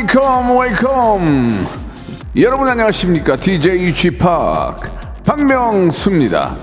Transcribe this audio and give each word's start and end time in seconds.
Welcome 0.00 0.58
welcome. 0.58 1.66
여러분 2.36 2.68
안녕하십니까? 2.68 3.36
DJ 3.36 3.94
G 3.94 4.10
Park 4.16 4.78
박명수입니다. 5.24 6.56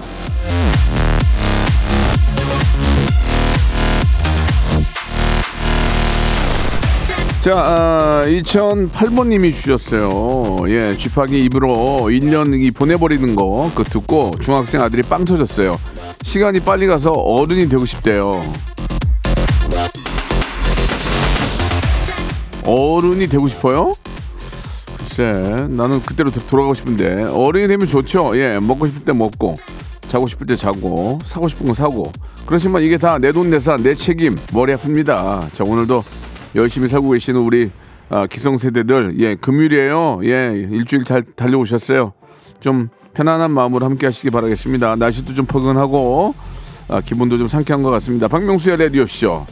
자 7.39 7.53
아, 7.55 8.23
2008번님이 8.27 9.53
주셨어요. 9.53 10.57
예 10.69 10.95
g 10.97 11.09
팍이 11.09 11.43
입으로 11.45 12.07
1년 12.09 12.59
이 12.59 12.71
보내버리는 12.71 13.35
거 13.35 13.71
그 13.75 13.83
듣고 13.83 14.31
중학생 14.41 14.81
아들이 14.81 15.01
빵 15.03 15.23
터졌어요. 15.23 15.79
시간이 16.23 16.59
빨리 16.61 16.87
가서 16.87 17.11
어른이 17.11 17.69
되고 17.69 17.85
싶대요 17.85 18.43
어른이 22.67 23.27
되고 23.27 23.47
싶어요? 23.47 23.93
글쎄, 24.97 25.67
나는 25.69 26.01
그때로 26.01 26.29
도- 26.31 26.45
돌아가고 26.47 26.73
싶은데 26.73 27.23
어른이 27.23 27.67
되면 27.67 27.87
좋죠. 27.87 28.37
예, 28.37 28.59
먹고 28.59 28.87
싶을 28.87 29.05
때 29.05 29.13
먹고, 29.13 29.55
자고 30.07 30.27
싶을 30.27 30.45
때 30.47 30.55
자고, 30.55 31.19
사고 31.23 31.47
싶은 31.47 31.65
거 31.67 31.73
사고. 31.73 32.11
그렇지만 32.45 32.83
이게 32.83 32.97
다 32.97 33.17
내 33.19 33.31
돈 33.31 33.49
내산 33.49 33.83
내 33.83 33.93
책임 33.95 34.37
머리 34.53 34.73
아픕니다. 34.75 35.51
자 35.53 35.63
오늘도 35.63 36.03
열심히 36.55 36.87
살고 36.87 37.09
계시는 37.11 37.39
우리 37.41 37.69
아, 38.09 38.25
기성세대들 38.25 39.15
예 39.19 39.35
금요일이에요. 39.35 40.19
예 40.23 40.53
일주일 40.71 41.03
잘 41.03 41.23
달려오셨어요. 41.35 42.13
좀 42.61 42.89
편안한 43.13 43.51
마음으로 43.51 43.85
함께 43.85 44.05
하시기 44.07 44.29
바라겠습니다. 44.29 44.95
날씨도 44.95 45.33
좀 45.33 45.45
포근하고 45.45 46.35
아, 46.87 47.01
기분도 47.01 47.37
좀 47.37 47.47
상쾌한 47.49 47.83
것 47.83 47.89
같습니다. 47.91 48.27
박명수의 48.29 48.77
라디오 48.77 49.05
쇼. 49.05 49.45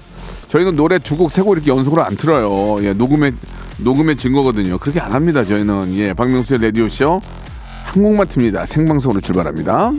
저희는 0.55 0.77
노래 0.77 0.99
두 0.99 1.17
곡 1.17 1.27
세 1.31 1.43
곡 1.43 1.53
이렇게 1.57 1.69
연속으로 1.69 2.01
안 2.01 2.15
틀어요. 2.15 2.81
예, 2.85 2.93
녹음에 2.93 3.33
녹음의 3.79 4.15
증거거든요. 4.15 4.77
그렇게 4.77 5.01
안 5.01 5.11
합니다. 5.11 5.43
저희는 5.43 5.93
예, 5.95 6.13
박명수의 6.13 6.61
라디오 6.61 6.87
쇼 6.87 7.19
한 7.83 8.01
곡만 8.01 8.27
틉니다. 8.27 8.65
생방송으로 8.65 9.19
출발합니다. 9.19 9.91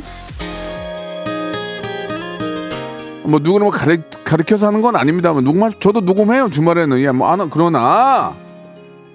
뭐 3.25 3.41
누구를 3.41 3.65
뭐 3.65 3.71
가르, 3.71 3.99
가르쳐서 4.25 4.69
하는 4.69 4.81
건 4.81 4.97
아닙니다만 4.97 5.45
녹음 5.45 5.69
저도 5.79 6.01
녹음해요 6.01 6.49
주말에는 6.51 7.01
예, 7.01 7.11
뭐 7.11 7.29
안 7.29 7.51
그러나 7.51 8.33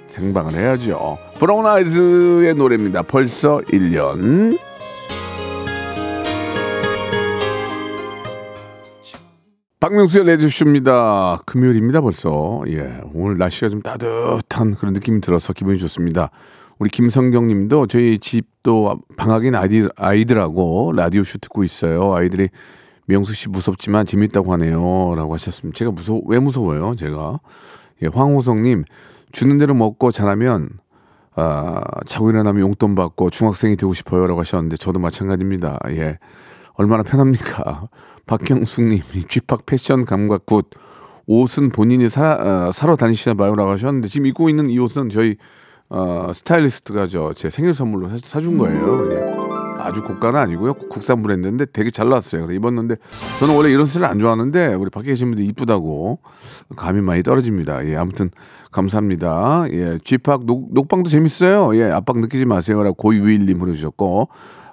생방을 0.09 0.53
해야죠. 0.53 1.17
브라운 1.39 1.65
아이즈의 1.65 2.53
노래입니다. 2.53 3.01
벌써 3.03 3.61
1년. 3.71 4.59
박명수의 9.81 10.25
레디쇼입니다. 10.25 11.39
금요일입니다, 11.43 12.01
벌써. 12.01 12.61
예, 12.67 13.01
오늘 13.15 13.39
날씨가 13.39 13.67
좀 13.67 13.81
따뜻한 13.81 14.75
그런 14.75 14.93
느낌이 14.93 15.21
들어서 15.21 15.53
기분이 15.53 15.79
좋습니다. 15.79 16.29
우리 16.77 16.87
김성경 16.91 17.47
님도 17.47 17.87
저희 17.87 18.19
집도 18.19 19.01
방학인 19.17 19.55
아이들, 19.55 19.89
아이들하고 19.95 20.91
라디오 20.95 21.23
쇼 21.23 21.39
듣고 21.39 21.63
있어요. 21.63 22.13
아이들이 22.13 22.49
명수 23.07 23.33
씨 23.33 23.49
무섭지만 23.49 24.05
재밌다고 24.05 24.53
하네요. 24.53 25.15
라고 25.15 25.33
하셨습니다. 25.33 25.75
제가 25.75 25.89
무서워, 25.89 26.21
왜 26.27 26.37
무서워요? 26.37 26.95
제가. 26.95 27.39
예, 28.03 28.07
황호성 28.13 28.61
님, 28.61 28.83
주는 29.31 29.57
대로 29.57 29.73
먹고 29.73 30.11
자라면 30.11 30.69
아, 31.35 31.81
자고 32.05 32.29
일어나면 32.29 32.61
용돈 32.61 32.93
받고 32.93 33.31
중학생이 33.31 33.77
되고 33.77 33.95
싶어요. 33.95 34.27
라고 34.27 34.41
하셨는데 34.41 34.77
저도 34.77 34.99
마찬가지입니다. 34.99 35.79
예. 35.89 36.19
얼마나 36.73 37.01
편합니까? 37.01 37.89
박경숙님이 38.27 39.01
G 39.27 39.35
Park 39.35 39.65
패션 39.65 40.05
감각 40.05 40.45
good. 40.45 40.69
옷은 41.27 41.69
본인이 41.69 42.09
사, 42.09 42.67
어, 42.67 42.71
사러 42.71 42.95
다니시나 42.95 43.35
봐요. 43.35 43.55
라고 43.55 43.71
하셨는데 43.71 44.07
지금 44.07 44.25
입고 44.27 44.49
있는 44.49 44.69
이 44.69 44.79
옷은 44.79 45.09
저희 45.09 45.37
어, 45.89 46.31
스타일리스트가 46.33 47.07
저 47.07 47.31
제 47.35 47.49
생일 47.49 47.73
선물로 47.75 48.09
사, 48.09 48.17
사준 48.23 48.57
거예요. 48.57 49.11
예. 49.11 49.41
아주 49.79 50.03
고가는 50.03 50.39
아니고요. 50.39 50.73
국산 50.75 51.21
브랜드인데 51.23 51.65
되게 51.73 51.89
잘 51.89 52.07
나왔어요. 52.09 52.41
그래서 52.45 52.55
입었는데 52.55 52.97
저는 53.39 53.55
원래 53.55 53.71
이런 53.71 53.85
스타일 53.87 54.05
안 54.05 54.19
좋아하는데 54.19 54.75
우리 54.75 54.89
밖에 54.91 55.07
계신 55.07 55.29
분들 55.29 55.43
이쁘다고 55.45 56.19
감이 56.75 57.01
많이 57.01 57.23
떨어집니다. 57.23 57.87
예, 57.87 57.95
아무튼 57.95 58.29
감사합니다. 58.71 59.65
예, 59.71 59.97
G 60.03 60.12
Park 60.12 60.45
녹, 60.45 60.71
녹방도 60.73 61.09
재밌어요. 61.09 61.75
예, 61.77 61.85
압박 61.91 62.19
느끼지 62.19 62.45
마세요라고 62.45 62.93
고유일님 62.95 63.57
보내주셨고 63.57 64.29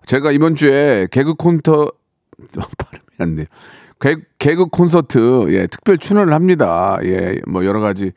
제가 0.07 0.31
이번 0.33 0.55
주에 0.57 1.07
개그 1.11 1.35
콘터 1.35 1.91
발음이 2.79 2.98
안 3.19 3.35
돼요. 3.37 3.47
개, 4.01 4.17
개그 4.39 4.67
콘서트 4.67 5.47
예, 5.51 5.67
특별 5.67 5.99
출연을 5.99 6.33
합니다. 6.33 6.99
예, 7.03 7.41
뭐 7.47 7.65
여러 7.65 7.81
가지 7.81 8.13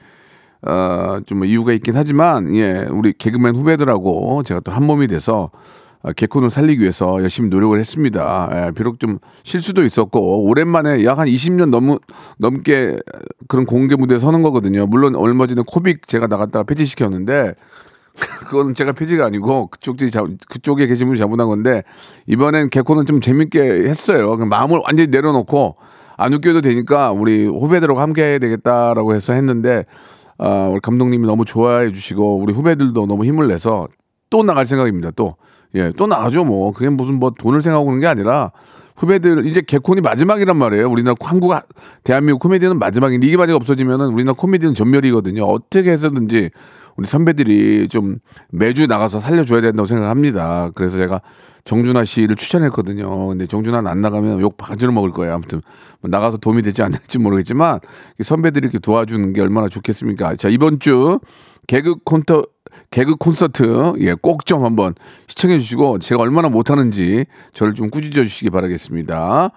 어, 0.63 1.19
좀뭐 1.25 1.45
이유가 1.45 1.73
있긴 1.73 1.95
하지만 1.95 2.55
예, 2.55 2.85
우리 2.91 3.13
개그맨 3.13 3.55
후배들하고 3.55 4.43
제가 4.43 4.59
또 4.59 4.71
한 4.71 4.85
몸이 4.85 5.07
돼서 5.07 5.49
아, 6.03 6.11
개콘을 6.13 6.49
살리기 6.49 6.81
위해서 6.81 7.21
열심히 7.21 7.49
노력을 7.49 7.77
했습니다. 7.79 8.49
예, 8.67 8.71
비록 8.71 8.99
좀 8.99 9.19
실수도 9.43 9.83
있었고 9.83 10.43
오랜만에 10.45 11.03
약 11.05 11.17
한 11.19 11.27
20년 11.27 11.69
넘 11.69 11.97
넘게 12.37 12.97
그런 13.47 13.65
공개 13.65 13.95
무대에 13.95 14.17
서는 14.19 14.41
거거든요. 14.43 14.85
물론 14.87 15.15
얼마 15.15 15.45
전에 15.47 15.61
코빅 15.65 16.07
제가 16.07 16.27
나갔다가 16.27 16.63
폐지시켰는데 16.63 17.53
그거는 18.47 18.73
제가 18.73 18.91
폐지가 18.91 19.25
아니고 19.25 19.67
그쪽 19.67 19.97
자, 20.11 20.25
그쪽에 20.49 20.87
계신 20.87 21.07
분이 21.07 21.17
잘못한 21.17 21.47
건데 21.47 21.83
이번엔 22.27 22.69
개콘은 22.69 23.05
좀 23.05 23.21
재밌게 23.21 23.59
했어요. 23.87 24.35
그 24.37 24.43
마음을 24.43 24.81
완전히 24.83 25.09
내려놓고 25.09 25.77
안 26.17 26.33
웃겨도 26.33 26.61
되니까 26.61 27.11
우리 27.11 27.45
후배들하고 27.45 27.99
함께 27.99 28.23
해야 28.23 28.39
되겠다라고 28.39 29.15
해서 29.15 29.33
했는데 29.33 29.85
아, 30.37 30.67
우리 30.71 30.79
감독님이 30.79 31.25
너무 31.25 31.45
좋아해 31.45 31.91
주시고 31.91 32.37
우리 32.37 32.53
후배들도 32.53 33.05
너무 33.05 33.25
힘을 33.25 33.47
내서 33.47 33.87
또 34.29 34.43
나갈 34.43 34.65
생각입니다. 34.65 35.11
또 35.11 35.35
예, 35.75 35.91
또 35.97 36.07
나가죠 36.07 36.43
뭐. 36.43 36.73
그게 36.73 36.89
무슨 36.89 37.15
뭐 37.15 37.31
돈을 37.31 37.61
생각하고 37.61 37.85
그런 37.85 37.99
게 37.99 38.07
아니라 38.07 38.51
후배들 38.97 39.45
이제 39.45 39.61
개콘이 39.61 40.01
마지막이란 40.01 40.57
말이에요. 40.57 40.89
우리나라 40.89 41.15
한국 41.21 41.53
대한민국 42.03 42.39
코미디는 42.39 42.77
마지막인데 42.77 43.25
이게 43.25 43.37
만약 43.37 43.55
없어지면은 43.55 44.07
우리나라 44.07 44.33
코미디는 44.33 44.75
전멸이거든요. 44.75 45.43
어떻게 45.43 45.91
해서든지 45.91 46.51
우리 46.97 47.07
선배들이 47.07 47.87
좀 47.87 48.17
매주 48.51 48.87
나가서 48.87 49.19
살려줘야 49.19 49.61
된다고 49.61 49.85
생각합니다. 49.85 50.71
그래서 50.75 50.97
제가 50.97 51.21
정준하 51.63 52.05
씨를 52.05 52.35
추천했거든요. 52.35 53.27
근데 53.27 53.45
정준하는 53.45 53.89
안 53.89 54.01
나가면 54.01 54.41
욕 54.41 54.57
바가지로 54.57 54.91
먹을 54.91 55.11
거예요. 55.11 55.33
아무튼 55.35 55.61
뭐 56.01 56.09
나가서 56.09 56.37
도움이 56.37 56.63
안 56.79 56.91
될지 56.91 57.19
모르겠지만 57.19 57.79
선배들이 58.21 58.65
이렇게 58.65 58.79
도와주는 58.79 59.33
게 59.33 59.41
얼마나 59.41 59.67
좋겠습니까? 59.67 60.35
자 60.37 60.49
이번 60.49 60.79
주 60.79 61.19
개그 61.67 61.97
콘터 62.03 62.43
개그 62.89 63.15
콘서트 63.17 63.93
예 63.99 64.15
꼭 64.15 64.45
좀 64.45 64.65
한번 64.65 64.95
시청해 65.27 65.59
주시고 65.59 65.99
제가 65.99 66.21
얼마나 66.21 66.49
못하는지 66.49 67.25
저를 67.53 67.75
좀 67.75 67.89
꾸짖어 67.89 68.23
주시기 68.23 68.49
바라겠습니다. 68.49 69.51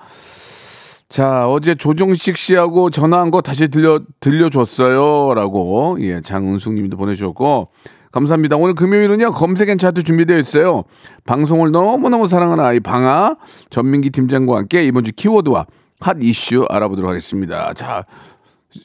자 1.15 1.49
어제 1.49 1.77
조정식 1.77 2.37
씨하고 2.37 2.91
전화한 2.91 3.31
거 3.31 3.41
다시 3.41 3.69
들려 3.69 4.01
들려줬어요 4.19 5.33
라고 5.35 5.97
예 6.01 6.21
장은숙 6.21 6.75
님도 6.75 6.97
보내주셨고 6.97 7.69
감사합니다. 8.11 8.57
오늘 8.57 8.75
금요일은요 8.75 9.31
검색 9.31 9.73
N 9.73 9.79
차트 9.79 10.03
준비되어 10.03 10.37
있어요. 10.39 10.83
방송을 11.25 11.71
너무 11.71 12.09
너무 12.09 12.27
사랑하는 12.27 12.65
아이 12.65 12.81
방아 12.81 13.37
전민기 13.71 14.11
팀장과 14.11 14.57
함께 14.57 14.85
이번 14.85 15.05
주 15.05 15.13
키워드와 15.13 15.67
핫 16.01 16.17
이슈 16.21 16.67
알아보도록 16.69 17.09
하겠습니다. 17.09 17.73
자 17.75 18.05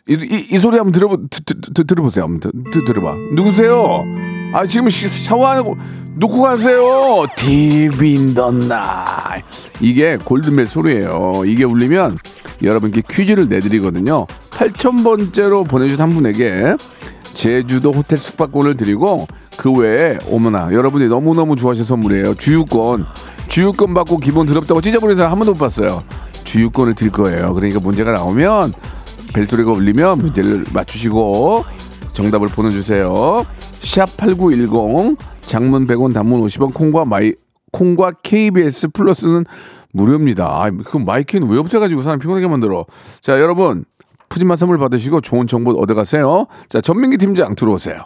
이, 0.08 0.14
이, 0.14 0.50
이 0.52 0.60
소리 0.60 0.78
한번 0.78 0.92
들어보, 0.92 1.30
드, 1.32 1.44
드, 1.44 1.60
드, 1.60 1.84
들어보세요. 1.84 2.26
한번 2.26 2.40
드, 2.42 2.52
드, 2.70 2.86
들어봐. 2.86 3.16
누구세요? 3.34 4.04
아, 4.54 4.66
지금 4.66 4.90
시- 4.90 5.08
샤워하고 5.10 5.78
놓고 6.16 6.42
가세요. 6.42 7.26
Night. 7.40 9.46
이게 9.80 10.18
골든벨 10.18 10.66
소리예요. 10.66 11.44
이게 11.46 11.64
울리면 11.64 12.18
여러분께 12.64 13.04
퀴즈를 13.10 13.48
내드리거든요. 13.48 14.26
8,000번째로 14.50 15.68
보내주신 15.68 16.02
한 16.02 16.10
분에게 16.14 16.76
제주도 17.34 17.92
호텔 17.92 18.18
숙박권을 18.18 18.76
드리고 18.76 19.28
그 19.56 19.72
외에 19.72 20.18
어머나 20.30 20.74
여러분이 20.74 21.08
너무너무 21.08 21.56
좋아하시는 21.56 21.86
선물이에요. 21.86 22.36
주유권. 22.36 23.06
주유권 23.48 23.94
받고 23.94 24.18
기분 24.18 24.46
더럽다고 24.46 24.82
찢어버리는 24.82 25.16
사람 25.16 25.32
한 25.32 25.40
번도 25.40 25.54
못 25.54 25.60
봤어요. 25.60 26.04
주유권을 26.44 26.96
드릴 26.96 27.12
거예요. 27.12 27.54
그러니까 27.54 27.80
문제가 27.80 28.12
나오면 28.12 28.74
벨소리가 29.34 29.72
울리면 29.72 30.18
문제를 30.18 30.66
맞추시고 30.74 31.64
정답을 32.14 32.48
보내주세요. 32.50 33.46
샵8910 33.82 35.18
장문 35.42 35.88
100원 35.88 36.14
단문 36.14 36.42
50원 36.42 36.74
콩과 36.74 37.06
마이 37.06 37.34
콩과 37.72 38.12
KBS 38.24 38.90
플러스는 38.90 39.46
무료입니다. 39.94 40.46
아, 40.46 40.72
그 40.72 40.98
마이크는 40.98 41.50
왜 41.50 41.58
없애가지고 41.58 42.02
사람 42.02 42.20
피곤하게 42.20 42.48
만들어. 42.48 42.86
자, 43.22 43.40
여러분 43.40 43.86
푸짐한 44.30 44.58
선물 44.58 44.78
받으시고 44.78 45.22
좋은 45.22 45.48
정보 45.48 45.72
얻어가세요. 45.72 46.46
자, 46.70 46.82
전민기 46.82 47.18
팀장 47.18 47.56
들어오세요. 47.56 48.06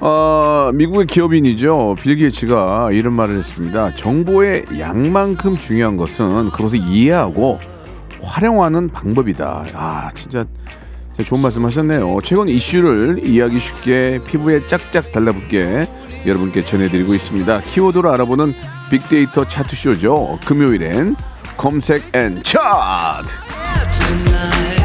어, 0.00 0.70
미국의 0.72 1.06
기업인이죠. 1.06 1.96
빌 2.00 2.16
게이츠가 2.16 2.90
이런 2.92 3.12
말을 3.14 3.38
했습니다. 3.38 3.94
정보의 3.94 4.64
양만큼 4.78 5.58
중요한 5.58 5.96
것은 5.96 6.50
그것을 6.50 6.78
이해하고 6.78 7.58
활용하는 8.22 8.90
방법이다. 8.90 9.64
아, 9.74 10.10
진짜 10.14 10.44
좋은 11.24 11.42
말씀 11.42 11.64
하셨네요. 11.66 12.18
최근 12.22 12.48
이슈를 12.48 13.26
이해하기 13.26 13.60
쉽게 13.60 14.20
피부에 14.26 14.66
짝짝 14.66 15.12
달라붙게 15.12 15.86
여러분께 16.26 16.64
전해드리고 16.64 17.14
있습니다. 17.14 17.60
키워드로 17.62 18.10
알아보는 18.10 18.54
빅데이터 18.90 19.46
차트쇼죠. 19.46 20.38
금요일엔 20.46 21.16
검색 21.56 22.14
N 22.16 22.42
차트. 22.42 24.79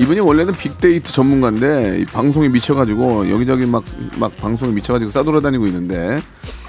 이분이 0.00 0.20
원래는 0.20 0.54
빅데이터 0.54 1.12
전문가인데 1.12 1.98
이 2.00 2.04
방송에 2.06 2.48
미쳐가지고 2.48 3.30
여기저기 3.30 3.66
막 3.66 3.82
막 4.18 4.34
방송에 4.36 4.72
미쳐가지고 4.72 5.10
싸돌아다니고 5.10 5.66
있는데 5.66 6.20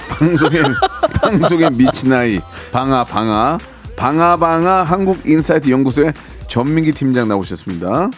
방송에 0.09 0.61
방송에 1.21 1.69
미친 1.69 2.11
아이 2.13 2.39
방아 2.71 3.05
방아 3.05 3.57
방아 3.95 4.37
방아 4.37 4.83
한국 4.83 5.25
인사이트 5.25 5.69
연구소의 5.69 6.13
전민기 6.47 6.91
팀장 6.91 7.27
나오셨습니다. 7.29 8.09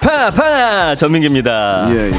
파파 0.00 0.94
전민기입니다. 0.96 1.88
예 1.90 2.10
예. 2.10 2.14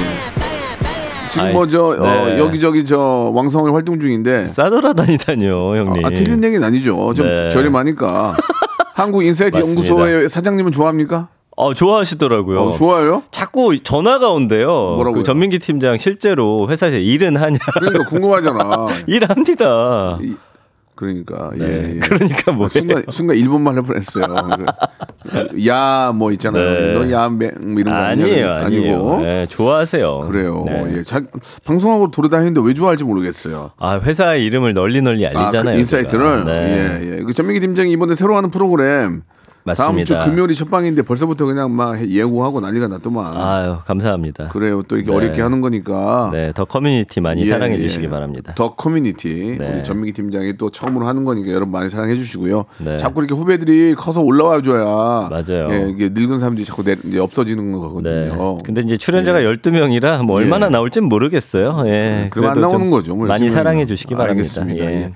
지금 1.32 1.48
아이, 1.48 1.54
뭐저 1.54 1.98
네. 2.02 2.38
여기저기 2.40 2.86
저 2.86 3.32
왕성하게 3.34 3.72
활동 3.72 4.00
중인데 4.00 4.50
싸돌아다니다뇨 4.50 5.78
형님. 5.78 6.06
아, 6.06 6.10
틀린 6.10 6.44
얘기는 6.44 6.62
아니죠. 6.66 7.14
좀 7.14 7.26
네. 7.26 7.50
저렴하니까. 7.50 8.36
한국 8.96 9.24
인사이트 9.26 9.58
맞습니다. 9.58 9.90
연구소의 9.90 10.30
사장님은 10.30 10.72
좋아합니까? 10.72 11.30
어 11.56 11.74
좋아하시더라고요. 11.74 12.60
어, 12.60 12.72
좋아요? 12.72 13.24
자꾸 13.32 13.78
전화가 13.82 14.32
온대요. 14.32 14.68
뭐라고요? 14.96 15.22
그 15.22 15.24
전민기 15.24 15.60
팀장 15.60 15.98
실제로 15.98 16.68
회사에서 16.70 16.98
일은 16.98 17.38
하냐? 17.38 17.58
그러니까 17.74 18.06
궁금하잖아. 18.06 18.88
일합니다. 19.08 20.18
이- 20.22 20.36
그러니까 20.96 21.50
네. 21.58 21.66
예, 21.66 21.96
예. 21.96 22.00
그러니까 22.00 22.52
뭐예요? 22.52 22.70
순간 22.70 23.04
순간 23.10 23.36
일본말 23.38 23.76
할 23.76 23.82
뻔했어요. 23.82 24.26
야 25.68 26.12
뭐 26.14 26.32
있잖아요. 26.34 26.64
네. 26.64 26.94
너야맹 26.94 27.52
이런 27.80 27.86
거 27.86 28.00
아니에요, 28.00 28.52
아니야? 28.54 28.66
아니고 28.66 29.20
네, 29.22 29.46
좋아하세요. 29.48 30.20
그래요. 30.30 30.64
네. 30.68 30.98
예, 30.98 31.04
자, 31.04 31.22
방송하고 31.66 32.12
돌아다니는데 32.12 32.62
왜 32.64 32.74
좋아할지 32.76 33.04
모르겠어요. 33.06 33.72
아 33.80 34.00
회사의 34.00 34.46
이름을 34.46 34.74
널리 34.76 35.02
널리 35.02 35.26
아, 35.28 35.32
그 35.32 35.38
알리잖아요. 35.40 35.80
인사이트를. 35.80 36.46
네. 36.46 36.52
예, 37.02 37.18
예. 37.18 37.24
그 37.24 37.34
전민기 37.34 37.60
팀장이 37.62 37.92
이번에 37.92 38.14
새로 38.14 38.36
하는 38.36 38.52
프로그램 38.52 39.24
맞습니다. 39.64 40.26
금요일이 40.26 40.56
첫 40.56 40.70
방인데 40.70 41.04
벌써부터 41.04 41.46
그냥 41.46 41.76
막 41.76 42.10
예고하고 42.10 42.60
난리가 42.60 42.88
났더만. 42.88 43.38
아유 43.38 43.78
감사합니다. 43.86 44.50
그래요. 44.50 44.84
또 44.88 44.98
이렇게 44.98 45.12
네. 45.12 45.18
어렵게 45.18 45.42
하는 45.42 45.62
거니까. 45.62 46.30
네, 46.34 46.52
더 46.54 46.66
커뮤니티 46.66 47.22
많이 47.22 47.44
예, 47.44 47.46
사랑해 47.46 47.78
예. 47.78 47.82
주시기 47.82 48.10
바랍니다. 48.10 48.54
더 48.56 48.76
커뮤니티 48.76 49.58
네. 49.60 49.72
우리 49.72 49.84
전민기 49.84 50.14
팀장이 50.14 50.58
또 50.58 50.70
처음으로 50.70 51.06
하는 51.06 51.24
거니까 51.24 51.52
여러분 51.52 51.72
많이 51.72 51.90
사랑해 51.90 52.16
주시고요. 52.16 52.66
네. 52.80 52.98
자꾸 52.98 53.22
이렇게 53.22 53.36
후배들이 53.36 53.96
커서 53.96 54.22
올라와 54.22 54.62
줘야 54.62 54.84
맞아요. 55.30 55.68
예, 55.70 55.90
이게 55.90 56.10
늙은 56.10 56.40
사람들이 56.40 56.66
자꾸 56.66 56.84
내, 56.84 56.96
이제 57.06 57.20
없어지는 57.20 57.72
네. 57.72 57.78
거거든요. 57.78 58.58
근데 58.64 58.82
이제 58.82 58.98
출연자가 58.98 59.42
12명이라 59.42 60.26
뭐 60.26 60.38
얼마나 60.38 60.66
예. 60.68 60.70
나올진 60.72 61.06
모르겠어요. 61.06 61.84
예. 61.86 62.28
그럼 62.32 62.50
안 62.50 62.60
나오는 62.60 62.90
거죠. 62.90 63.16
뭐 63.16 63.28
많이 63.28 63.50
사랑해. 63.50 63.84
주시기 63.86 64.16
바랍니다. 64.16 64.62
알겠습니다. 64.62 64.86
예. 64.86 65.12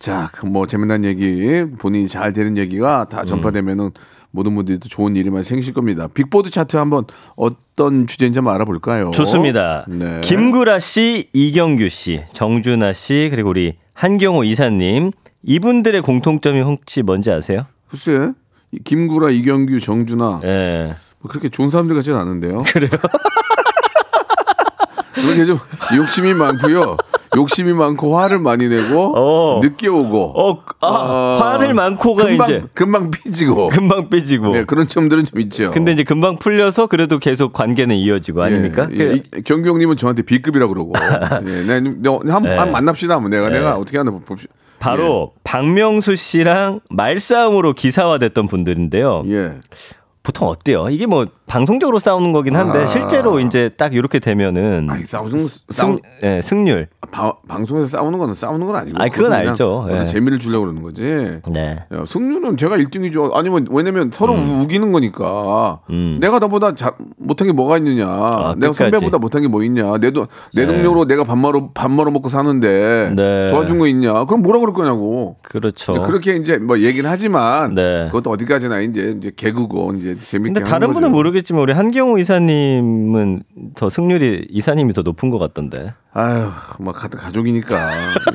예. 0.00 0.04
자, 0.04 0.30
그뭐 0.32 0.66
재미난 0.66 1.04
얘기, 1.04 1.64
본인이 1.78 2.08
잘 2.08 2.32
되는 2.32 2.56
얘기가 2.56 3.02
음. 3.02 3.08
다 3.08 3.24
전파되면은 3.24 3.90
모든 4.32 4.54
분들이 4.54 4.78
또 4.78 4.88
좋은 4.88 5.16
일이 5.16 5.28
많이 5.28 5.44
생기실 5.44 5.74
겁니다. 5.74 6.08
빅보드 6.12 6.50
차트 6.50 6.76
한번 6.76 7.04
어떤 7.36 8.06
주제인지 8.06 8.38
한번 8.38 8.54
알아볼까요? 8.54 9.10
좋습니다. 9.10 9.84
네. 9.88 10.20
김구라 10.22 10.78
씨, 10.78 11.28
이경규 11.32 11.88
씨, 11.88 12.22
정준하 12.32 12.92
씨, 12.92 13.28
그리고 13.30 13.50
우리 13.50 13.76
한경호 13.94 14.44
이사님. 14.44 15.12
이분들의 15.42 16.02
공통점이 16.02 16.60
혹시 16.60 17.02
뭔지 17.02 17.30
아세요? 17.30 17.66
글쎄, 17.88 18.32
이 18.72 18.78
김구라, 18.84 19.30
이경규, 19.30 19.80
정준하 19.80 20.42
예. 20.44 20.94
뭐 21.18 21.28
그렇게 21.30 21.48
좋은 21.48 21.70
사람들 21.70 21.96
같지는 21.96 22.18
않은데요. 22.18 22.62
그래요? 22.66 22.90
그렇게 25.14 25.44
좀 25.44 25.58
욕심이 25.96 26.32
많고요. 26.34 26.96
욕심이 27.36 27.72
많고 27.72 28.18
화를 28.18 28.38
많이 28.38 28.68
내고 28.68 29.14
어. 29.16 29.60
늦게 29.62 29.88
오고 29.88 30.32
어, 30.36 30.62
아, 30.80 30.86
어, 30.86 31.38
화를 31.42 31.74
많고가 31.74 32.24
금방, 32.24 32.46
이제 32.48 32.62
금방 32.74 33.10
삐지고 33.10 33.68
금방 33.68 34.08
빼지고. 34.08 34.52
네, 34.52 34.64
그런 34.64 34.86
점들은 34.88 35.24
좀 35.24 35.40
있죠. 35.40 35.70
근데 35.70 35.92
이제 35.92 36.02
금방 36.02 36.36
풀려서 36.38 36.86
그래도 36.88 37.18
계속 37.18 37.52
관계는 37.52 37.94
이어지고 37.96 38.42
아닙니까? 38.42 38.88
예, 38.92 38.96
그- 38.96 39.02
예, 39.04 39.14
이- 39.38 39.42
경규 39.42 39.68
형님은 39.68 39.96
저한테 39.96 40.22
B급이라고 40.22 40.72
그러고 40.74 40.92
예, 41.46 41.62
네, 41.64 41.74
한, 41.74 42.42
네. 42.42 42.56
한 42.56 42.70
만납시다. 42.72 43.14
한번 43.14 43.30
내가 43.30 43.48
내가 43.48 43.76
어떻게 43.76 43.98
하나 43.98 44.10
봅시다. 44.10 44.52
바로 44.80 45.32
박명수 45.44 46.16
씨랑 46.16 46.80
말싸움으로 46.90 47.74
기사화됐던 47.74 48.48
분들인데요. 48.48 49.24
예. 49.28 49.34
예. 49.34 49.52
보통 50.22 50.48
어때요? 50.48 50.88
이게 50.90 51.06
뭐 51.06 51.26
방송적으로 51.54 51.98
싸우는 51.98 52.30
거긴 52.32 52.54
한데 52.54 52.84
아. 52.84 52.86
실제로 52.86 53.40
이제 53.40 53.70
딱 53.76 53.92
이렇게 53.92 54.20
되면은 54.20 54.88
아니 54.88 55.04
싸우는 55.04 55.36
싸우 55.36 55.92
승, 55.94 55.98
예, 56.22 56.40
승률. 56.40 56.86
바- 57.10 57.32
방송에서 57.48 57.88
싸우는 57.88 58.20
거는 58.20 58.34
싸우는 58.34 58.66
건 58.68 58.76
아니고. 58.76 58.96
아니, 59.02 59.10
그건 59.10 59.32
알죠. 59.32 59.88
예. 59.90 60.06
재미를 60.06 60.38
주려고 60.38 60.66
그러는 60.66 60.80
거지. 60.80 61.02
네. 61.52 61.78
야, 61.92 62.04
승률은 62.06 62.56
제가 62.56 62.76
1등이죠. 62.76 63.30
아니면 63.34 63.66
왜냐면 63.68 64.10
서로 64.14 64.34
우기는 64.34 64.92
거니까. 64.92 65.80
음. 65.90 66.18
내가 66.20 66.38
너보다 66.38 66.72
자, 66.76 66.92
못한 67.16 67.48
게 67.48 67.52
뭐가 67.52 67.78
있느냐. 67.78 68.06
내가 68.06 68.54
끝까지. 68.54 68.74
선배보다 68.74 69.18
못한 69.18 69.42
게 69.42 69.48
뭐 69.48 69.64
있냐. 69.64 69.96
내도 69.98 70.28
내 70.54 70.64
능력으로 70.64 71.06
내가 71.06 71.24
밥 71.24 71.36
말어 71.36 71.70
밥 71.74 71.90
말어 71.90 72.12
먹고 72.12 72.28
사는데 72.28 73.12
네. 73.16 73.48
도와준 73.48 73.80
거 73.80 73.88
있냐. 73.88 74.24
그럼 74.26 74.42
뭐라 74.42 74.60
그럴 74.60 74.72
거냐고. 74.72 75.34
그렇죠. 75.42 75.94
그렇게 76.02 76.36
이제 76.36 76.58
뭐 76.58 76.78
얘기는 76.78 77.10
하지만 77.10 77.74
네. 77.74 78.06
그것도 78.06 78.30
어디까지나 78.30 78.80
이제 78.82 79.16
이제 79.18 79.32
개그고 79.34 79.94
이제 79.94 80.14
재밌게 80.14 80.52
근데 80.60 80.70
다른 80.70 80.92
분은 80.92 81.08
거죠. 81.10 81.16
모르겠지만 81.40 81.62
우리 81.62 81.72
한경호 81.72 82.18
이사님은 82.18 83.42
더 83.74 83.90
승률이 83.90 84.46
이사님이 84.50 84.92
더 84.92 85.02
높은 85.02 85.30
것 85.30 85.38
같던데. 85.38 85.92
아유, 86.12 86.50
뭐 86.80 86.92
가, 86.92 87.06
가족이니까. 87.08 87.92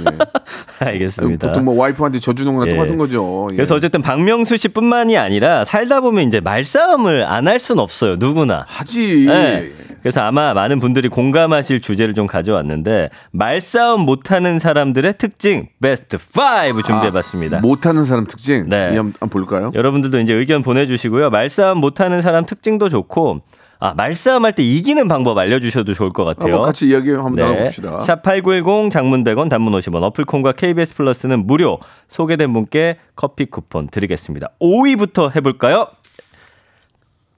예. 0.81 0.85
알겠습니다. 0.85 1.47
보통 1.47 1.65
뭐 1.65 1.75
와이프한테 1.75 2.19
져주는 2.19 2.53
거랑 2.53 2.67
예. 2.69 2.75
똑같은 2.75 2.97
거죠. 2.97 3.47
예. 3.51 3.55
그래서 3.55 3.75
어쨌든 3.75 4.01
박명수 4.01 4.55
씨뿐만이 4.57 5.17
아니라 5.17 5.65
살다 5.65 5.99
보면 6.01 6.27
이제 6.27 6.39
말싸움을 6.39 7.25
안 7.25 7.47
할 7.47 7.59
순 7.59 7.79
없어요. 7.79 8.15
누구나. 8.17 8.63
하지. 8.67 9.25
네. 9.27 9.71
그래서 10.01 10.21
아마 10.21 10.53
많은 10.53 10.79
분들이 10.79 11.09
공감하실 11.09 11.81
주제를 11.81 12.13
좀 12.13 12.27
가져왔는데 12.27 13.09
말싸움 13.31 14.01
못하는 14.01 14.59
사람들의 14.59 15.15
특징 15.17 15.67
베스트 15.81 16.17
5 16.17 16.81
준비해봤습니다. 16.83 17.57
아, 17.57 17.61
못하는 17.61 18.05
사람 18.05 18.25
특징. 18.27 18.69
네. 18.69 18.95
한번 18.95 19.29
볼까요? 19.29 19.71
여러분들도 19.73 20.19
이제 20.19 20.33
의견 20.33 20.61
보내주시고요. 20.63 21.29
말싸움 21.31 21.79
못하는 21.79 22.21
사람 22.21 22.45
특징도 22.45 22.89
좋고 22.89 23.41
아 23.85 23.93
말싸움 23.93 24.45
할 24.45 24.53
때 24.53 24.63
이기는 24.63 25.07
방법 25.07 25.37
알려주셔도 25.37 25.93
좋을 25.93 26.09
것 26.09 26.23
같아요. 26.25 26.61
같이 26.61 26.87
이야기 26.87 27.11
한번 27.11 27.35
네. 27.35 27.43
나눠봅시다. 27.43 27.97
샵8910 27.97 28.89
장문 28.89 29.23
100원 29.23 29.49
단문 29.49 29.73
50원 29.73 30.01
어플콘과 30.03 30.53
KBS 30.53 30.95
플러스는 30.95 31.45
무료 31.45 31.79
소개된 32.07 32.51
분께 32.53 32.97
커피 33.15 33.45
쿠폰 33.45 33.87
드리겠습니다. 33.87 34.49
5위부터 34.61 35.35
해볼까요? 35.35 35.87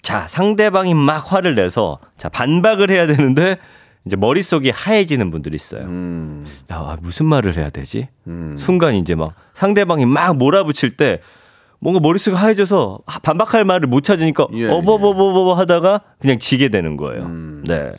자 0.01 0.25
상대방이 0.27 0.94
막 0.94 1.34
화를 1.34 1.56
내서 1.56 2.00
자 2.18 2.30
반박을 2.30 2.89
해야 2.92 3.08
되는데 3.08 3.58
이제 4.06 4.16
머릿속이 4.16 4.70
하얘지는 4.70 5.32
분들이 5.32 5.56
있어요. 5.56 5.82
음, 5.84 6.46
야 6.72 6.96
무슨 7.01 7.25
말을 7.25 7.58
해야 7.58 7.70
되지? 7.70 8.08
순간 8.58 8.96
이제 8.96 9.16
막 9.16 9.34
상대방이 9.54 10.06
막 10.06 10.38
몰아붙일 10.38 10.96
때 10.96 11.20
뭔가 11.79 12.00
머릿속이 12.00 12.36
하얘져서 12.36 13.00
하- 13.05 13.19
반박할 13.19 13.63
말을 13.65 13.88
못 13.88 14.01
찾으니까 14.03 14.48
예, 14.53 14.67
어버버버버 14.69 15.53
하다가 15.53 16.01
그냥 16.19 16.39
지게 16.39 16.69
되는 16.69 16.98
거예요. 16.98 17.24
음. 17.24 17.63
네. 17.67 17.91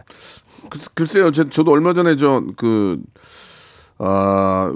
글- 0.69 0.81
글쎄요, 0.95 1.31
저, 1.33 1.49
저도 1.49 1.71
얼마 1.73 1.93
전에 1.95 2.17
저그 2.17 2.99
어, 4.01 4.73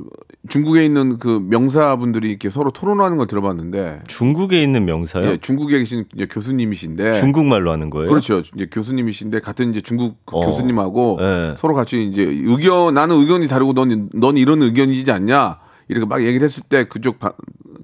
중국에 0.48 0.84
있는 0.84 1.18
그 1.18 1.40
명사분들이 1.48 2.28
이렇게 2.30 2.50
서로 2.50 2.70
토론하는 2.72 3.16
걸 3.16 3.28
들어봤는데 3.28 4.00
중국에 4.08 4.60
있는 4.60 4.84
명사요? 4.84 5.24
예, 5.26 5.36
중국에 5.36 5.78
계신 5.78 6.04
교수님이신데 6.30 7.14
중국말로 7.14 7.70
하는 7.70 7.90
거예요? 7.90 8.08
그렇죠. 8.08 8.40
이제 8.54 8.66
교수님이신데 8.66 9.40
같은 9.40 9.70
이제 9.70 9.80
중국 9.80 10.16
그 10.26 10.36
어. 10.36 10.40
교수님하고 10.40 11.18
네. 11.20 11.54
서로 11.56 11.74
같이 11.74 12.04
이제 12.04 12.22
의견 12.22 12.94
나는 12.94 13.16
의견이 13.20 13.46
다르고 13.46 13.72
넌, 13.74 14.08
넌 14.14 14.36
이런 14.36 14.62
의견이지 14.62 15.10
않냐 15.12 15.58
이렇게 15.92 16.06
막 16.06 16.22
얘기를 16.24 16.44
했을 16.44 16.62
때 16.68 16.84
그쪽 16.84 17.18
바- 17.20 17.32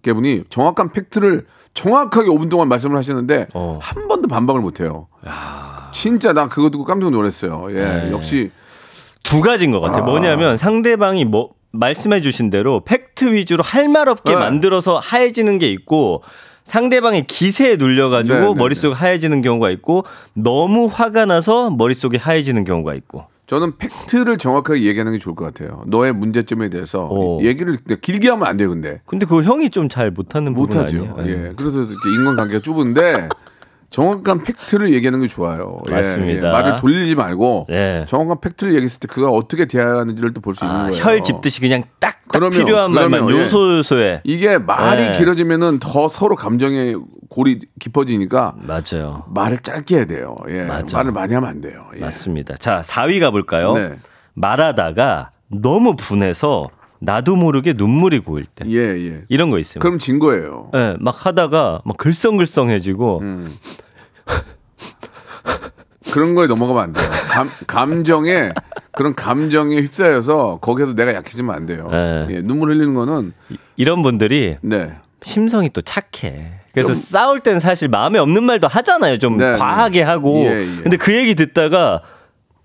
개분이 0.03 0.45
정확한 0.49 0.91
팩트를 0.93 1.47
정확하게 1.75 2.29
5분 2.29 2.51
동안 2.51 2.69
말씀을 2.69 2.97
하시는데 2.97 3.47
어. 3.55 3.79
한 3.81 4.09
번도 4.09 4.27
반박을 4.29 4.61
못 4.61 4.81
해요. 4.81 5.07
진짜 5.93 6.33
나 6.33 6.49
그거 6.49 6.71
듣고 6.71 6.85
깜짝 6.85 7.11
놀랐어요. 7.11 7.69
예. 7.71 7.75
네. 7.75 8.11
역시 8.13 8.51
두 9.23 9.41
가지인 9.41 9.71
것 9.71 9.81
같아요. 9.81 10.05
뭐냐면 10.05 10.57
상대방이 10.57 11.25
뭐 11.25 11.51
말씀해 11.71 12.21
주신 12.23 12.51
대로 12.51 12.83
팩트 12.85 13.33
위주로 13.35 13.63
할 13.63 13.89
말 13.89 14.09
없게 14.09 14.33
네. 14.33 14.39
만들어서 14.39 14.99
하얘지는 14.99 15.59
게 15.59 15.69
있고 15.69 16.23
상대방의 16.65 17.27
기세에 17.27 17.77
눌려가지고 17.77 18.39
네, 18.39 18.47
네, 18.47 18.55
머릿속이 18.55 18.95
하얘지는 18.95 19.41
경우가 19.43 19.71
있고 19.71 20.05
너무 20.35 20.89
화가 20.93 21.25
나서 21.27 21.71
머릿속이 21.71 22.17
하얘지는 22.19 22.65
경우가 22.65 22.95
있고 22.95 23.27
저는 23.49 23.79
팩트를 23.79 24.37
정확하게 24.37 24.83
얘기하는 24.85 25.13
게 25.13 25.19
좋을 25.19 25.35
것 25.35 25.47
같아요. 25.47 25.83
너의 25.87 26.13
문제점에 26.13 26.69
대해서 26.69 27.09
어. 27.11 27.41
얘기를 27.43 27.79
길게 28.01 28.29
하면 28.29 28.47
안 28.47 28.57
돼요, 28.59 28.69
근데. 28.69 29.01
근데 29.07 29.25
그거 29.27 29.43
형이 29.43 29.71
좀 29.71 29.89
잘 29.89 30.11
못하는 30.11 30.53
부분 30.55 30.77
못하죠. 30.77 31.15
아니에요? 31.17 31.47
예. 31.47 31.53
그래서 31.57 31.81
이렇게 31.81 32.11
인간관계가 32.15 32.61
좁은데 32.61 33.29
정확한 33.91 34.43
팩트를 34.43 34.93
얘기하는 34.93 35.21
게 35.21 35.29
좋아요. 35.29 35.81
예, 35.89 35.95
맞습니다. 35.95 36.49
예. 36.49 36.53
말을 36.53 36.77
돌리지 36.77 37.15
말고 37.15 37.67
네. 37.71 38.05
정확한 38.07 38.41
팩트를 38.41 38.75
얘기했을 38.75 39.01
때 39.01 39.09
그가 39.09 39.31
어떻게 39.31 39.65
대하는지를 39.65 40.35
또 40.35 40.41
볼 40.43 40.55
수 40.55 40.65
있는 40.67 40.77
아, 40.77 40.89
거예요. 40.91 41.03
혈 41.03 41.23
짚듯이 41.23 41.61
그냥 41.61 41.85
딱, 41.99 42.11
딱 42.11 42.23
그러면, 42.29 42.51
필요한 42.65 42.93
말만 42.93 43.23
그러면, 43.25 43.37
예. 43.37 43.45
요소요소에 43.45 44.21
이게 44.25 44.59
말이 44.59 45.07
네. 45.07 45.13
길어지면은 45.19 45.79
더 45.79 46.09
서로 46.09 46.37
감정의 46.37 46.97
골이 47.31 47.61
깊어지니까 47.81 48.57
맞아요. 48.59 49.25
말을 49.29 49.59
짧게 49.59 49.97
해야 49.97 50.05
돼요. 50.05 50.37
예. 50.51 50.65
맞아. 50.65 50.99
말을 50.99 51.13
많이 51.13 51.33
하면 51.35 51.49
안 51.49 51.61
돼요. 51.63 51.87
예. 51.97 52.01
맞습니다. 52.01 52.57
자, 52.57 52.83
4위 52.83 53.21
가볼까요? 53.21 53.73
네. 53.73 53.93
말하다가 54.35 55.31
너무 55.51 55.97
분해서 55.97 56.69
나도 57.01 57.37
모르게 57.37 57.75
눈물이 57.75 58.21
고일 58.21 58.47
때. 58.47 58.65
예, 58.69 58.77
예. 58.79 59.23
이런 59.29 59.51
거 59.51 59.59
있어요. 59.59 59.81
그럼 59.81 59.99
진 59.99 60.19
거예요. 60.19 60.71
예, 60.75 60.97
막 60.99 61.27
하다가 61.27 61.83
막 61.85 61.97
글썽글썽해지고 61.97 63.21
음. 63.23 63.57
그런 66.13 66.35
거에 66.35 66.47
넘어가면 66.47 66.83
안 66.83 66.93
돼요. 66.93 67.05
감, 67.31 67.51
감정에 67.67 68.51
그런 68.93 69.15
감정에 69.15 69.77
휩싸여서 69.77 70.59
거기에서 70.61 70.95
내가 70.95 71.15
약해지면 71.15 71.55
안 71.55 71.67
돼요. 71.67 71.89
네. 71.91 72.27
예, 72.31 72.43
눈물 72.43 72.71
흘리는 72.71 72.95
거는 72.95 73.33
이런 73.77 74.03
분들이 74.03 74.57
네. 74.63 74.95
심성이 75.23 75.69
또 75.71 75.83
착해. 75.83 76.53
그래서 76.73 76.95
좀- 76.95 77.03
싸울 77.03 77.41
땐 77.41 77.61
사실 77.61 77.89
마음에 77.89 78.19
없는 78.19 78.43
말도 78.43 78.69
하잖아요. 78.69 79.19
좀 79.19 79.37
네, 79.37 79.53
과하게 79.57 80.01
네. 80.01 80.05
하고. 80.05 80.39
예, 80.47 80.63
예. 80.79 80.83
근데 80.83 80.97
그 80.97 81.15
얘기 81.15 81.35
듣다가 81.35 82.03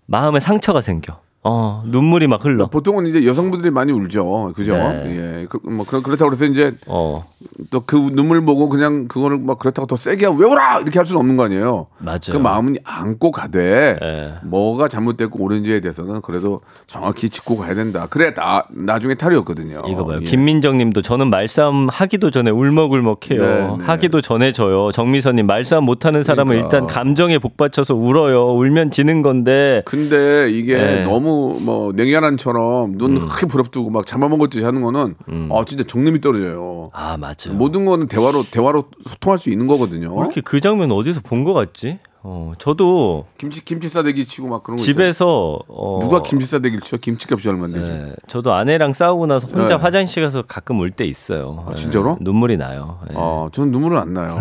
마음에 0.05 0.39
상처가 0.39 0.81
생겨. 0.81 1.19
어, 1.43 1.83
눈물이 1.85 2.27
막 2.27 2.43
흘러. 2.43 2.67
보통은 2.67 3.05
이제 3.05 3.25
여성분들이 3.25 3.69
많이 3.69 3.91
울죠. 3.91 4.53
그죠? 4.55 4.73
네. 4.77 5.41
예. 5.41 5.47
그, 5.49 5.59
뭐 5.63 5.85
그렇, 5.85 6.01
그렇다고 6.01 6.31
해서 6.31 6.45
이제 6.45 6.75
어, 6.87 7.23
또 7.69 7.83
그 7.85 7.97
눈물 8.13 8.43
보고 8.45 8.69
그냥 8.69 9.07
그거를 9.07 9.37
막 9.39 9.59
그렇다고 9.59 9.85
더 9.85 9.95
세게 9.95 10.25
하고 10.25 10.37
왜 10.37 10.45
울어! 10.47 10.79
이렇게 10.81 10.97
할 10.97 11.05
수는 11.05 11.19
없는 11.19 11.37
거 11.37 11.43
아니에요. 11.43 11.87
맞아요. 11.99 12.19
그 12.31 12.37
마음은 12.37 12.77
안고 12.83 13.31
가되 13.31 13.97
예. 14.01 14.33
뭐가 14.43 14.87
잘못됐고 14.87 15.43
옳은지에 15.43 15.81
대해서는 15.81 16.21
그래도 16.21 16.61
정확히 16.87 17.29
짚고 17.29 17.57
가야 17.57 17.75
된다. 17.75 18.07
그래 18.09 18.33
나 18.33 18.63
나중에 18.71 19.15
탈이 19.15 19.35
없거든요. 19.37 19.83
이거 19.87 20.05
봐요. 20.05 20.19
예. 20.21 20.25
김민정 20.25 20.77
님도 20.77 21.01
저는 21.01 21.29
말싸움 21.29 21.89
하기도 21.89 22.31
전에 22.31 22.49
울먹울먹해요. 22.51 23.39
네, 23.41 23.77
네. 23.77 23.77
하기도 23.83 24.21
전에 24.21 24.51
져요. 24.53 24.91
정미선 24.91 25.35
님 25.35 25.45
말싸움 25.45 25.85
못하는 25.85 26.23
사람은 26.23 26.55
그러니까. 26.55 26.77
일단 26.77 26.87
감정에 26.87 27.37
복받쳐서 27.37 27.93
울어요. 27.95 28.53
울면 28.55 28.91
지는 28.91 29.21
건데. 29.21 29.83
근데 29.85 30.49
이게 30.49 30.77
네. 30.77 31.03
너무 31.03 31.59
뭐 31.61 31.91
냉혈한처럼 31.93 32.97
눈 32.97 33.17
음. 33.17 33.27
크게 33.27 33.45
부릅뜨고 33.47 33.89
막 33.89 34.05
잡아먹었듯이 34.05 34.63
하는 34.63 34.81
거는 34.81 35.15
아 35.51 35.65
진짜 35.67 35.83
정념이 35.85 36.21
떨어져요. 36.21 36.89
아, 36.93 37.17
맞아 37.17 37.42
요. 37.49 37.53
모든 37.53 37.85
거는 37.85 38.07
대화로 38.07 38.43
대화로 38.43 38.85
소통할 39.07 39.37
수 39.37 39.49
있는 39.49 39.67
거거든요. 39.67 40.13
왜 40.13 40.19
이렇게 40.21 40.41
그 40.41 40.59
장면 40.61 40.91
어디서 40.91 41.21
본 41.21 41.43
것 41.43 41.53
같지? 41.53 41.99
어, 42.25 42.53
저도 42.57 43.25
김치 43.37 43.65
김치 43.65 43.89
싸대기 43.89 44.25
치고 44.25 44.47
막 44.47 44.63
그런 44.63 44.77
거 44.77 44.83
집에서 44.83 45.59
어. 45.67 45.99
누가 46.01 46.21
김치 46.23 46.45
싸대기를 46.45 46.79
쳐? 46.79 46.95
김치값이 46.95 47.49
얼마인데 47.49 47.83
지금. 47.83 48.05
네, 48.07 48.15
저도 48.27 48.53
아내랑 48.53 48.93
싸우고 48.93 49.25
나서 49.27 49.45
혼자 49.47 49.75
네. 49.77 49.81
화장실 49.81 50.23
가서 50.23 50.41
가끔 50.43 50.79
울 50.79 50.89
때 50.91 51.03
있어요. 51.05 51.65
네, 51.69 51.75
진짜로? 51.75 52.17
눈물이 52.21 52.55
나요. 52.57 52.99
네. 53.09 53.15
어, 53.17 53.49
저는 53.51 53.71
눈물은 53.71 53.97
안 53.97 54.13
나요. 54.13 54.37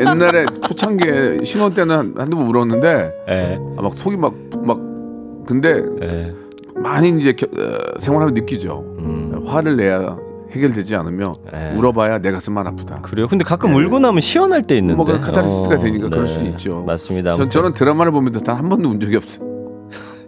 옛날에 0.00 0.46
초창기에 0.62 1.44
신혼 1.44 1.74
때는 1.74 1.96
한- 1.96 2.14
한두 2.16 2.36
번 2.36 2.46
울었는데 2.48 3.12
네, 3.28 3.58
아, 3.76 3.82
막 3.82 3.92
속이 3.94 4.16
막 4.16 4.32
막 4.64 4.78
근데 5.46 5.82
네. 6.00 6.32
많이 6.74 7.10
이제 7.10 7.34
겨- 7.34 7.46
어, 7.46 7.98
생활하면 7.98 8.32
느끼죠. 8.34 8.82
음. 8.98 9.42
화를 9.46 9.76
내야 9.76 10.16
해결되지 10.54 10.94
않으면 10.96 11.34
네. 11.52 11.74
울어봐야 11.76 12.18
내 12.18 12.30
가슴만 12.32 12.66
아프다. 12.66 13.00
그래요. 13.02 13.28
근데 13.28 13.44
가끔 13.44 13.74
울고 13.74 13.98
나면 13.98 14.20
시원할 14.20 14.62
때 14.62 14.76
있는데. 14.78 14.94
뭐 14.94 15.04
카타르시스가 15.04 15.74
어, 15.74 15.78
되니까 15.78 16.08
그럴 16.08 16.22
네. 16.24 16.28
수 16.28 16.40
있죠. 16.42 16.82
맞습니다. 16.86 17.34
전, 17.34 17.50
저는 17.50 17.74
드라마를 17.74 18.10
보면서 18.12 18.40
단 18.40 18.54
한 18.54 18.68
번도 18.68 18.88
운 18.88 19.00
적이 19.00 19.16
없어요. 19.16 19.53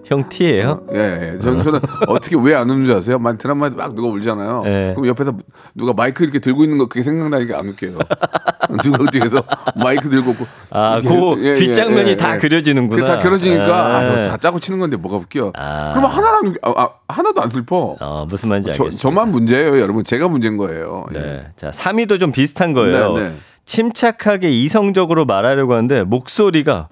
형 0.07 0.29
티예요? 0.29 0.83
예, 0.95 1.35
예. 1.35 1.39
저는, 1.41 1.63
저는 1.63 1.81
어떻게 2.07 2.37
왜 2.41 2.55
안 2.55 2.71
우는 2.71 2.87
줄 2.87 2.95
아세요? 2.97 3.19
만 3.19 3.37
드라마에 3.37 3.71
막 3.71 3.95
누가 3.97 4.09
울잖아요. 4.09 4.63
예. 4.67 4.93
그럼 4.95 5.09
옆에서 5.09 5.37
누가 5.75 5.93
마이크 5.93 6.23
이렇게 6.23 6.39
들고 6.39 6.63
있는 6.63 6.79
거 6.79 6.87
그게 6.87 7.03
생각나니까 7.03 7.59
안 7.59 7.69
웃겨요. 7.69 7.99
누가 8.83 9.11
뒤에서 9.11 9.43
마이크 9.77 10.09
들고 10.09 10.31
있고 10.33 10.47
아, 10.71 11.01
그 11.01 11.55
뒷장면이 11.57 12.17
다 12.17 12.39
그려지는구나. 12.39 13.01
그게 13.03 13.13
다 13.17 13.19
그려지니까 13.19 13.97
아, 13.97 14.05
예. 14.21 14.25
저다 14.25 14.37
짜고 14.37 14.61
치는 14.61 14.79
건데 14.79 14.97
뭐가 14.97 15.17
웃겨. 15.17 15.53
아. 15.57 15.93
그러면 15.95 16.47
웃- 16.47 16.57
아, 16.63 16.73
아, 16.83 16.89
하나도 17.09 17.43
안 17.43 17.51
슬퍼. 17.51 17.97
어, 18.01 18.27
무슨 18.29 18.49
말인지 18.49 18.73
저, 18.75 18.85
알겠습니다. 18.85 19.03
저만 19.03 19.33
문제예요, 19.33 19.81
여러분. 19.81 20.05
제가 20.05 20.29
문제인 20.29 20.57
거예요. 20.57 21.07
예. 21.15 21.19
네. 21.19 21.47
자, 21.57 21.71
3위도 21.71 22.21
좀 22.21 22.31
비슷한 22.33 22.73
거예요. 22.75 23.13
네, 23.15 23.23
네. 23.31 23.37
침착하게 23.65 24.51
이성적으로 24.51 25.25
말하려고 25.25 25.73
하는데 25.75 26.05
목소리가 26.05 26.89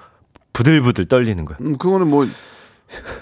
부들부들 0.53 1.07
떨리는 1.07 1.45
거예요. 1.45 1.59
음, 1.61 1.79
그거는 1.79 2.09
뭐 2.09 2.27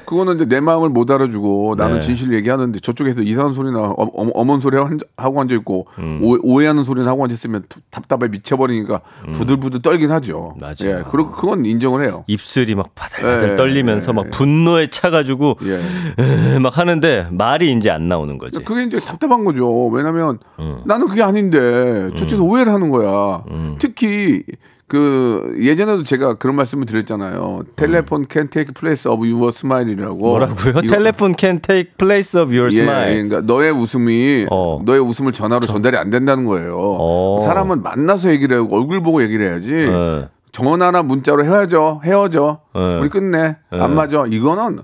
그거는 0.04 0.36
이제 0.36 0.44
내 0.46 0.60
마음을 0.60 0.88
못 0.88 1.10
알아주고 1.10 1.74
나는 1.78 1.96
네. 1.96 2.00
진실을 2.00 2.34
얘기하는데 2.34 2.78
저쪽에서 2.80 3.22
이상한 3.22 3.52
소리나 3.52 3.78
어, 3.80 3.94
어, 4.04 4.28
어머니 4.34 4.60
소리 4.60 4.76
한- 4.76 4.98
하고 5.16 5.40
앉아 5.40 5.54
있고 5.56 5.86
음. 5.98 6.20
오 6.22 6.60
해, 6.62 6.66
하는 6.66 6.84
소리는 6.84 7.06
하고 7.08 7.22
앉아 7.24 7.32
있으면 7.34 7.64
답답해 7.90 8.28
미쳐버리니까 8.30 9.00
부들부들 9.34 9.82
떨긴 9.82 10.10
하죠. 10.10 10.54
음. 10.56 10.60
맞아요. 10.60 10.98
예, 10.98 11.04
그리고 11.10 11.30
그건 11.30 11.64
인정을 11.64 12.04
해요. 12.04 12.24
입술이 12.26 12.74
막 12.74 12.94
바들바들 12.94 13.50
예, 13.52 13.56
떨리면서 13.56 14.10
예, 14.10 14.14
막 14.14 14.26
예. 14.26 14.30
분노에 14.30 14.90
차가지고 14.90 15.56
예. 15.64 16.58
막 16.58 16.76
하는데 16.78 17.26
말이 17.30 17.72
이제 17.72 17.90
안 17.90 18.08
나오는 18.08 18.36
거지. 18.38 18.60
그게 18.62 18.84
이제 18.84 18.98
답답한 18.98 19.44
거죠. 19.44 19.86
왜냐면 19.88 20.38
음. 20.58 20.80
나는 20.84 21.06
그게 21.08 21.22
아닌데 21.22 22.10
저쪽에서 22.16 22.42
오해를 22.44 22.72
하는 22.72 22.90
거야. 22.90 23.42
음. 23.50 23.76
특히 23.78 24.42
그 24.92 25.56
예전에도 25.58 26.02
제가 26.02 26.34
그런 26.34 26.54
말씀을 26.54 26.84
드렸잖아요. 26.84 27.62
텔레폰 27.76 28.26
can 28.30 28.48
take 28.48 28.74
place 28.74 29.10
of 29.10 29.26
your 29.26 29.48
smile이라고. 29.48 30.16
뭐라고요? 30.18 30.82
텔레폰 30.86 31.34
can 31.38 31.62
take 31.62 31.94
place 31.96 32.38
of 32.38 32.54
your 32.54 32.68
예, 32.76 32.82
smile. 32.82 33.22
그러니까 33.22 33.40
너의 33.40 33.70
웃음이 33.70 34.48
어. 34.50 34.82
너의 34.84 35.00
웃음을 35.00 35.32
전화로 35.32 35.64
전달이 35.64 35.96
안 35.96 36.10
된다는 36.10 36.44
거예요. 36.44 36.76
어. 36.78 37.38
사람은 37.40 37.82
만나서 37.82 38.32
얘기를 38.32 38.58
하고 38.58 38.76
얼굴 38.76 39.02
보고 39.02 39.22
얘기를 39.22 39.50
해야지. 39.50 39.70
네. 39.70 40.28
전화나 40.52 41.02
문자로 41.02 41.46
헤어져, 41.46 42.02
헤어져, 42.04 42.60
네. 42.74 42.98
우리 42.98 43.08
끝내, 43.08 43.56
안 43.70 43.94
맞아. 43.94 44.26
이거는 44.28 44.80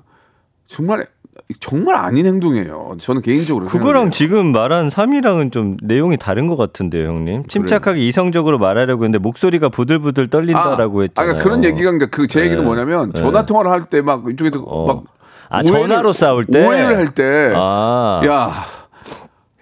정말 0.66 1.06
정말 1.60 1.94
아닌 1.96 2.26
행동이에요. 2.26 2.96
저는 3.00 3.22
개인적으로 3.22 3.64
그거랑 3.66 3.86
생각해요. 3.86 4.10
지금 4.10 4.52
말한 4.52 4.88
3위랑은 4.88 5.50
좀 5.50 5.76
내용이 5.82 6.18
다른 6.18 6.46
것 6.46 6.56
같은데요, 6.56 7.08
형님. 7.08 7.46
침착하게 7.46 8.00
이성적으로 8.06 8.58
말하려고 8.58 9.04
했는데 9.04 9.18
목소리가 9.18 9.70
부들부들 9.70 10.28
떨린다라고 10.28 11.00
아, 11.00 11.02
했잖아요. 11.02 11.34
아, 11.34 11.38
그런 11.38 11.64
얘기가 11.64 11.90
그러니까 11.90 12.06
그제 12.14 12.40
얘기는 12.40 12.58
네. 12.58 12.64
뭐냐면 12.64 13.12
네. 13.12 13.20
전화 13.20 13.46
통화를 13.46 13.70
할 13.70 13.84
때 13.88 14.02
막 14.02 14.24
이쪽에서 14.30 14.60
어. 14.60 14.86
막 14.86 15.04
아, 15.48 15.62
오해를- 15.62 15.66
전화로 15.72 16.12
싸울 16.12 16.44
때? 16.44 16.66
오해를 16.66 16.96
할 16.98 17.08
때 17.14 17.52
아. 17.56 18.20
야, 18.26 18.52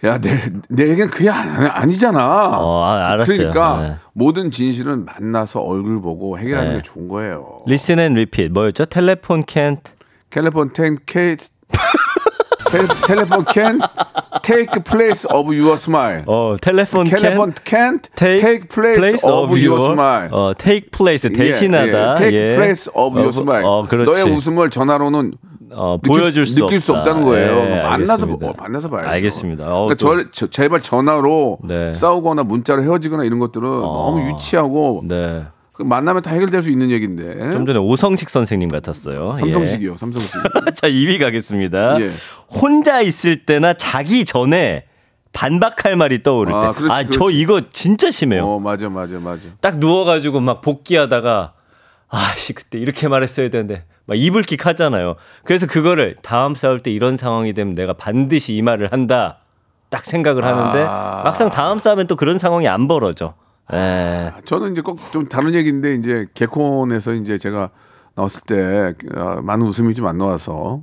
야, 0.05 0.19
내, 0.21 0.31
내 0.69 0.89
얘기는 0.89 1.09
그게 1.09 1.31
아니- 1.31 1.69
아니잖아. 1.69 2.59
어, 2.59 2.83
아, 2.85 3.11
알았어요. 3.13 3.37
그러니까 3.53 3.81
네. 3.83 3.95
모든 4.13 4.51
진실은 4.51 5.05
만나서 5.05 5.61
얼굴 5.61 6.03
보고 6.03 6.37
해결하는 6.37 6.71
네. 6.73 6.77
게 6.79 6.83
좋은 6.83 7.07
거예요. 7.07 7.61
Listen 7.69 8.01
and 8.01 8.19
repeat. 8.19 8.53
뭐였죠? 8.53 8.87
텔레폰 8.87 9.45
can't. 9.45 9.79
텔레폰 10.31 10.73
텐 10.73 10.97
케 11.07 11.37
텔레폰 13.07 13.45
can 13.53 13.81
take 14.43 14.71
place 14.85 15.25
of 15.31 15.47
your 15.55 15.75
smile. 15.79 16.23
어, 16.27 16.57
텔레폰 16.61 17.05
텔레폰 17.07 17.53
can't 17.65 18.03
can't 18.15 18.15
take, 18.17 18.69
place, 18.69 19.25
of 19.25 19.55
your 19.57 19.81
smile. 19.93 20.29
어, 20.33 20.53
take 20.59 20.91
place 20.91 21.25
예, 21.25 21.33
대신하다. 21.33 22.13
예, 22.13 22.15
take 22.17 22.35
예. 22.39 22.49
place 22.55 22.91
of 22.95 23.15
your 23.17 23.29
어, 23.29 23.31
smile. 23.31 23.65
어, 23.65 23.87
그렇지. 23.89 24.11
너의 24.11 24.35
웃음을 24.37 24.69
전화로는 24.71 25.33
어, 25.73 25.99
느낄 26.03 26.21
보여줄 26.21 26.47
수 26.47 26.61
느낄 26.61 26.81
수 26.81 26.93
없다. 26.93 27.11
없다는 27.13 27.23
거예요. 27.25 27.59
예, 27.71 27.83
만나서. 27.83 28.27
어, 28.27 28.55
만나서 28.59 28.91
봐야죠. 28.91 29.09
알겠습니다. 29.11 29.65
어, 29.67 29.87
그러니까 29.87 29.95
또- 29.97 30.25
저, 30.27 30.31
저- 30.33 30.47
제발 30.51 30.81
전화로 30.83 31.59
네. 31.65 31.93
싸우거나 31.93 32.43
문자로 32.45 32.83
헤어지거나 32.83 33.25
이런 33.25 33.39
것들은 33.39 33.63
너무 33.69 34.29
유치하고 34.29 35.03
네. 35.07 35.45
그 35.77 35.83
만나면 35.83 36.23
다 36.23 36.31
해결될 36.31 36.63
수 36.63 36.71
있는 36.71 36.91
얘기인데. 36.91 37.53
좀 37.53 37.67
전에 37.67 37.79
오성식 37.79 38.31
선생님 38.31 38.71
같았어요. 38.71 39.35
삼성식이요, 39.35 39.97
삼성식. 39.97 40.35
예. 40.37 40.71
자, 40.73 40.89
2위 40.89 41.21
가겠습니다. 41.21 42.01
예. 42.01 42.11
혼자 42.49 43.03
있을 43.03 43.45
때나 43.45 43.75
자기 43.75 44.25
전에 44.25 44.87
반박할 45.35 45.97
말이 45.97 46.23
떠오를 46.23 46.53
때. 46.53 46.59
아, 46.59 46.73
그렇지, 46.73 46.93
아, 46.93 47.03
저 47.05 47.19
그렇지. 47.19 47.39
이거 47.39 47.61
진짜 47.71 48.11
심해요. 48.11 48.47
어, 48.47 48.59
맞아, 48.59 48.89
맞아, 48.89 49.19
맞아. 49.19 49.43
딱 49.61 49.79
누워가지고 49.79 50.41
막 50.41 50.63
복귀하다가 50.63 51.53
아씨 52.09 52.55
그때 52.55 52.79
이렇게 52.79 53.07
말했어야 53.09 53.51
되는데 53.51 53.85
막 54.07 54.17
이불킥 54.17 54.65
하잖아요. 54.65 55.17
그래서 55.45 55.67
그거를 55.67 56.15
다음 56.23 56.55
싸울 56.55 56.81
때 56.81 56.91
이런 56.91 57.19
상황이 57.19 57.53
되면 57.53 57.75
내가 57.75 57.93
반드시 57.93 58.55
이 58.57 58.63
말을 58.63 58.93
한다. 58.93 59.41
딱 59.91 60.07
생각을 60.07 60.43
하는데 60.43 60.87
아. 60.89 61.21
막상 61.23 61.51
다음 61.51 61.79
싸움엔 61.79 62.07
또 62.07 62.17
그런 62.17 62.39
상황이 62.39 62.67
안 62.67 62.89
벌어져. 62.89 63.35
예. 63.73 64.33
저는 64.45 64.73
이제 64.73 64.81
꼭 64.81 64.99
좀 65.13 65.27
다른 65.27 65.55
얘기인데 65.55 65.95
이제 65.95 66.27
개콘에서 66.35 67.15
이제 67.15 67.37
제가 67.39 67.71
나왔을 68.15 68.43
때 68.47 68.95
어, 69.17 69.41
많은 69.43 69.67
웃음이 69.67 69.95
좀 69.95 70.07
안 70.07 70.19
나와서 70.19 70.83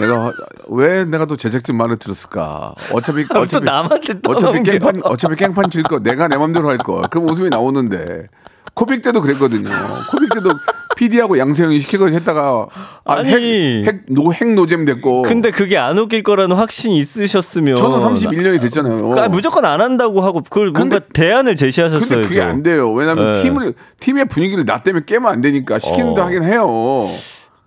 내가 0.00 0.32
왜 0.68 1.04
내가 1.04 1.26
또 1.26 1.36
제작진 1.36 1.76
말을 1.76 1.96
들었을까? 1.98 2.74
어차피 2.92 3.26
또 3.28 3.40
어차피 3.40 3.64
남한테 3.64 4.20
또 4.20 4.30
어차피. 4.32 4.62
깽판 4.62 5.00
어차피 5.04 5.36
깽판 5.36 5.70
칠 5.70 5.82
거 5.84 6.00
내가 6.00 6.26
내 6.28 6.36
맘대로 6.36 6.68
할 6.68 6.78
거. 6.78 7.02
그럼 7.10 7.28
웃음이 7.28 7.50
나오는데 7.50 8.26
코빅 8.74 9.02
때도 9.02 9.20
그랬거든요. 9.20 9.68
코빅 10.10 10.30
때도 10.34 10.50
PD하고 10.96 11.38
양세형이 11.38 11.78
시키고 11.78 12.08
했다가 12.08 12.66
아, 13.04 13.14
아니. 13.14 13.30
핵, 13.30 13.86
핵, 13.86 14.00
노, 14.08 14.32
핵 14.32 14.52
노잼 14.52 14.84
됐고. 14.84 15.22
근데 15.22 15.50
그게 15.50 15.76
안 15.76 15.96
웃길 15.96 16.22
거라는 16.22 16.56
확신이 16.56 16.98
있으셨으면 16.98 17.76
저는 17.76 17.98
31년이 17.98 18.60
됐잖아요. 18.60 19.14
아, 19.18 19.28
무조건 19.28 19.64
안 19.64 19.80
한다고 19.80 20.22
하고 20.22 20.42
그걸 20.42 20.70
뭔가 20.70 20.98
대안을 20.98 21.54
제시하셨어요. 21.54 22.22
근데 22.22 22.28
그게 22.28 22.42
안 22.42 22.62
돼요. 22.62 22.92
왜냐하면 22.92 23.34
네. 23.34 23.42
팀을 23.42 23.74
팀의 24.00 24.24
분위기를 24.24 24.64
나 24.64 24.82
때문에 24.82 25.04
깨면 25.06 25.30
안 25.30 25.40
되니까 25.40 25.78
시키는데 25.78 26.20
어. 26.20 26.24
하긴 26.24 26.42
해요. 26.42 27.06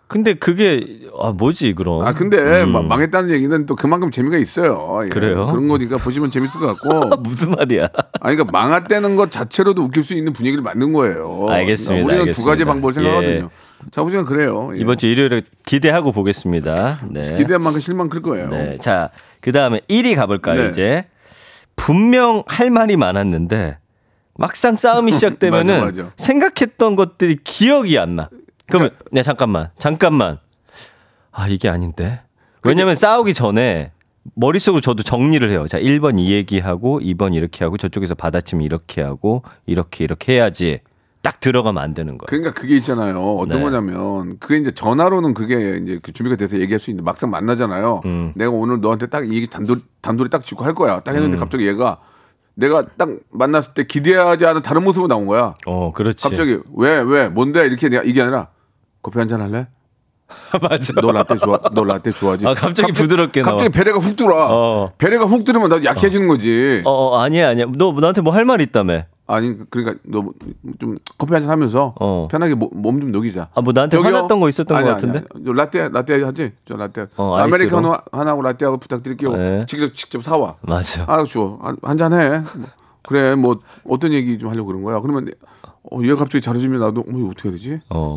근데 0.10 0.34
그게 0.34 1.02
아 1.22 1.32
뭐지 1.38 1.74
그럼? 1.76 2.02
아 2.02 2.14
근데 2.14 2.66
막 2.66 2.86
망했다는 2.88 3.30
얘기는 3.30 3.66
또 3.68 3.76
그만큼 3.76 4.10
재미가 4.10 4.38
있어요. 4.38 5.00
예. 5.04 5.06
음. 5.06 5.10
그래요? 5.10 5.46
그런 5.48 5.68
거니까 5.68 5.98
보시면 5.98 6.32
재밌을 6.32 6.60
것 6.60 6.76
같고. 6.80 7.16
무슨 7.22 7.52
말이야? 7.52 7.88
아니 8.20 8.36
그러니까 8.36 8.46
망했다는 8.52 9.16
것 9.16 9.30
자체로도 9.30 9.84
웃길 9.84 10.04
수 10.04 10.16
있는 10.16 10.34
분위기를 10.34 10.64
만든 10.64 10.94
거예요. 10.94 11.46
알겠습니다, 11.50 12.04
우리는 12.04 12.18
두 12.18 12.22
알겠습니다. 12.24 12.52
가지 12.52 12.66
방법을 12.66 12.94
생각하거든요. 12.94 13.50
자, 13.92 14.02
우리는 14.02 14.26
그래요. 14.26 14.72
예. 14.74 14.80
이번 14.80 14.98
주 14.98 15.06
일요일에 15.06 15.42
기대하고 15.68 16.12
보겠습니다. 16.12 17.02
네. 17.12 17.36
기대한 17.36 17.62
만큼 17.62 17.80
실망 17.80 18.10
클 18.10 18.24
거예요. 18.24 18.48
네. 18.48 18.78
자, 18.78 19.12
그 19.42 19.52
다음에 19.52 19.80
1위 19.88 20.16
가볼까요, 20.16 20.64
네. 20.64 20.70
이제? 20.70 21.06
분명 21.76 22.44
할 22.48 22.72
말이 22.72 22.98
많았는데, 22.98 23.78
막상 24.36 24.76
싸움이 24.76 25.12
시작되면은 25.14 25.74
맞아, 25.86 25.86
맞아. 26.04 26.12
생각했던 26.18 26.96
것들이 26.96 27.38
기억이 27.44 27.98
안 28.00 28.16
나. 28.18 28.30
그러면, 28.70 28.92
네, 29.12 29.24
잠깐만, 29.24 29.70
잠깐만. 29.78 30.40
아, 31.32 31.48
이게 31.48 31.70
아닌데. 31.70 32.22
왜냐면 32.64 32.96
싸우기 32.96 33.34
전에 33.34 33.92
머릿속으로 34.36 34.82
저도 34.82 35.04
정리를 35.04 35.50
해요. 35.50 35.66
자, 35.68 35.80
1번 35.80 36.20
이 36.20 36.32
얘기하고, 36.32 37.00
2번 37.00 37.34
이렇게 37.34 37.64
하고, 37.64 37.78
저쪽에서 37.78 38.16
받아치면 38.16 38.64
이렇게 38.64 39.02
하고, 39.02 39.44
이렇게, 39.66 40.04
이렇게 40.04 40.34
해야지. 40.34 40.80
딱 41.22 41.42
들어가면 41.42 41.84
안 41.84 41.94
되는 41.94 42.18
거예요. 42.18 42.28
그러니까 42.28 42.54
그게 42.54 42.78
있잖아요. 42.78 43.20
어떤 43.36 43.58
네. 43.58 43.64
거냐면 43.64 44.38
그게 44.40 44.56
이제 44.58 44.72
전화로는 44.72 45.34
그게 45.34 45.78
이제 45.84 46.00
그 46.02 46.14
준비가 46.14 46.38
돼서 46.38 46.58
얘기할 46.58 46.80
수 46.80 46.92
있는데 46.92 47.04
막상 47.04 47.30
만나잖아요. 47.30 48.02
음. 48.06 48.32
내가 48.36 48.52
오늘 48.52 48.80
너한테 48.80 49.08
딱 49.08 49.26
이 49.26 49.36
얘기 49.36 49.46
단돌 49.48 49.82
단돌이 50.02 50.30
딱 50.30 50.46
짚고 50.46 50.64
할 50.64 50.74
거야. 50.74 51.02
딱 51.02 51.14
했는데 51.16 51.36
음. 51.36 51.40
갑자기 51.40 51.68
얘가 51.68 52.00
내가 52.56 52.86
딱 52.98 53.10
만났을 53.32 53.74
때 53.74 53.84
기대하지 53.84 54.46
않은 54.46 54.62
다른 54.62 54.82
모습으로 54.86 55.10
나온 55.10 55.26
거야. 55.26 55.56
어, 55.66 55.92
그렇지. 55.92 56.24
갑자기 56.24 56.58
왜 56.74 57.00
왜 57.00 57.28
뭔데 57.28 57.66
이렇게 57.66 57.90
내가 57.90 58.02
이게 58.04 58.22
아니라 58.22 58.48
커피 59.02 59.20
한 59.20 59.28
잔 59.28 59.42
할래? 59.42 59.68
맞아. 60.62 60.94
너 61.02 61.12
라떼 61.12 61.38
좋아? 61.38 61.60
너 61.74 61.84
라떼 61.84 62.12
좋아하지? 62.12 62.46
아, 62.46 62.54
갑자기 62.54 62.92
부드럽게 62.94 63.42
나와. 63.42 63.54
갑자기 63.54 63.72
배려가 63.72 63.98
훅 64.00 64.16
들어와. 64.16 64.48
어. 64.52 64.92
배려가 65.00 65.26
훅 65.26 65.44
들으면 65.44 65.70
나 65.70 65.84
약해지는 65.84 66.28
거지. 66.28 66.84
어, 66.86 66.92
어, 66.92 67.20
아니야, 67.20 67.50
아니야. 67.50 67.66
너 67.76 67.92
나한테 67.94 68.22
뭐 68.22 68.32
할 68.34 68.46
말 68.46 68.62
있다며. 68.62 69.04
아니 69.26 69.56
그러니까 69.70 70.00
너 70.06 70.24
좀 70.80 70.98
커피 71.18 71.34
한 71.34 71.42
잔 71.42 71.50
하면서 71.52 71.94
어. 72.00 72.28
편하게 72.30 72.54
몸 72.56 73.00
좀 73.02 73.12
녹이자. 73.12 73.50
아, 73.56 73.62
뭐 73.62 73.74
나한테 73.74 73.98
저기요? 73.98 74.16
화났던 74.16 74.40
거 74.40 74.50
있었던 74.50 74.78
아니, 74.78 74.86
것 74.86 74.92
아니, 74.92 75.02
같은데? 75.02 75.28
아니. 75.34 75.46
저 75.46 75.52
라떼 75.54 75.90
라떼 75.90 76.24
하지? 76.24 76.52
저 76.66 76.76
라떼. 76.76 77.08
어, 77.16 77.36
아메리카노. 77.38 77.98
하나하고 78.12 78.42
라떼하고 78.44 78.78
부탁드릴게요. 78.78 79.36
네. 79.36 79.66
직접 79.68 79.96
직접 79.96 80.24
사와. 80.24 80.56
맞아. 80.62 81.06
아, 81.08 81.24
줘. 81.24 81.58
한잔 81.82 82.14
해. 82.14 82.40
뭐, 82.56 82.68
그래. 83.08 83.34
뭐 83.34 83.60
어떤 83.88 84.14
얘기 84.14 84.38
좀 84.38 84.50
하려고 84.52 84.68
그런 84.68 84.84
거야. 84.84 85.00
그러면 85.00 85.32
어, 85.92 86.00
얘가 86.04 86.16
갑자기 86.16 86.42
잘해주면 86.42 86.80
나도 86.80 87.02
어, 87.02 87.06
이거 87.10 87.28
어떻게 87.30 87.50
해야 87.50 87.54
되지? 87.58 87.80
어. 87.90 88.16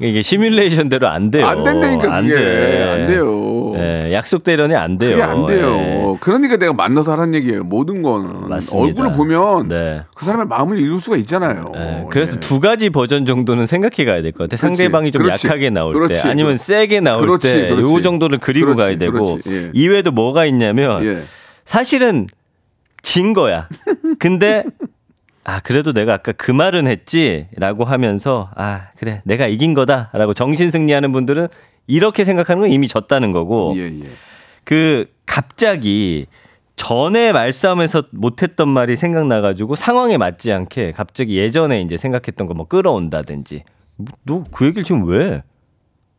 이게 0.00 0.22
시뮬레이션대로 0.22 1.06
안 1.08 1.30
돼요. 1.30 1.46
안 1.46 1.62
된다니까 1.62 2.14
안 2.14 2.26
그게. 2.26 2.34
돼. 2.34 2.82
안 2.82 3.06
돼요. 3.06 3.72
네, 3.74 4.12
약속대로는 4.14 4.74
안 4.76 4.96
돼요. 4.98 5.10
그게 5.10 5.22
안 5.22 5.46
돼요. 5.46 5.70
네. 5.76 6.16
그러니까 6.20 6.56
내가 6.56 6.72
만나서 6.72 7.12
하라는 7.12 7.34
얘기예요. 7.34 7.64
모든 7.64 8.02
거는 8.02 8.48
맞습니다. 8.48 8.86
얼굴을 8.86 9.12
보면 9.12 9.68
네. 9.68 10.02
그 10.14 10.24
사람의 10.24 10.46
마음을 10.46 10.78
읽을 10.80 10.98
수가 10.98 11.16
있잖아요. 11.18 11.70
네, 11.74 12.06
그래서 12.10 12.36
예. 12.36 12.40
두 12.40 12.60
가지 12.60 12.88
버전 12.90 13.26
정도는 13.26 13.66
생각해 13.66 14.04
가야 14.04 14.22
될 14.22 14.32
것 14.32 14.48
같아. 14.48 14.56
그렇지. 14.60 14.76
상대방이 14.76 15.12
좀 15.12 15.22
그렇지. 15.22 15.46
약하게 15.46 15.70
나올 15.70 15.92
그렇지. 15.92 16.22
때, 16.22 16.28
아니면 16.28 16.56
세게 16.56 17.00
나올 17.00 17.20
그렇지. 17.20 17.52
때, 17.52 17.68
그렇지. 17.68 17.92
요 17.94 18.00
정도는 18.02 18.38
그리고. 18.40 18.74
가야 18.74 18.96
되고. 18.98 19.38
예. 19.48 19.70
이외에도 19.74 20.10
뭐가 20.12 20.46
있냐면, 20.46 21.04
예. 21.04 21.18
사실은 21.66 22.26
진 23.02 23.32
거야. 23.34 23.68
근데 24.18 24.64
아 25.48 25.60
그래도 25.60 25.92
내가 25.92 26.14
아까 26.14 26.32
그 26.32 26.50
말은 26.50 26.88
했지 26.88 27.46
라고 27.56 27.84
하면서 27.84 28.50
아 28.56 28.88
그래 28.98 29.22
내가 29.24 29.46
이긴 29.46 29.74
거다 29.74 30.10
라고 30.12 30.34
정신 30.34 30.72
승리하는 30.72 31.12
분들은 31.12 31.46
이렇게 31.86 32.24
생각하는 32.24 32.62
건 32.62 32.72
이미 32.72 32.88
졌다는 32.88 33.30
거고 33.30 33.72
예, 33.76 33.82
예. 33.84 34.08
그 34.64 35.06
갑자기 35.24 36.26
전에 36.74 37.32
말싸움에서 37.32 38.02
못했던 38.10 38.68
말이 38.68 38.96
생각나가지고 38.96 39.76
상황에 39.76 40.18
맞지 40.18 40.52
않게 40.52 40.90
갑자기 40.92 41.38
예전에 41.38 41.80
이제 41.80 41.96
생각했던 41.96 42.46
거 42.48 42.54
뭐 42.54 42.66
끌어온다든지 42.66 43.62
너 44.24 44.42
그 44.50 44.66
얘기를 44.66 44.82
지금 44.82 45.06
왜? 45.08 45.42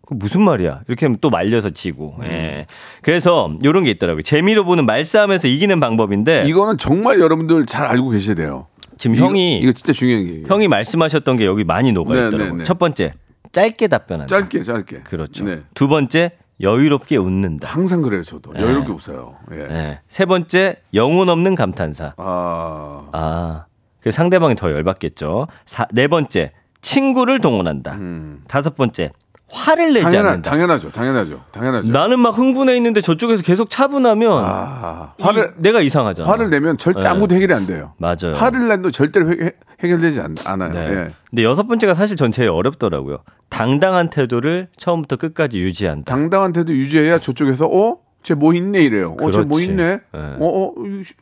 그 0.08 0.14
무슨 0.14 0.42
말이야? 0.42 0.84
이렇게 0.88 1.06
하면 1.06 1.18
또 1.20 1.30
말려서 1.30 1.70
지고. 1.72 2.16
예. 2.24 2.66
그래서 3.02 3.54
요런 3.66 3.84
게 3.84 3.92
있더라고요. 3.92 4.22
재미로 4.22 4.64
보는 4.64 4.86
말싸움에서 4.86 5.50
이기는 5.50 5.80
방법인데 5.82 6.46
이거는 6.48 6.78
정말 6.78 7.20
여러분들 7.20 7.66
잘 7.66 7.86
알고 7.86 8.12
계셔야 8.12 8.36
돼요. 8.36 8.68
지금 8.98 9.16
이거- 9.16 9.26
형이 9.28 9.60
이거 9.60 9.72
진짜 9.72 9.94
중요한 9.94 10.24
얘기예요. 10.24 10.48
형이 10.48 10.68
말씀하셨던 10.68 11.38
게 11.38 11.46
여기 11.46 11.64
많이 11.64 11.92
녹아 11.92 12.14
네, 12.14 12.28
있더라고요. 12.28 12.52
네, 12.54 12.58
네. 12.60 12.64
첫 12.64 12.78
번째 12.80 13.14
짧게 13.52 13.88
답변한다. 13.88 14.28
짧게 14.36 14.64
짧게. 14.64 15.00
그렇죠. 15.04 15.46
네. 15.46 15.62
두 15.74 15.88
번째 15.88 16.32
여유롭게 16.60 17.18
웃는다. 17.18 17.68
항상 17.68 18.02
그래요, 18.02 18.24
저도. 18.24 18.52
여유롭게 18.56 18.92
웃어요. 18.92 19.36
예. 19.54 19.58
예. 19.60 20.00
세 20.08 20.26
번째 20.26 20.78
영혼 20.94 21.30
없는 21.30 21.54
감탄사. 21.56 22.14
아. 22.18 23.10
아, 23.12 23.66
그 24.02 24.12
상대방이 24.12 24.56
더 24.56 24.72
열받겠죠. 24.72 25.48
사, 25.66 25.86
네 25.92 26.08
번째, 26.08 26.52
친구를 26.82 27.40
동원한다. 27.42 27.94
음. 27.96 28.44
다섯 28.48 28.76
번째, 28.76 29.12
화를 29.50 29.94
내지 29.94 30.04
당연하, 30.04 30.30
않는다. 30.32 30.50
당연하죠. 30.52 30.92
당연하죠. 30.92 31.42
당연하죠. 31.52 31.90
나는 31.92 32.20
막 32.20 32.38
흥분해 32.38 32.76
있는데 32.78 33.00
저쪽에서 33.00 33.44
계속 33.44 33.70
차분하면 33.70 34.44
아, 34.44 35.14
이- 35.18 35.24
화를 35.24 35.54
내가 35.58 35.80
이상하잖아. 35.82 36.30
화를 36.30 36.50
내면 36.50 36.78
절대 36.78 37.00
네. 37.00 37.08
아무도 37.08 37.34
해결이 37.36 37.54
안 37.54 37.66
돼요. 37.66 37.94
맞아요. 37.98 38.34
화를 38.36 38.68
내도 38.68 38.92
절대로 38.92 39.30
해, 39.32 39.52
결되지 39.80 40.20
않 40.20 40.36
아요. 40.46 40.58
네. 40.72 40.80
예. 40.90 41.14
근데 41.30 41.44
여섯 41.44 41.64
번째가 41.68 41.94
사실 41.94 42.18
전 42.18 42.32
제일 42.32 42.50
어렵더라고요. 42.50 43.18
당당한 43.50 44.10
태도를 44.10 44.68
처음부터 44.78 45.16
끝까지 45.16 45.60
유지한다. 45.60 46.14
당당한 46.14 46.52
태도 46.52 46.74
유지해야 46.74 47.20
저쪽에서 47.20 47.68
어? 47.68 48.00
쟤 48.24 48.34
뭐 48.34 48.54
있네 48.54 48.84
이래요. 48.84 49.16
어, 49.22 49.32
쟤 49.32 49.42
뭐. 49.44 49.62
있네. 49.62 49.84
네. 49.86 50.00
어, 50.14 50.38
어, 50.46 50.74
이 50.86 51.04
씨, 51.06 51.14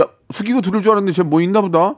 야, 0.00 0.04
숙이고 0.30 0.60
들을 0.62 0.82
줄 0.82 0.90
알았는데 0.90 1.12
쟤 1.12 1.22
뭐 1.22 1.40
있나 1.40 1.60
보다. 1.60 1.94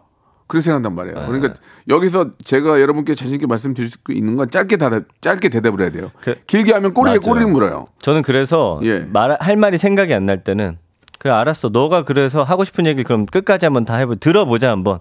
그렇게 0.49 0.65
생각한단 0.65 0.95
말이에요. 0.95 1.21
네. 1.21 1.27
그러니까 1.27 1.55
여기서 1.89 2.31
제가 2.43 2.81
여러분께 2.81 3.15
자신 3.15 3.35
있게 3.35 3.47
말씀드릴 3.47 3.89
수 3.89 3.99
있는 4.11 4.35
건 4.37 4.51
짧게 4.51 4.77
다 4.79 4.91
짧게 5.21 5.51
대답을 5.51 5.81
해야 5.83 5.91
돼요. 5.91 6.11
그- 6.21 6.37
길게 6.47 6.73
하면 6.73 6.93
꼬리에 6.95 7.13
맞아요. 7.19 7.21
꼬리를 7.21 7.47
물어요. 7.53 7.85
저는 8.01 8.23
그래서 8.23 8.81
예. 8.83 9.01
말 9.01 9.37
할 9.41 9.57
말이 9.57 9.79
생각이 9.79 10.13
안 10.15 10.27
날 10.27 10.43
때는 10.43 10.79
그래 11.19 11.33
알았어. 11.33 11.69
너가 11.69 12.05
그래서 12.05 12.43
하고 12.45 12.65
싶은 12.65 12.87
얘기를 12.87 13.05
그럼 13.05 13.27
끝까지 13.27 13.67
한번 13.67 13.85
다 13.85 13.97
해보. 13.97 14.17
들어보자 14.17 14.71
한번. 14.71 15.01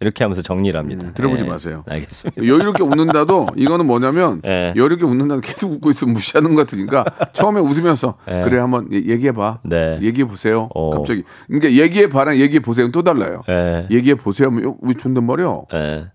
이렇게 0.00 0.24
하면서 0.24 0.42
정리를 0.42 0.78
합니다. 0.78 1.06
음, 1.06 1.12
들어보지 1.14 1.44
예. 1.44 1.48
마세요. 1.48 1.82
알겠습니다. 1.88 2.42
여유롭게 2.44 2.82
웃는다도 2.82 3.48
이거는 3.56 3.86
뭐냐면 3.86 4.42
예. 4.44 4.74
여유롭게 4.76 5.04
웃는다도 5.04 5.40
계속 5.40 5.72
웃고 5.72 5.88
있으면 5.90 6.12
무시하는 6.12 6.54
것 6.54 6.66
같으니까 6.66 7.04
처음에 7.32 7.60
웃으면서 7.60 8.18
예. 8.28 8.42
그래 8.42 8.58
한번 8.58 8.92
얘기해 8.92 9.32
봐. 9.32 9.60
네. 9.64 9.98
얘기해 10.02 10.26
보세요. 10.26 10.68
어. 10.74 10.90
갑자기 10.90 11.22
그러니까 11.46 11.72
얘기해 11.72 12.08
봐랑 12.10 12.36
얘기해 12.36 12.60
보세요는 12.60 12.92
또 12.92 13.02
달라요. 13.02 13.42
예. 13.48 13.86
얘기해 13.90 14.16
보세요 14.16 14.48
하면 14.48 14.76
왜 14.82 14.92
존댓말이요? 14.94 15.64
예. 15.72 16.06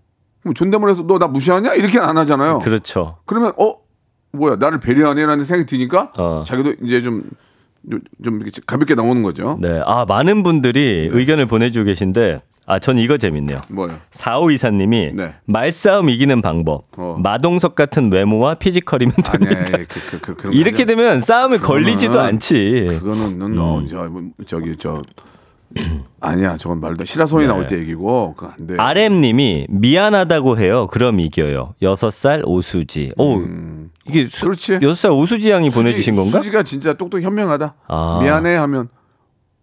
그럼 0.42 0.54
존댓말해서 0.54 1.02
너 1.06 1.18
나 1.18 1.26
무시하냐? 1.26 1.74
이렇게 1.74 1.98
안 1.98 2.16
하잖아요. 2.18 2.60
그렇죠. 2.60 3.16
그러면 3.26 3.52
어 3.58 3.76
뭐야 4.32 4.56
나를 4.56 4.78
배려하네라는 4.80 5.44
생각이 5.44 5.66
드니까 5.68 6.12
어. 6.16 6.44
자기도 6.46 6.74
이제 6.84 7.00
좀 7.00 7.24
좀, 7.90 8.00
좀 8.24 8.40
이렇게 8.40 8.60
가볍게 8.64 8.94
나오는 8.94 9.22
거죠. 9.24 9.58
네. 9.60 9.80
아, 9.84 10.04
많은 10.06 10.44
분들이 10.44 11.08
의견을 11.10 11.46
보내주고 11.46 11.86
계신데, 11.86 12.38
아, 12.66 12.78
전 12.78 12.96
이거 12.96 13.16
재밌네요. 13.16 13.58
뭐요? 13.70 13.92
4524님이 14.12 15.14
네. 15.14 15.34
말싸움 15.46 16.08
이기는 16.08 16.40
방법. 16.42 16.84
어. 16.96 17.16
마동석 17.18 17.74
같은 17.74 18.10
외모와 18.12 18.54
피지컬이면 18.54 19.14
됩니다. 19.16 19.60
아니, 19.74 19.84
그, 19.86 20.00
그, 20.10 20.20
그, 20.20 20.34
그런 20.36 20.52
거 20.52 20.58
이렇게 20.58 20.74
하지 20.82 20.86
되면 20.86 21.20
싸움에 21.22 21.58
걸리지도 21.58 22.12
그거는- 22.18 22.24
않지. 22.24 22.86
그거는 23.00 23.38
넌 23.38 23.58
어, 23.58 23.84
저, 23.88 24.04
뭐, 24.04 24.22
저기 24.46 24.76
저 24.78 25.02
아니야 26.20 26.56
저건 26.58 26.80
말도 26.80 27.04
시라소리 27.04 27.44
네. 27.46 27.48
나올 27.48 27.66
때 27.66 27.78
얘기고 27.78 28.34
그거 28.36 28.52
안 28.56 28.66
돼. 28.66 28.76
RM님이 28.76 29.66
미안하다고 29.70 30.58
해요. 30.58 30.86
그럼 30.88 31.18
이겨요. 31.18 31.74
6살 31.82 32.42
오수지. 32.44 33.12
오, 33.16 33.40
이게 34.06 34.26
수, 34.28 34.44
음. 34.44 34.48
그렇지. 34.48 34.78
6살 34.80 35.16
오수지 35.16 35.50
양이 35.50 35.70
수지- 35.70 35.82
보내주신 35.82 36.14
건가? 36.14 36.30
수지가 36.38 36.62
진짜 36.62 36.92
똑똑 36.94 37.22
현명하다. 37.22 37.74
아. 37.88 38.20
미안해 38.22 38.54
하면 38.56 38.88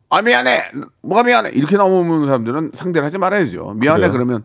아 0.10 0.22
미안해 0.22 0.72
뭐가 1.02 1.24
미안해 1.24 1.52
이렇게 1.54 1.78
나오는 1.78 2.26
사람들은 2.26 2.72
상대를 2.74 3.06
하지 3.06 3.18
말아야죠. 3.18 3.76
미안해 3.78 4.08
그래요? 4.08 4.12
그러면 4.12 4.44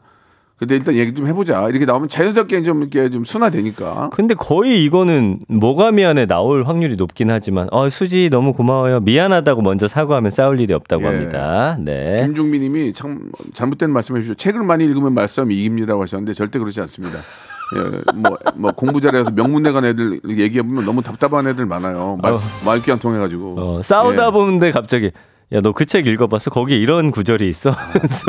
근데 0.56 0.76
일단 0.76 0.94
얘기 0.94 1.12
좀 1.12 1.26
해보자 1.26 1.68
이렇게 1.68 1.84
나오면 1.84 2.08
자연스럽게 2.08 2.62
좀 2.62 2.82
이렇게 2.82 3.10
좀 3.10 3.24
순화되니까. 3.24 4.10
근데 4.12 4.34
거의 4.34 4.84
이거는 4.84 5.40
뭐가 5.48 5.90
미안해 5.90 6.26
나올 6.26 6.62
확률이 6.62 6.96
높긴 6.96 7.30
하지만 7.30 7.68
어 7.72 7.88
수지 7.90 8.28
너무 8.30 8.52
고마워요 8.52 9.00
미안하다고 9.00 9.62
먼저 9.62 9.88
사과하면 9.88 10.30
싸울 10.30 10.60
일이 10.60 10.72
없다고 10.74 11.02
예. 11.02 11.06
합니다. 11.06 11.76
네. 11.80 12.18
김중민님이 12.20 12.92
참 12.92 13.30
잘못된 13.54 13.90
말씀해 13.90 14.20
주시죠. 14.20 14.34
책을 14.34 14.62
많이 14.62 14.84
읽으면 14.84 15.14
말싸움이 15.14 15.54
이깁니다라고 15.56 16.02
하셨는데 16.02 16.34
절대 16.34 16.58
그렇지 16.58 16.80
않습니다. 16.82 17.18
예, 17.76 18.12
뭐, 18.14 18.36
뭐 18.54 18.70
공부 18.72 19.00
잘해서 19.00 19.30
명문대 19.30 19.72
간 19.72 19.84
애들 19.86 20.20
얘기해 20.28 20.62
보면 20.62 20.84
너무 20.84 21.02
답답한 21.02 21.46
애들 21.46 21.64
많아요. 21.64 22.18
말, 22.20 22.34
말귀 22.64 22.92
안 22.92 22.98
통해 22.98 23.18
가지고 23.18 23.56
어, 23.58 23.82
싸우다 23.82 24.26
예, 24.26 24.30
보는데 24.30 24.70
갑자기 24.70 25.10
야 25.52 25.60
너 25.60 25.72
그 25.72 25.84
책 25.86 26.06
읽어봤어? 26.06 26.50
거기 26.50 26.80
이런 26.80 27.10
구절이 27.10 27.48
있어. 27.48 27.70
그래서 27.92 28.24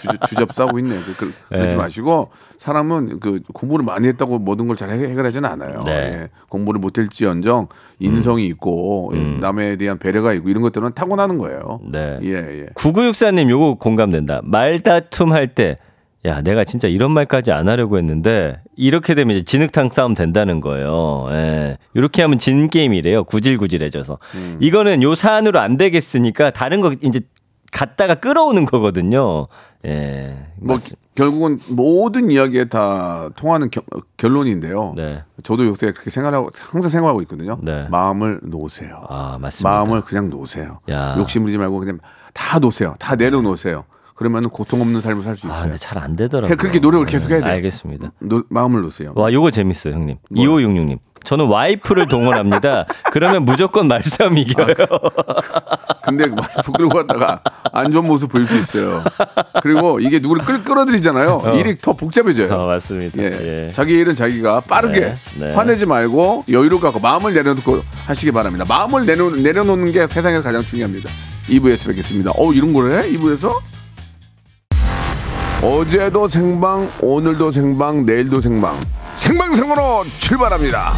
주접, 0.00 0.26
주접 0.28 0.52
싸고 0.52 0.78
있네. 0.78 0.96
그, 1.06 1.14
그, 1.16 1.32
그러지 1.50 1.70
예. 1.72 1.74
마시고 1.76 2.30
사람은 2.56 3.20
그 3.20 3.40
공부를 3.52 3.84
많이 3.84 4.08
했다고 4.08 4.38
모든 4.38 4.66
걸 4.66 4.76
잘 4.76 4.90
해결하지는 4.90 5.48
않아요. 5.48 5.80
네. 5.84 5.92
예, 5.92 6.28
공부를 6.48 6.80
못할지언정 6.80 7.68
인성이 8.00 8.46
있고 8.46 9.12
예, 9.14 9.18
음. 9.18 9.38
남에 9.40 9.76
대한 9.76 9.98
배려가 9.98 10.32
있고 10.34 10.48
이런 10.48 10.62
것들은 10.62 10.94
타고나는 10.94 11.38
거예요. 11.38 11.80
네. 11.90 12.18
예, 12.22 12.30
예. 12.32 12.66
9964님 12.74 13.50
요거 13.50 13.74
공감된다. 13.74 14.40
말다툼 14.44 15.32
할 15.32 15.48
때 15.54 15.76
야, 16.24 16.42
내가 16.42 16.64
진짜 16.64 16.88
이런 16.88 17.12
말까지 17.12 17.52
안 17.52 17.68
하려고 17.68 17.96
했는데 17.96 18.60
이렇게 18.76 19.14
되면 19.14 19.36
이제 19.36 19.44
진흙탕 19.44 19.90
싸움 19.90 20.14
된다는 20.14 20.60
거예요. 20.60 21.26
예. 21.30 21.78
이렇게 21.94 22.22
하면 22.22 22.38
진 22.38 22.68
게임이래요. 22.68 23.24
구질구질해져서. 23.24 24.18
음. 24.34 24.58
이거는 24.60 25.02
요 25.04 25.14
사안으로 25.14 25.60
안 25.60 25.76
되겠으니까 25.76 26.50
다른 26.50 26.80
거 26.80 26.92
이제 27.02 27.20
갖다가 27.70 28.16
끌어오는 28.16 28.64
거거든요. 28.66 29.46
예. 29.86 30.36
뭐 30.56 30.74
맞습- 30.76 30.96
결국은 31.14 31.60
모든 31.70 32.30
이야기에 32.32 32.64
다 32.68 33.28
통하는 33.36 33.70
겨- 33.70 33.82
결론인데요. 34.16 34.94
네. 34.96 35.22
저도 35.44 35.66
요새 35.66 35.92
그렇게 35.92 36.10
생각하고 36.10 36.50
항상 36.58 36.88
생각하고 36.90 37.22
있거든요. 37.22 37.58
네. 37.62 37.86
마음을 37.90 38.40
놓으세요. 38.42 39.04
아, 39.08 39.38
맞습니다. 39.40 39.70
마음을 39.70 40.00
그냥 40.02 40.30
놓으세요. 40.30 40.80
야. 40.90 41.14
욕심 41.18 41.42
부리지 41.42 41.58
말고 41.58 41.78
그냥 41.78 41.98
다 42.34 42.58
놓으세요. 42.58 42.94
다 42.98 43.14
내려놓으세요. 43.16 43.84
그러면 44.18 44.42
고통 44.50 44.80
없는 44.80 45.00
삶을 45.00 45.22
살수 45.22 45.46
아, 45.46 45.50
있어요. 45.50 45.62
근데 45.62 45.78
잘 45.78 45.96
안 45.96 46.16
되더라고요. 46.16 46.50
해- 46.50 46.56
그렇게 46.56 46.80
노력을 46.80 47.06
계속 47.06 47.30
해야 47.30 47.38
돼요. 47.40 47.50
알겠습니다. 47.52 48.10
노- 48.18 48.42
마음을 48.48 48.80
놓으세요. 48.82 49.12
와, 49.14 49.32
요거 49.32 49.52
재밌어요, 49.52 49.94
형님. 49.94 50.16
2566님. 50.34 50.98
저는 51.22 51.46
와이프를 51.46 52.06
동원합니다. 52.08 52.86
그러면 53.12 53.44
무조건 53.44 53.86
말싸움 53.86 54.38
이겨요. 54.38 54.74
근데 56.02 56.24
와이프 56.24 56.72
끌고 56.72 56.88
갔다가 56.94 57.42
안 57.72 57.90
좋은 57.90 58.06
모습 58.06 58.30
보일 58.32 58.46
수 58.46 58.58
있어요. 58.58 59.02
그리고 59.62 60.00
이게 60.00 60.18
누구를 60.20 60.44
끌, 60.44 60.64
끌어들이잖아요. 60.64 61.54
일이 61.58 61.76
더 61.80 61.92
복잡해져요. 61.92 62.52
어, 62.54 62.66
맞습니다. 62.66 63.22
예. 63.22 63.24
예. 63.68 63.72
자기 63.72 63.94
일은 63.98 64.14
자기가 64.14 64.60
빠르게 64.62 65.00
네, 65.00 65.18
네. 65.38 65.54
화내지 65.54 65.86
말고 65.86 66.44
여유를 66.48 66.80
갖고 66.80 66.98
마음을 66.98 67.34
내려놓고 67.34 67.82
하시기 68.06 68.32
바랍니다. 68.32 68.64
마음을 68.66 69.04
내려, 69.06 69.28
내려놓는 69.30 69.92
게 69.92 70.06
세상에서 70.06 70.42
가장 70.42 70.64
중요합니다. 70.64 71.10
2부에서 71.48 71.86
뵙겠습니다. 71.88 72.32
어 72.36 72.52
이런 72.52 72.72
걸 72.72 72.92
해? 72.92 73.10
2부에서? 73.12 73.52
어제도 75.62 76.28
생방, 76.28 76.88
오늘도 77.00 77.50
생방, 77.50 78.06
내일도 78.06 78.40
생방. 78.40 78.78
생방송으로 79.16 80.04
출발합니다. 80.18 80.94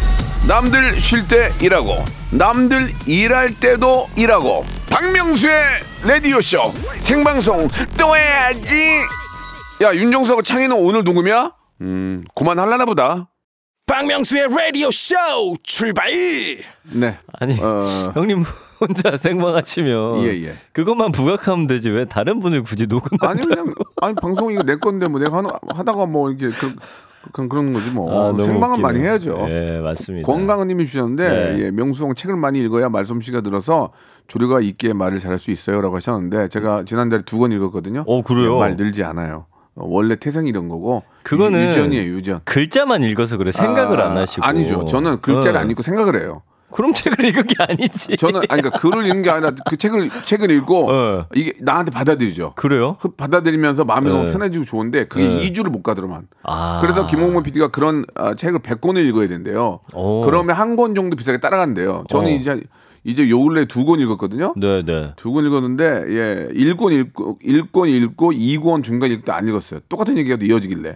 남들 0.47 0.99
쉴 0.99 1.27
때 1.27 1.51
일하고, 1.61 1.95
남들 2.31 2.93
일할 3.07 3.55
때도 3.59 4.07
일하고. 4.15 4.65
박명수의 4.89 5.63
라디오쇼 6.05 6.73
생방송 7.01 7.67
또 7.97 8.15
해야지. 8.15 8.75
야 9.81 9.95
윤정수하고 9.95 10.43
창희는 10.43 10.75
오늘 10.77 11.03
누구냐? 11.03 11.53
음 11.81 12.23
그만할라나 12.35 12.85
보다. 12.85 13.29
박명수의 13.87 14.47
라디오 14.55 14.91
쇼 14.91 15.15
출발 15.63 16.11
네. 16.83 17.17
아니, 17.39 17.57
어. 17.61 17.83
형님 18.13 18.43
혼자 18.81 19.15
생방하시면 19.17 20.23
예, 20.23 20.43
예. 20.47 20.53
그것만 20.73 21.11
부각하면 21.11 21.67
되지 21.67 21.89
왜 21.91 22.05
다른 22.05 22.39
분을 22.39 22.63
굳이 22.63 22.87
녹음 22.87 23.09
아니 23.21 23.41
그냥 23.43 23.73
아니 24.01 24.15
방송 24.15 24.51
이거 24.51 24.63
내 24.63 24.75
건데 24.75 25.07
뭐 25.07 25.19
내가 25.19 25.37
하는, 25.37 25.51
하다가 25.73 26.07
뭐 26.07 26.29
이렇게 26.31 26.49
그, 26.49 26.75
그런 27.31 27.49
그런 27.49 27.71
거지 27.71 27.91
뭐 27.91 28.33
아, 28.33 28.35
생방은 28.35 28.79
웃기네. 28.79 28.81
많이 28.81 28.99
해야죠. 28.99 29.45
예, 29.47 29.79
맞습니다. 29.83 30.25
건강한 30.25 30.67
님이 30.67 30.85
주셨는데 30.87 31.29
네. 31.29 31.59
예, 31.65 31.71
명수형 31.71 32.15
책을 32.15 32.35
많이 32.35 32.59
읽어야 32.59 32.89
말솜씨가 32.89 33.41
들어서 33.41 33.91
조류가 34.27 34.61
있게 34.61 34.93
말을 34.93 35.19
잘할 35.19 35.37
수 35.37 35.51
있어요라고 35.51 35.95
하셨는데 35.97 36.47
제가 36.47 36.83
지난달에 36.85 37.21
두 37.23 37.37
권 37.37 37.51
읽었거든요. 37.51 38.03
어, 38.07 38.21
그래요? 38.23 38.55
예, 38.55 38.59
말 38.59 38.75
늘지 38.75 39.03
않아요. 39.03 39.45
어, 39.75 39.85
원래 39.87 40.15
태생이 40.15 40.49
이런 40.49 40.67
거고 40.67 41.03
그거는 41.23 41.67
유전이에요 41.69 42.03
유전. 42.11 42.39
글자만 42.43 43.03
읽어서 43.03 43.37
그래 43.37 43.51
생각을 43.51 44.01
아, 44.01 44.09
안 44.09 44.17
하시고 44.17 44.43
아니죠. 44.45 44.85
저는 44.85 45.21
글자를 45.21 45.57
어. 45.57 45.59
안 45.61 45.69
읽고 45.69 45.83
생각을 45.83 46.19
해요. 46.19 46.41
그럼 46.71 46.93
책을 46.93 47.23
읽은 47.25 47.43
게 47.47 47.55
아니지. 47.59 48.17
저는 48.17 48.41
아니 48.49 48.61
그러니까 48.61 48.79
글을 48.79 49.05
읽는 49.05 49.21
게 49.21 49.29
아니라 49.29 49.51
그 49.69 49.77
책을 49.77 50.09
책을 50.25 50.51
읽고 50.51 50.91
어. 50.91 51.25
이게 51.35 51.53
나한테 51.59 51.91
받아들이죠. 51.91 52.53
그래요? 52.55 52.97
그 52.99 53.09
받아들이면서 53.09 53.85
마음이 53.85 54.09
네. 54.09 54.17
너무 54.17 54.31
편해지고 54.31 54.65
좋은데 54.65 55.07
그게 55.07 55.27
네. 55.27 55.41
이 55.43 55.53
2주를 55.53 55.69
못 55.69 55.83
가더만. 55.83 56.27
아. 56.43 56.79
그래서 56.81 57.05
김홍문 57.05 57.43
PD가 57.43 57.67
그런 57.69 58.05
아, 58.15 58.33
책을 58.33 58.59
100권을 58.59 59.07
읽어야 59.07 59.27
된대요. 59.27 59.79
오. 59.93 60.21
그러면 60.21 60.55
한 60.55 60.71
권 60.71 60.95
정도 60.95 61.17
비싸게 61.17 61.39
따라간대요. 61.41 62.05
저는 62.09 62.27
어. 62.31 62.33
이제 62.33 62.61
이제 63.03 63.27
요 63.29 63.41
근래 63.43 63.65
두 63.65 63.83
권 63.83 63.99
읽었거든요. 63.99 64.53
네, 64.57 64.83
네. 64.83 65.11
두 65.15 65.33
권 65.33 65.43
읽었는데 65.45 65.83
예, 66.09 66.47
1권 66.53 66.91
읽고 66.91 67.39
1권 67.43 67.87
읽고 67.89 68.31
2권 68.31 68.83
중간 68.83 69.09
읽고 69.11 69.31
안 69.31 69.47
읽었어요. 69.47 69.79
똑같은 69.89 70.17
얘기가 70.19 70.37
이어지길래. 70.39 70.89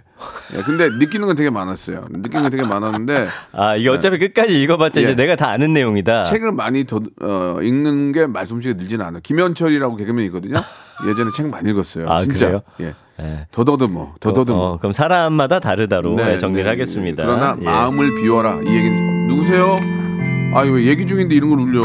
예, 0.55 0.61
근데 0.63 0.87
느끼는 0.89 1.25
건 1.25 1.35
되게 1.35 1.49
많았어요. 1.49 2.05
느끼는 2.11 2.43
건 2.43 2.51
되게 2.51 2.63
많았는데 2.63 3.27
아, 3.53 3.75
이게 3.75 3.89
어차피 3.89 4.19
끝까지 4.19 4.61
읽어 4.61 4.77
봤자 4.77 5.01
예. 5.01 5.05
이제 5.05 5.15
내가 5.15 5.35
다 5.35 5.49
아는 5.49 5.73
내용이다. 5.73 6.23
책을 6.25 6.51
많이 6.51 6.85
더 6.85 7.01
어, 7.21 7.59
읽는 7.63 8.11
게 8.11 8.27
말솜씨가 8.27 8.75
늘지는 8.75 9.03
않아요. 9.03 9.21
김현철이라고 9.23 9.95
개그맨이 9.95 10.27
있거든요. 10.27 10.57
예전에 11.09 11.31
책 11.35 11.49
많이 11.49 11.71
읽었어요. 11.71 12.05
아, 12.09 12.19
진짜. 12.21 12.45
그래요? 12.45 12.61
예. 12.81 12.93
예. 13.19 13.47
더더듬어. 13.51 14.15
더더듬어. 14.19 14.57
어, 14.73 14.77
그럼 14.77 14.93
사람마다 14.93 15.59
다르다로 15.59 16.15
네, 16.17 16.37
정리를 16.37 16.65
네. 16.65 16.69
하겠습니다. 16.69 17.23
그러나 17.25 17.57
예. 17.59 17.63
마음을 17.63 18.13
비워라. 18.21 18.59
이 18.63 18.67
얘기는 18.75 19.27
누구세요? 19.27 20.04
아유 20.57 20.71
왜 20.71 20.85
얘기 20.85 21.05
중인데 21.05 21.35
이런 21.35 21.49
걸 21.49 21.59
울려? 21.59 21.83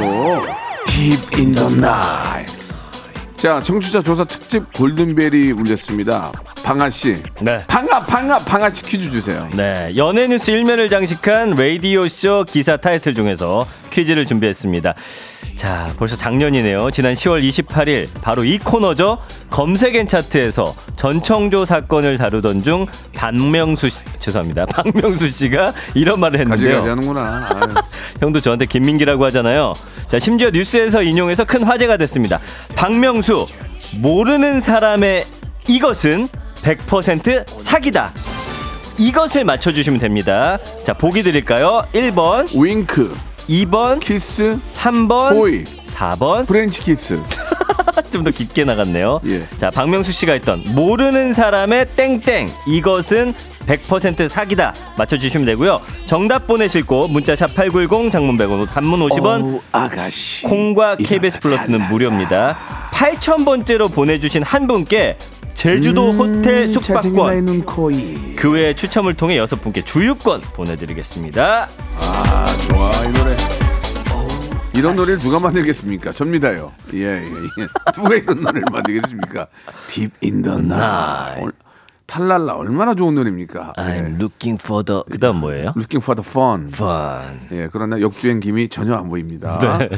Deep 0.87 1.37
in 1.37 1.53
the 1.53 1.67
night. 1.75 2.60
자, 3.41 3.59
청취자 3.59 4.03
조사 4.03 4.23
특집 4.25 4.71
골든벨이 4.75 5.53
울렸습니다. 5.53 6.31
방아 6.63 6.91
씨. 6.91 7.23
네. 7.41 7.65
방아 7.67 8.01
방아 8.01 8.37
방아 8.41 8.69
씨 8.69 8.83
퀴즈 8.85 9.11
주세요. 9.11 9.49
네, 9.55 9.93
연예 9.97 10.27
뉴스 10.27 10.51
일면을 10.51 10.91
장식한 10.91 11.55
라디오 11.55 12.07
쇼 12.07 12.45
기사 12.45 12.77
타이틀 12.77 13.15
중에서 13.15 13.67
퀴즈를 13.89 14.27
준비했습니다. 14.27 14.95
자, 15.57 15.93
벌써 15.97 16.17
작년이네요. 16.17 16.91
지난 16.91 17.15
10월 17.15 17.43
28일 17.43 18.09
바로 18.23 18.45
이 18.45 18.59
코너죠. 18.59 19.19
검색엔 19.49 20.07
차트에서 20.07 20.75
전청조 20.97 21.65
사건을 21.65 22.19
다루던 22.19 22.63
중 22.63 22.87
박명수 23.15 23.89
씨, 23.89 24.05
죄송합니다. 24.19 24.67
박명수 24.73 25.31
씨가 25.31 25.73
이런 25.95 26.21
말을 26.21 26.41
했는데요. 26.41 26.77
가지 26.77 26.77
가지 26.77 26.89
하는구나. 26.89 27.47
아유. 27.51 27.75
형도 28.21 28.41
저한테 28.41 28.67
김민기라고 28.67 29.25
하잖아요. 29.27 29.75
자, 30.11 30.19
심지어 30.19 30.51
뉴스에서 30.51 31.03
인용해서 31.03 31.45
큰 31.45 31.63
화제가 31.63 31.97
됐습니다. 31.99 32.41
박명수, 32.75 33.47
모르는 33.99 34.61
사람의 34.61 35.25
이것은 35.69 36.29
100% 36.63 37.45
사기다. 37.61 38.13
이것을 38.99 39.45
맞춰주시면 39.45 40.01
됩니다. 40.01 40.59
자, 40.85 40.93
보기 40.95 41.23
드릴까요? 41.23 41.85
1번, 41.95 42.49
윙크, 42.53 43.17
2번, 43.49 44.01
키스, 44.01 44.59
3번, 44.73 45.37
호이, 45.37 45.65
4번. 45.87 46.47
프렌치 46.47 46.81
키스. 46.81 47.21
좀 48.11 48.25
더 48.25 48.31
깊게 48.33 48.65
나갔네요. 48.65 49.21
예. 49.27 49.45
자, 49.59 49.71
박명수 49.71 50.11
씨가 50.11 50.33
했던 50.33 50.65
모르는 50.75 51.33
사람의 51.33 51.87
땡땡. 51.97 52.49
이것은 52.67 53.33
100% 53.67 54.29
사기다 54.29 54.75
맞춰주시면 54.97 55.47
되고요. 55.47 55.81
정답 56.07 56.47
보내실 56.47 56.85
곳 56.85 57.09
문자샵 57.11 57.55
8910 57.55 58.11
장문 58.11 58.37
100원 58.37 58.69
단문 58.69 59.01
50원 59.01 59.43
어우, 59.43 59.61
아가씨. 59.73 60.43
콩과 60.45 60.97
KBS 60.97 61.41
플러스는 61.41 61.89
무료입니다. 61.89 62.57
8,000번째로 62.93 63.93
보내주신 63.93 64.43
한 64.43 64.67
분께 64.67 65.17
제주도 65.55 66.13
호텔 66.13 66.69
음, 66.69 66.73
잘생긴 66.81 67.13
숙박권. 67.13 68.37
그 68.37 68.51
외에 68.51 68.75
추첨을 68.75 69.15
통해 69.15 69.37
여섯 69.37 69.61
분께 69.61 69.83
주유권 69.83 70.41
보내드리겠습니다. 70.55 71.69
아 72.01 72.47
좋아 72.69 72.91
이 73.05 73.13
노래 73.13 73.37
이런 74.73 74.97
노래를 74.97 75.19
누가 75.19 75.39
만들겠습니까? 75.41 76.13
접니다요. 76.13 76.73
예, 76.95 76.99
예, 77.01 77.23
예. 77.23 77.67
누가 77.95 78.15
이런 78.15 78.41
노래를 78.41 78.63
만들겠습니까? 78.73 79.47
Deep 79.89 80.13
in 80.23 80.43
the 80.43 80.59
night. 80.59 81.51
올- 82.19 82.29
탈랄라 82.29 82.55
얼마나 82.55 82.95
좋은 82.95 83.15
노래입니까? 83.15 83.75
예. 83.79 83.83
looking 84.19 84.59
for 84.61 84.85
the 84.85 85.03
그다음 85.11 85.37
뭐예요? 85.37 85.73
Looking 85.77 86.03
for 86.03 86.21
the 86.21 86.27
fun. 86.27 86.69
fun. 86.69 87.41
예, 87.53 87.69
그러나 87.73 88.01
역주행 88.01 88.41
김이 88.41 88.69
전혀 88.69 88.95
안 88.95 89.09
보입니다. 89.09 89.59
네. 89.79 89.89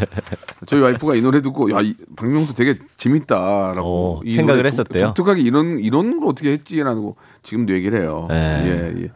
저희 0.66 0.80
와이프가 0.80 1.14
이 1.14 1.22
노래 1.22 1.40
듣고 1.40 1.72
야, 1.72 1.80
이 1.80 1.94
박명수 2.16 2.54
되게 2.54 2.76
재밌다라고 2.96 4.18
어, 4.18 4.20
이 4.24 4.32
생각을 4.32 4.66
했었대요? 4.66 5.06
독, 5.08 5.14
특하게 5.14 5.42
이런 5.42 5.78
이런 5.78 6.20
걸 6.20 6.28
어떻게 6.28 6.52
했지라고 6.52 7.16
지금도 7.42 7.72
얘기를 7.74 8.00
해요. 8.00 8.26
네. 8.28 8.62
예, 8.96 9.02
예. 9.04 9.08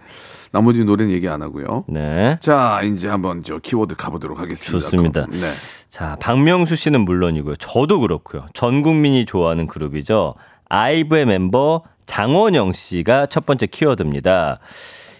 나머지 0.52 0.84
노래는 0.84 1.12
얘기 1.12 1.28
안 1.28 1.42
하고요. 1.42 1.84
네. 1.88 2.36
자, 2.40 2.80
이제 2.82 3.08
한번 3.08 3.42
저 3.44 3.58
키워드 3.58 3.96
가보도록 3.96 4.38
하겠습니다. 4.38 4.78
좋습니다. 4.88 5.26
네. 5.26 5.38
자, 5.90 6.16
박명수 6.20 6.76
씨는 6.76 7.00
물론이고요. 7.02 7.56
저도 7.56 8.00
그렇고요. 8.00 8.46
전 8.54 8.82
국민이 8.82 9.26
좋아하는 9.26 9.66
그룹이죠. 9.66 10.34
아이브의 10.68 11.26
멤버 11.26 11.82
장원영 12.06 12.72
씨가 12.72 13.26
첫 13.26 13.44
번째 13.46 13.66
키워드입니다. 13.66 14.58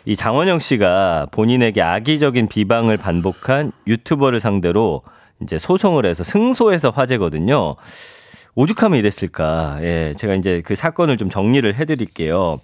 이 0.05 0.17
장원영 0.17 0.61
씨가 0.61 1.27
본인에게 1.33 1.83
악의적인 1.83 2.49
비방을 2.49 2.97
반복한 2.97 3.73
유튜버를 3.87 4.41
상대로 4.41 5.03
이제 5.43 5.59
소송을 5.59 6.07
해서 6.07 6.25
승소해서 6.25 6.91
화제거든요. 6.91 7.77
오죽하면 8.55 8.99
이랬을까. 8.99 9.79
예, 9.83 10.15
제가 10.17 10.35
이제 10.35 10.63
그 10.65 10.75
사건을 10.75 11.19
좀 11.19 11.29
정리를 11.29 11.75
해드릴게요. 11.75 12.61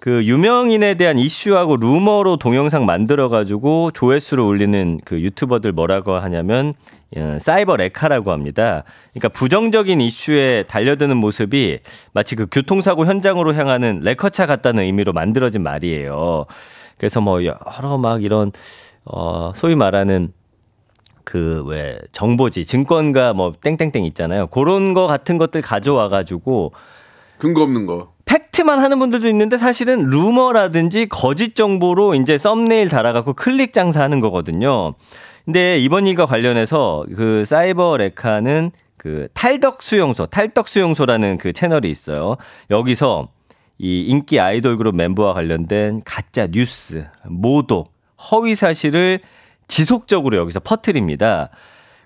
그 0.00 0.24
유명인에 0.24 0.94
대한 0.94 1.18
이슈하고 1.18 1.76
루머로 1.76 2.36
동영상 2.36 2.86
만들어가지고 2.86 3.90
조회수를 3.90 4.44
올리는 4.44 5.00
그 5.04 5.20
유튜버들 5.20 5.72
뭐라고 5.72 6.14
하냐면 6.14 6.74
어, 7.16 7.36
사이버 7.40 7.76
레카라고 7.76 8.30
합니다. 8.30 8.84
그러니까 9.12 9.28
부정적인 9.30 10.00
이슈에 10.00 10.64
달려드는 10.68 11.16
모습이 11.16 11.80
마치 12.12 12.36
그 12.36 12.46
교통사고 12.50 13.06
현장으로 13.06 13.54
향하는 13.54 14.00
레커차 14.02 14.46
같다는 14.46 14.84
의미로 14.84 15.12
만들어진 15.12 15.62
말이에요. 15.62 16.46
그래서 16.96 17.20
뭐 17.20 17.44
여러 17.44 17.98
막 17.98 18.22
이런 18.22 18.52
어 19.04 19.52
소위 19.56 19.74
말하는 19.74 20.32
그왜 21.24 21.98
정보지 22.12 22.64
증권가 22.66 23.32
뭐 23.32 23.52
땡땡땡 23.60 24.04
있잖아요. 24.04 24.46
그런 24.46 24.94
거 24.94 25.06
같은 25.06 25.38
것들 25.38 25.60
가져와 25.60 26.08
가지고 26.08 26.72
근거 27.38 27.62
없는 27.62 27.86
거. 27.86 28.12
팩트만 28.28 28.78
하는 28.78 28.98
분들도 28.98 29.26
있는데 29.28 29.56
사실은 29.56 30.04
루머라든지 30.10 31.08
거짓 31.08 31.56
정보로 31.56 32.14
이제 32.14 32.36
썸네일 32.36 32.90
달아갖고 32.90 33.32
클릭 33.32 33.72
장사하는 33.72 34.20
거거든요. 34.20 34.94
근데 35.46 35.78
이번 35.78 36.06
일과 36.06 36.26
관련해서 36.26 37.06
그 37.16 37.44
사이버 37.46 37.96
레카는 37.96 38.70
그 38.98 39.28
탈덕 39.32 39.82
수용소, 39.82 40.26
탈덕 40.26 40.68
수용소라는 40.68 41.38
그 41.38 41.54
채널이 41.54 41.90
있어요. 41.90 42.36
여기서 42.70 43.28
이 43.78 44.02
인기 44.02 44.38
아이돌 44.38 44.76
그룹 44.76 44.94
멤버와 44.96 45.32
관련된 45.32 46.02
가짜 46.04 46.48
뉴스, 46.48 47.06
모독, 47.24 47.92
허위 48.30 48.54
사실을 48.54 49.20
지속적으로 49.68 50.36
여기서 50.36 50.60
퍼뜨립니다. 50.60 51.48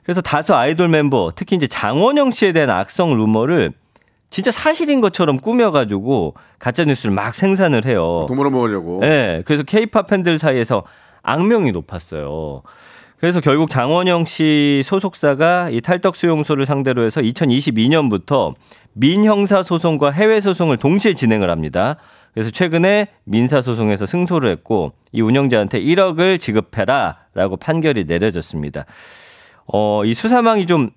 그래서 0.04 0.20
다수 0.20 0.54
아이돌 0.54 0.88
mem버, 0.88 1.32
특히 1.34 1.56
이제 1.56 1.66
장원영 1.66 2.30
씨에 2.30 2.52
대한 2.52 2.70
악성 2.70 3.16
루머를 3.16 3.72
진짜 4.32 4.50
사실인 4.50 5.02
것처럼 5.02 5.36
꾸며가지고 5.36 6.34
가짜 6.58 6.86
뉴스를 6.86 7.14
막 7.14 7.34
생산을 7.34 7.84
해요. 7.84 8.24
돈 8.26 8.38
벌어먹으려고. 8.38 9.00
네, 9.00 9.42
그래서 9.44 9.62
케이팝 9.62 10.06
팬들 10.06 10.38
사이에서 10.38 10.84
악명이 11.22 11.70
높았어요. 11.70 12.62
그래서 13.18 13.40
결국 13.40 13.68
장원영 13.68 14.24
씨 14.24 14.80
소속사가 14.84 15.68
이 15.70 15.82
탈덕 15.82 16.16
수용소를 16.16 16.64
상대로 16.64 17.04
해서 17.04 17.20
2022년부터 17.20 18.54
민형사 18.94 19.62
소송과 19.62 20.10
해외 20.10 20.40
소송을 20.40 20.78
동시에 20.78 21.12
진행을 21.12 21.50
합니다. 21.50 21.96
그래서 22.32 22.50
최근에 22.50 23.08
민사 23.24 23.60
소송에서 23.60 24.06
승소를 24.06 24.50
했고 24.50 24.92
이 25.12 25.20
운영자한테 25.20 25.78
1억을 25.78 26.40
지급해라라고 26.40 27.58
판결이 27.58 28.06
내려졌습니다. 28.06 28.86
어, 29.66 30.06
이 30.06 30.14
수사망이 30.14 30.64
좀 30.64 30.90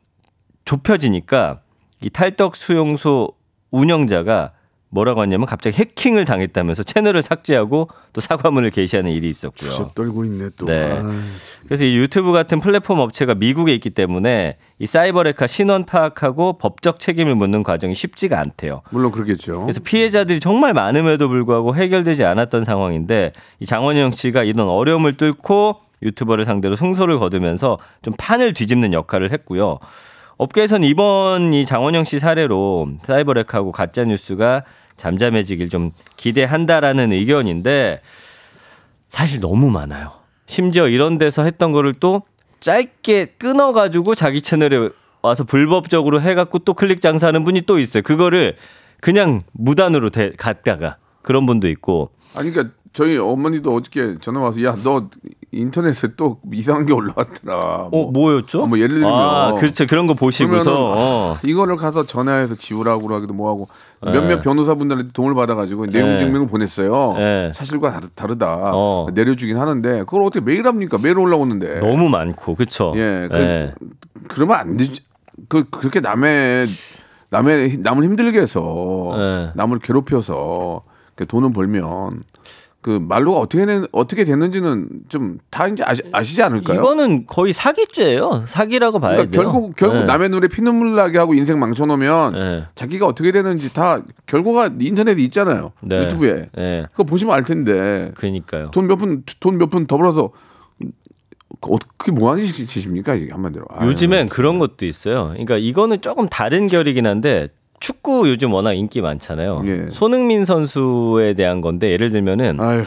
좁혀지니까 0.63 1.59
이 2.05 2.09
탈덕 2.11 2.55
수용소 2.55 3.31
운영자가 3.71 4.51
뭐라고 4.89 5.23
했냐면 5.23 5.47
갑자기 5.47 5.77
해킹을 5.77 6.23
당했다면서 6.23 6.83
채널을 6.83 7.23
삭제하고 7.23 7.89
또 8.13 8.21
사과문을 8.21 8.69
게시하는 8.69 9.11
일이 9.11 9.27
있었고요. 9.27 9.71
저 9.71 9.89
떨고 9.89 10.23
있네 10.23 10.51
또. 10.55 10.67
네. 10.67 10.91
아이. 10.91 11.03
그래서 11.65 11.83
이 11.83 11.97
유튜브 11.97 12.31
같은 12.31 12.59
플랫폼 12.59 12.99
업체가 12.99 13.33
미국에 13.33 13.73
있기 13.73 13.89
때문에 13.89 14.57
이 14.77 14.85
사이버레카 14.85 15.47
신원 15.47 15.83
파악하고 15.85 16.59
법적 16.59 16.99
책임을 16.99 17.33
묻는 17.33 17.63
과정이 17.63 17.95
쉽지가 17.95 18.39
않대요. 18.39 18.83
물론 18.91 19.11
그렇겠죠. 19.11 19.61
그래서 19.61 19.81
피해자들이 19.83 20.39
정말 20.39 20.73
많음에도 20.73 21.27
불구하고 21.27 21.75
해결되지 21.75 22.23
않았던 22.23 22.65
상황인데 22.65 23.33
이 23.59 23.65
장원영 23.65 24.11
씨가 24.11 24.43
이런 24.43 24.67
어려움을 24.69 25.15
뚫고 25.15 25.81
유튜버를 26.03 26.45
상대로 26.45 26.75
승소를 26.75 27.17
거두면서 27.17 27.79
좀 28.03 28.13
판을 28.15 28.53
뒤집는 28.53 28.93
역할을 28.93 29.31
했고요. 29.31 29.79
업계에서는 30.37 30.87
이번 30.87 31.53
이 31.53 31.65
장원영 31.65 32.03
씨 32.03 32.19
사례로 32.19 32.89
사이버렉하고 33.03 33.71
가짜 33.71 34.03
뉴스가 34.03 34.63
잠잠해지길 34.97 35.69
좀 35.69 35.91
기대한다라는 36.17 37.11
의견인데 37.11 38.01
사실 39.07 39.39
너무 39.39 39.69
많아요. 39.69 40.11
심지어 40.47 40.87
이런 40.87 41.17
데서 41.17 41.43
했던 41.43 41.71
거를 41.71 41.93
또 41.99 42.23
짧게 42.59 43.35
끊어 43.37 43.71
가지고 43.71 44.15
자기 44.15 44.41
채널에 44.41 44.89
와서 45.21 45.43
불법적으로 45.43 46.21
해 46.21 46.35
갖고 46.35 46.59
또 46.59 46.73
클릭 46.73 47.01
장사하는 47.01 47.43
분이 47.43 47.61
또 47.61 47.79
있어요. 47.79 48.03
그거를 48.03 48.55
그냥 49.01 49.43
무단으로 49.53 50.09
대, 50.09 50.31
갔다가 50.31 50.97
그런 51.21 51.45
분도 51.45 51.67
있고 51.69 52.11
아니 52.35 52.51
그러니까 52.51 52.75
저희 52.95 53.17
어머니도 53.17 53.75
어저께 53.75 54.15
전화 54.21 54.39
와서 54.39 54.63
야 54.63 54.75
너 54.83 55.09
인터넷에 55.51 56.09
또 56.17 56.39
이상한 56.51 56.85
게 56.85 56.93
올라왔더라. 56.93 57.89
어 57.91 58.11
뭐였죠? 58.11 58.63
어, 58.63 58.65
뭐 58.67 58.77
예를 58.79 58.95
들면 58.99 59.11
아 59.11 59.53
그렇죠 59.57 59.85
그런 59.85 60.05
거 60.07 60.13
보시고서 60.13 60.91
어. 60.91 61.33
아, 61.35 61.39
이거를 61.43 61.75
가서 61.77 62.05
전화해서 62.05 62.55
지우라고 62.55 63.13
하기도 63.13 63.33
뭐하고 63.33 63.67
몇몇 64.01 64.27
네. 64.37 64.39
변호사분들한테 64.41 65.11
도움을 65.13 65.33
받아가지고 65.35 65.87
내용 65.87 66.09
네. 66.09 66.19
증명을 66.19 66.47
보냈어요. 66.47 67.13
네. 67.17 67.51
사실과 67.53 67.91
다르, 67.91 68.07
다르 68.15 68.37
다. 68.37 68.57
어. 68.73 69.07
내려주긴 69.13 69.57
하는데 69.57 69.99
그걸 69.99 70.23
어떻게 70.23 70.39
매일 70.43 70.67
합니까? 70.67 70.97
매일 71.01 71.17
올라오는데. 71.19 71.79
너무 71.79 72.09
많고 72.09 72.55
그렇죠. 72.55 72.93
예, 72.95 73.27
그- 73.31 73.37
예. 73.37 73.73
그러면 74.27 74.57
안 74.57 74.77
되지. 74.77 75.01
그 75.49 75.65
그렇게 75.69 75.99
남의 75.99 76.67
남의 77.29 77.77
남을 77.79 78.03
힘들게 78.03 78.39
해서 78.39 79.13
네. 79.17 79.49
남을 79.55 79.79
괴롭혀서 79.79 80.81
그 81.15 81.25
돈을 81.25 81.53
벌면 81.53 82.23
그 82.85 82.99
말로가 83.01 83.39
어떻게 83.39 83.65
된 83.65 83.87
어떻게 83.91 84.25
됐는지는 84.25 84.87
좀 85.09 85.39
다 85.49 85.67
이제 85.67 85.83
아시, 85.83 86.03
아시지 86.11 86.43
않을까요? 86.43 86.77
이거는 86.79 87.25
거의 87.25 87.51
사기죄예요. 87.51 88.43
사기라고 88.45 88.99
봐야 88.99 89.13
그러니까 89.15 89.31
돼요. 89.31 89.41
결국 89.41 89.75
결국 89.75 90.01
예. 90.01 90.03
남의 90.03 90.29
눈에 90.29 90.47
피눈물 90.47 90.93
나게 90.93 91.17
하고 91.17 91.33
인생 91.33 91.57
망쳐놓으면 91.59 92.35
예. 92.35 92.67
자기가 92.75 93.07
어떻게 93.07 93.31
되는지 93.31 93.73
다 93.73 94.01
결과가 94.27 94.75
인터넷에 94.79 95.19
있잖아요. 95.23 95.71
네. 95.81 96.03
유튜브에 96.03 96.49
예. 96.59 96.85
그거 96.91 97.05
보시면 97.05 97.33
알 97.33 97.43
텐데 97.43 98.11
그러니까요. 98.13 98.69
돈 98.69 98.85
몇 98.85 98.97
푼 98.99 99.23
돈 99.39 99.57
몇 99.57 99.71
푼 99.71 99.87
더 99.87 99.97
벌어서 99.97 100.29
어떻게 101.61 102.11
뭐하는 102.11 102.45
짓입니까 102.45 103.15
이게 103.15 103.31
한마디로. 103.31 103.65
아유. 103.73 103.89
요즘엔 103.89 104.27
그런 104.27 104.59
것도 104.59 104.85
있어요. 104.85 105.29
그러니까 105.29 105.57
이거는 105.57 106.01
조금 106.01 106.27
다른 106.29 106.67
결이긴 106.67 107.07
한데 107.07 107.47
축구 107.79 108.29
요즘 108.29 108.53
워낙 108.53 108.73
인기 108.73 109.01
많잖아요. 109.01 109.63
예. 109.67 109.87
손흥민 109.91 110.45
선수에 110.45 111.33
대한 111.33 111.61
건데 111.61 111.91
예를 111.91 112.09
들면은 112.09 112.59
아휴. 112.59 112.83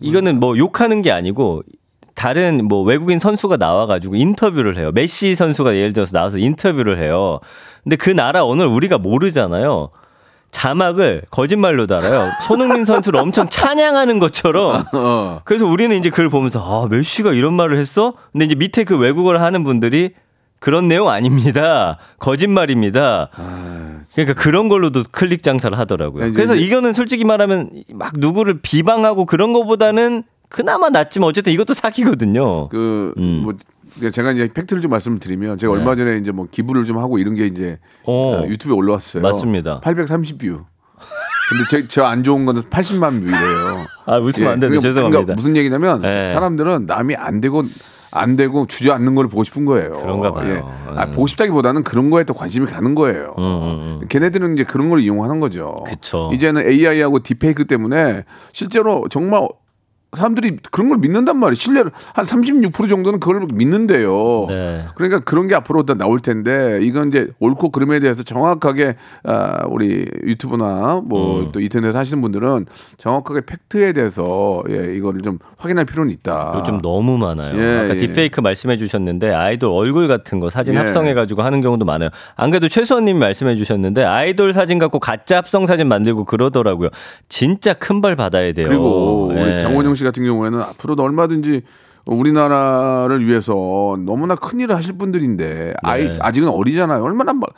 이거는 0.00 0.38
뭐 0.40 0.56
욕하는 0.56 1.02
게 1.02 1.10
아니고 1.10 1.62
다른 2.14 2.66
뭐 2.66 2.82
외국인 2.82 3.18
선수가 3.18 3.56
나와가지고 3.58 4.16
인터뷰를 4.16 4.76
해요. 4.76 4.90
메시 4.92 5.34
선수가 5.36 5.76
예를 5.76 5.92
들어서 5.92 6.12
나와서 6.12 6.38
인터뷰를 6.38 6.98
해요. 7.02 7.40
근데 7.84 7.96
그 7.96 8.10
나라 8.10 8.44
언어를 8.44 8.70
우리가 8.70 8.98
모르잖아요. 8.98 9.90
자막을 10.50 11.22
거짓말로 11.30 11.86
달아요. 11.86 12.28
손흥민 12.46 12.84
선수를 12.84 13.20
엄청 13.20 13.48
찬양하는 13.48 14.18
것처럼. 14.18 14.84
어. 14.94 15.40
그래서 15.44 15.66
우리는 15.66 15.96
이제 15.96 16.10
그걸 16.10 16.28
보면서 16.28 16.60
아 16.60 16.88
메시가 16.88 17.32
이런 17.34 17.54
말을 17.54 17.78
했어? 17.78 18.14
근데 18.32 18.46
이제 18.46 18.54
밑에 18.54 18.84
그 18.84 18.98
외국어를 18.98 19.42
하는 19.42 19.62
분들이 19.62 20.12
그런 20.60 20.88
내용 20.88 21.08
아닙니다. 21.08 21.98
거짓말입니다. 22.18 23.30
그러니까 24.14 24.40
그런 24.40 24.68
걸로도 24.68 25.04
클릭 25.10 25.42
장사를 25.42 25.76
하더라고요. 25.78 26.24
이제- 26.26 26.34
그래서 26.34 26.54
이거는 26.54 26.92
솔직히 26.92 27.24
말하면 27.24 27.70
막 27.94 28.12
누구를 28.16 28.60
비방하고 28.60 29.26
그런 29.26 29.52
거보다는 29.52 30.24
그나마 30.48 30.88
낫지만 30.88 31.28
어쨌든 31.28 31.52
이것도 31.52 31.74
사기거든요. 31.74 32.68
그, 32.70 33.12
음. 33.18 33.42
뭐, 33.44 33.54
그러니까 33.94 34.10
제가 34.14 34.32
이제 34.32 34.50
팩트를 34.52 34.80
좀 34.82 34.90
말씀을 34.90 35.18
드리면 35.18 35.58
제가 35.58 35.72
얼마 35.72 35.94
전에 35.94 36.16
이제 36.16 36.32
뭐 36.32 36.46
기부를 36.50 36.84
좀 36.84 36.98
하고 36.98 37.18
이런 37.18 37.34
게 37.34 37.46
이제 37.46 37.62
네. 37.62 37.78
오. 38.04 38.34
어, 38.34 38.46
유튜브에 38.48 38.74
올라왔어요. 38.74 39.22
맞습니다. 39.22 39.80
830뷰. 39.82 40.64
근데 41.50 41.88
제 41.88 42.05
안 42.05 42.22
좋은 42.24 42.44
거는 42.44 42.62
80만 42.62 43.22
뷰래요. 43.22 43.86
아, 44.06 44.18
웃으면 44.18 44.52
안 44.52 44.60
되는데 44.60 44.80
그러니까 44.80 44.80
죄송합니다. 44.82 45.34
무슨 45.34 45.56
얘기냐면 45.56 46.02
네. 46.02 46.30
사람들은 46.30 46.84
남이 46.86 47.14
안 47.16 47.40
되고 47.40 47.62
안 48.10 48.36
되고 48.36 48.66
주저앉는 48.66 49.14
걸 49.14 49.28
보고 49.28 49.44
싶은 49.44 49.64
거예요. 49.64 49.92
그런가 49.92 50.32
봐요. 50.32 50.70
아, 50.96 51.04
음. 51.04 51.10
보고 51.10 51.26
싶다기보다는 51.26 51.82
그런 51.82 52.10
거에 52.10 52.24
더 52.24 52.34
관심이 52.34 52.66
가는 52.66 52.94
거예요. 52.94 53.34
걔네들은 54.08 54.54
이제 54.54 54.64
그런 54.64 54.88
걸 54.88 55.00
이용하는 55.00 55.40
거죠. 55.40 55.76
그쵸. 55.86 56.30
이제는 56.32 56.66
AI하고 56.66 57.20
딥페이크 57.20 57.66
때문에 57.66 58.24
실제로 58.52 59.06
정말 59.08 59.46
사람들이 60.16 60.56
그런 60.70 60.88
걸 60.88 60.98
믿는단 60.98 61.36
말이에요. 61.36 61.54
신뢰를 61.54 61.90
한 62.14 62.24
36% 62.24 62.88
정도는 62.88 63.20
그걸 63.20 63.46
믿는데요. 63.52 64.46
네. 64.48 64.84
그러니까 64.94 65.20
그런 65.20 65.46
게 65.48 65.54
앞으로 65.54 65.82
더 65.84 65.94
나올 65.94 66.20
텐데 66.20 66.78
이건 66.80 67.08
이제 67.08 67.28
옳고 67.40 67.70
그름에 67.70 68.00
대해서 68.00 68.22
정확하게 68.22 68.96
아, 69.24 69.66
우리 69.68 70.06
유튜브나 70.24 71.02
뭐 71.04 71.40
음. 71.40 71.52
또 71.52 71.60
인터넷 71.60 71.94
하시는 71.94 72.22
분들은 72.22 72.64
정확하게 72.96 73.42
팩트에 73.42 73.92
대해서 73.92 74.62
예, 74.70 74.94
이거를 74.94 75.20
좀 75.20 75.38
확인할 75.58 75.84
필요는 75.84 76.10
있다. 76.12 76.54
요즘 76.56 76.80
너무 76.80 77.18
많아요. 77.18 77.54
예, 77.60 77.78
아까 77.84 77.94
예. 77.94 77.98
딥페이크 77.98 78.40
말씀해 78.40 78.78
주셨는데 78.78 79.34
아이돌 79.34 79.70
얼굴 79.70 80.08
같은 80.08 80.40
거 80.40 80.48
사진 80.48 80.72
예. 80.74 80.78
합성해 80.78 81.12
가지고 81.12 81.42
하는 81.42 81.60
경우도 81.60 81.84
많아요. 81.84 82.08
안 82.34 82.50
그래도 82.50 82.68
최수원 82.68 83.04
님이 83.04 83.18
말씀해 83.18 83.56
주셨는데 83.56 84.04
아이돌 84.04 84.54
사진 84.54 84.78
갖고 84.78 84.98
가짜 85.00 85.36
합성 85.36 85.66
사진 85.66 85.86
만들고 85.88 86.24
그러더라고요. 86.24 86.88
진짜 87.28 87.74
큰 87.74 87.98
벌 87.98 88.14
받아야 88.14 88.52
돼요. 88.52 88.68
그리고 88.68 89.26
우리 89.32 89.40
예. 89.40 89.58
장원영 89.58 89.96
씨 89.98 90.04
같은 90.04 90.24
경우에는 90.24 90.60
앞으로도 90.60 91.02
얼마든지 91.02 91.62
우리나라를 92.06 93.26
위해서 93.26 93.52
너무나 94.04 94.34
큰 94.34 94.60
일을 94.60 94.74
하실 94.74 94.96
분들인데 94.96 95.74
아이 95.82 96.14
아직은 96.18 96.48
어리잖아요. 96.48 97.02
얼마나 97.02 97.34
막 97.34 97.50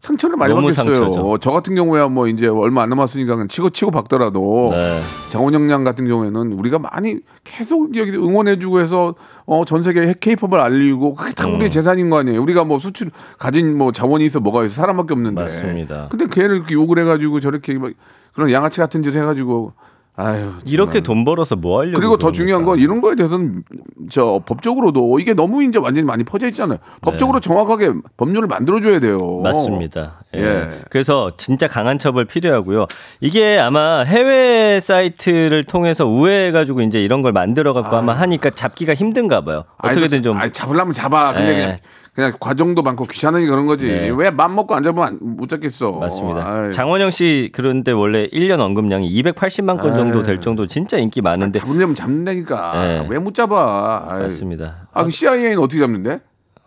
상처를 0.00 0.36
많이 0.36 0.54
네. 0.54 0.60
받겠어요. 0.60 0.96
상처죠. 0.96 1.38
저 1.40 1.50
같은 1.50 1.74
경우야 1.74 2.06
뭐 2.06 2.28
이제 2.28 2.46
얼마 2.46 2.82
안 2.82 2.88
남았으니까 2.90 3.34
그냥 3.34 3.48
치고 3.48 3.70
치고 3.70 3.90
박더라도 3.90 4.70
네. 4.72 5.00
장원영 5.30 5.70
양 5.70 5.82
같은 5.84 6.06
경우에는 6.06 6.52
우리가 6.52 6.78
많이 6.78 7.18
계속 7.42 7.96
여기 7.96 8.12
응원해주고 8.12 8.80
해서 8.80 9.14
어, 9.44 9.64
전 9.64 9.82
세계 9.82 10.14
케이팝을 10.18 10.60
알리고 10.60 11.14
그게 11.14 11.32
다 11.32 11.48
음. 11.48 11.56
우리의 11.56 11.70
재산인 11.70 12.10
거 12.10 12.18
아니에요. 12.18 12.40
우리가 12.40 12.64
뭐 12.64 12.78
수출 12.78 13.10
가진 13.38 13.76
뭐 13.76 13.90
자원이 13.90 14.24
있어 14.24 14.40
뭐가 14.40 14.64
있어 14.64 14.74
사람밖에 14.76 15.12
없는데. 15.14 15.40
맞습니다. 15.40 16.06
근데 16.10 16.26
걔를 16.26 16.56
이렇게 16.56 16.74
욕을 16.74 16.98
해가지고 17.00 17.40
저렇게 17.40 17.74
막 17.74 17.90
그런 18.32 18.52
양아치 18.52 18.78
같은 18.78 19.02
짓을 19.02 19.20
해가지고 19.20 19.72
아유. 20.20 20.50
이렇게 20.66 21.00
돈 21.00 21.24
벌어서 21.24 21.54
뭐 21.54 21.78
하려고 21.78 21.96
그리고 22.00 22.16
더? 22.18 22.32
중요한 22.32 22.64
건 22.64 22.80
이런 22.80 23.00
거에 23.00 23.14
대해서는 23.14 23.62
저 24.10 24.40
법적으로도 24.44 25.20
이게 25.20 25.32
너무 25.32 25.62
이제 25.62 25.78
완전히 25.78 26.04
많이 26.04 26.24
퍼져 26.24 26.48
있잖아요. 26.48 26.78
법적으로 27.02 27.38
정확하게 27.38 27.92
법률을 28.16 28.48
만들어 28.48 28.80
줘야 28.80 28.98
돼요. 28.98 29.40
네. 29.44 29.50
맞습니다. 29.50 30.24
예. 30.34 30.40
예. 30.40 30.68
그래서 30.90 31.30
진짜 31.36 31.68
강한 31.68 32.00
처벌 32.00 32.24
필요하고요. 32.24 32.86
이게 33.20 33.58
아마 33.58 34.00
해외 34.00 34.80
사이트를 34.80 35.62
통해서 35.64 36.04
우회해 36.04 36.50
가지고 36.50 36.80
이제 36.82 37.00
이런 37.02 37.22
걸 37.22 37.32
만들어 37.32 37.72
갖고 37.72 37.96
아마 37.96 38.12
하니까 38.14 38.50
잡기가 38.50 38.94
힘든가 38.94 39.42
봐요. 39.42 39.64
어떻게든 39.78 40.24
좀. 40.24 40.36
아니, 40.36 40.50
잡으려면 40.50 40.92
잡아. 40.92 41.32
근데 41.32 41.58
예. 41.60 41.78
그냥, 42.18 42.32
과정도 42.40 42.82
많고 42.82 43.04
귀찮으니 43.04 43.46
그런 43.46 43.64
거지. 43.66 43.86
네. 43.86 44.08
왜맘 44.10 44.56
먹고 44.56 44.74
안 44.74 44.82
잡으면 44.82 45.06
안- 45.08 45.18
못 45.20 45.48
잡겠어. 45.48 45.92
맞습니다. 45.92 46.44
아이, 46.52 46.72
장원영 46.72 47.12
씨 47.12 47.48
그런데 47.52 47.92
원래 47.92 48.26
1년 48.26 48.58
언급량이 48.58 49.08
280만 49.22 49.80
건 49.80 49.94
정도 49.94 50.24
될 50.24 50.40
정도 50.40 50.66
진짜 50.66 50.98
인기 50.98 51.22
많은데 51.22 51.60
잡으려면 51.60 51.94
잡는다니까. 51.94 52.72
네. 52.74 53.06
왜못 53.08 53.34
잡아? 53.34 54.04
아이. 54.08 54.22
맞습니다. 54.22 54.88
아, 54.92 55.04
그 55.04 55.10
CIA는 55.10 55.60
어떻게 55.60 55.78
잡는데? 55.78 56.18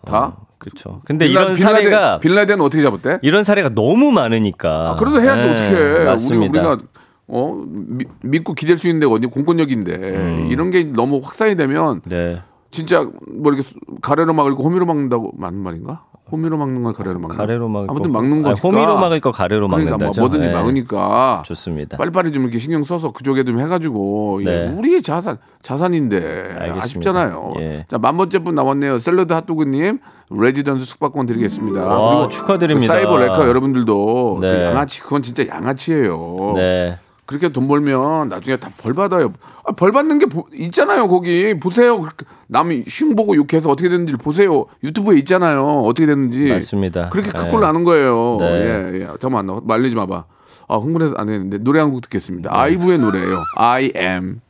다? 0.06 0.38
그렇죠. 0.58 1.02
근데 1.04 1.28
빌라- 1.28 1.42
이런 1.42 1.56
빌라덴- 1.58 1.60
사례가 1.64 2.20
빌라덴은 2.20 2.64
어떻게 2.64 2.82
잡았대? 2.82 3.20
이런 3.22 3.44
사례가 3.44 3.70
너무 3.76 4.14
많으니까. 4.14 4.92
아, 4.92 4.96
그래도 4.96 5.20
해야지 5.22 5.48
예, 5.50 5.52
어떻게 5.52 5.76
해. 5.76 5.82
우리, 5.98 6.06
맞습니다. 6.06 6.60
우리가 6.70 6.84
어 7.28 7.62
미- 7.68 8.06
믿고 8.24 8.54
기댈 8.54 8.78
수 8.78 8.88
있는 8.88 9.02
데가 9.02 9.12
어디 9.12 9.28
공권력인데 9.28 10.48
이런 10.50 10.70
게 10.70 10.84
너무 10.86 11.20
확산이 11.22 11.56
되면 11.58 12.00
네. 12.06 12.42
진짜 12.72 13.02
뭐 13.04 13.52
이렇게 13.52 13.62
수- 13.62 13.76
가래로 14.02 14.34
막을 14.34 14.56
거 14.56 14.64
호미로 14.64 14.86
막는다고 14.86 15.32
맞는 15.38 15.60
말인가? 15.62 16.06
호미로 16.32 16.58
막는 16.58 16.82
걸 16.84 16.94
가래로 16.94 17.20
막는 17.20 17.36
가래로 17.36 17.68
막을 17.68 17.88
아무튼 17.90 18.14
거- 18.14 18.20
막는 18.22 18.42
거니까 18.42 18.62
호미로 18.66 18.98
막을 18.98 19.20
거 19.20 19.32
가래로 19.34 19.68
그러니까. 19.68 19.98
뭐 19.98 20.12
뭐든지 20.18 20.48
네. 20.48 20.54
막으니까 20.54 21.44
좋습니다. 21.46 21.98
빨리빨리 21.98 22.32
좀 22.32 22.44
이렇게 22.44 22.58
신경 22.58 22.84
써서 22.86 23.12
그쪽에 23.12 23.44
좀 23.44 23.60
해가지고 23.60 24.40
네. 24.46 24.70
우리의 24.70 25.02
자산 25.02 25.38
자산인데 25.62 26.18
알겠습니다. 26.18 26.84
아쉽잖아요. 26.84 27.54
예. 27.60 27.86
자만 27.90 28.16
번째 28.16 28.40
분 28.40 28.56
나왔네요. 28.56 28.98
샐러드 29.00 29.34
핫도그님 29.34 30.00
레지던스 30.30 30.86
숙박권 30.86 31.26
드리겠습니다. 31.26 31.86
와, 31.86 32.16
그리고 32.16 32.30
축하드립니다. 32.30 32.94
그 32.94 33.00
사이버 33.00 33.18
레커 33.18 33.46
여러분들도 33.50 34.38
네. 34.40 34.50
그 34.52 34.62
양아치 34.64 35.02
그건 35.02 35.22
진짜 35.24 35.46
양아치예요. 35.46 36.54
네. 36.56 36.98
그렇게 37.32 37.50
돈 37.50 37.68
벌면 37.68 38.28
나중에 38.30 38.58
다 38.58 38.70
벌 38.82 38.94
받아요. 38.94 39.32
아, 39.66 39.72
벌 39.72 39.92
받는 39.92 40.20
게 40.20 40.26
보- 40.26 40.48
있잖아요. 40.54 41.08
거기 41.08 41.58
보세요. 41.60 42.04
남이 42.48 42.84
흉 42.88 43.16
보고 43.16 43.36
욕해서 43.36 43.70
어떻게 43.70 43.88
됐는지 43.90 44.16
보세요. 44.18 44.66
유튜브에 44.84 45.18
있잖아요. 45.20 45.82
어떻게 45.84 46.06
됐는지. 46.06 46.50
맞습니다. 46.50 47.10
그렇게 47.10 47.32
네. 47.32 47.48
꼴 47.50 47.62
나는 47.62 47.84
거예요. 47.84 48.38
네. 48.40 48.46
예, 48.46 49.00
예. 49.02 49.06
잠깐만 49.20 49.46
너 49.46 49.62
말리지 49.64 49.96
마봐. 49.96 50.26
아 50.68 50.76
흥분해서 50.78 51.16
안 51.18 51.30
했는데 51.30 51.58
노래 51.58 51.80
한 51.80 51.92
곡 51.92 52.02
듣겠습니다. 52.02 52.50
아이브의 52.54 53.00
노래예요. 53.00 53.38
I 53.58 53.92
am. 53.96 54.42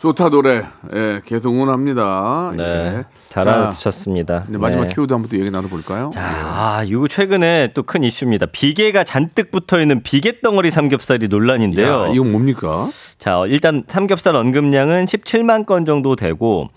좋다 0.00 0.30
노래. 0.30 0.62
예, 0.94 1.20
계속 1.26 1.52
응원합니다. 1.52 2.54
네. 2.56 2.64
예. 2.64 3.04
자, 3.28 3.44
잘하셨습니다. 3.44 4.46
이제 4.48 4.56
마지막 4.56 4.84
네. 4.84 4.88
키워드 4.94 5.12
한번 5.12 5.28
또 5.28 5.38
얘기 5.38 5.50
나눠볼까요? 5.50 6.10
자, 6.14 6.22
아, 6.22 6.82
이거 6.86 7.06
최근에 7.06 7.72
또 7.74 7.82
큰 7.82 8.02
이슈입니다. 8.02 8.46
비계가 8.46 9.04
잔뜩 9.04 9.50
붙어 9.50 9.78
있는 9.78 10.02
비계 10.02 10.40
덩어리 10.40 10.70
삼겹살이 10.70 11.28
논란인데요. 11.28 12.04
야, 12.04 12.08
이건 12.14 12.32
뭡니까? 12.32 12.88
자, 13.18 13.42
일단 13.48 13.84
삼겹살 13.88 14.36
언급량은 14.36 15.04
17만 15.04 15.66
건 15.66 15.84
정도 15.84 16.16
되고 16.16 16.68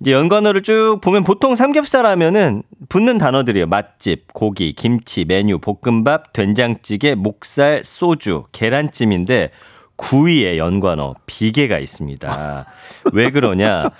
이제 0.00 0.12
연관어를 0.12 0.60
쭉 0.62 0.98
보면 1.02 1.24
보통 1.24 1.56
삼겹살 1.56 2.04
하면은 2.04 2.62
붙는 2.90 3.16
단어들이에요. 3.16 3.66
맛집, 3.66 4.34
고기, 4.34 4.74
김치, 4.74 5.24
메뉴, 5.24 5.58
볶음밥, 5.58 6.34
된장찌개, 6.34 7.14
목살, 7.14 7.82
소주, 7.82 8.44
계란찜인데 8.52 9.52
9위에 9.98 10.56
연관어 10.56 11.14
비계가 11.26 11.78
있습니다. 11.78 12.64
왜 13.12 13.30
그러냐? 13.30 13.90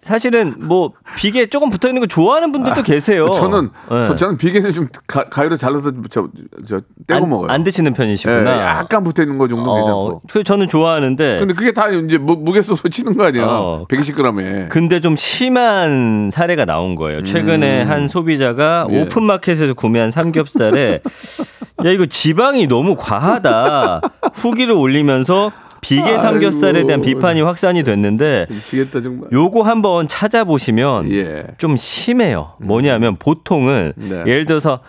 사실은 0.00 0.54
뭐 0.60 0.92
비계 1.16 1.46
조금 1.46 1.70
붙어 1.70 1.88
있는 1.88 2.00
거 2.00 2.06
좋아하는 2.06 2.52
분들도 2.52 2.82
계세요. 2.82 3.30
저는 3.30 3.70
네. 3.90 4.16
저는 4.16 4.36
비계는 4.36 4.72
좀 4.72 4.88
가, 5.06 5.28
가위로 5.28 5.56
잘라서 5.56 5.92
저, 6.08 6.28
저 6.66 6.80
떼고 7.06 7.24
안, 7.24 7.30
먹어요. 7.30 7.50
안 7.50 7.64
드시는 7.64 7.92
예, 7.92 7.96
편이시구나. 7.96 8.58
약간 8.58 9.04
붙어 9.04 9.22
있는 9.22 9.38
거 9.38 9.48
정도 9.48 9.74
괜찮고. 9.74 10.06
어, 10.06 10.20
그 10.30 10.44
저는 10.44 10.68
좋아하는데 10.68 11.40
근데 11.40 11.54
그게 11.54 11.72
다 11.72 11.88
이제 11.90 12.16
무, 12.16 12.36
무게수로 12.36 12.76
치는 12.90 13.16
거 13.16 13.24
아니야? 13.24 13.46
어. 13.46 13.86
120g에. 13.88 14.68
근데 14.68 15.00
좀 15.00 15.16
심한 15.16 16.30
사례가 16.32 16.64
나온 16.64 16.94
거예요. 16.94 17.22
최근에 17.24 17.82
한 17.82 18.08
소비자가 18.08 18.86
음. 18.88 18.94
예. 18.94 19.02
오픈마켓에서 19.02 19.74
구매한 19.74 20.10
삼겹살에 20.10 21.00
야 21.84 21.90
이거 21.90 22.06
지방이 22.06 22.66
너무 22.66 22.96
과하다 22.96 24.00
후기를 24.34 24.74
올리면서 24.74 25.52
비계 25.82 26.18
삼겹살에 26.18 26.84
대한 26.84 27.00
아이고. 27.00 27.02
비판이 27.02 27.42
확산이 27.42 27.84
됐는데 27.84 28.46
미치겠다 28.48 29.02
정말. 29.02 29.28
요거 29.32 29.62
한번 29.62 30.08
찾아보시면 30.08 31.12
예. 31.12 31.44
좀 31.58 31.76
심해요. 31.76 32.54
뭐냐면 32.60 33.16
보통은 33.16 33.92
네. 33.96 34.22
예를 34.26 34.46
들어서 34.46 34.80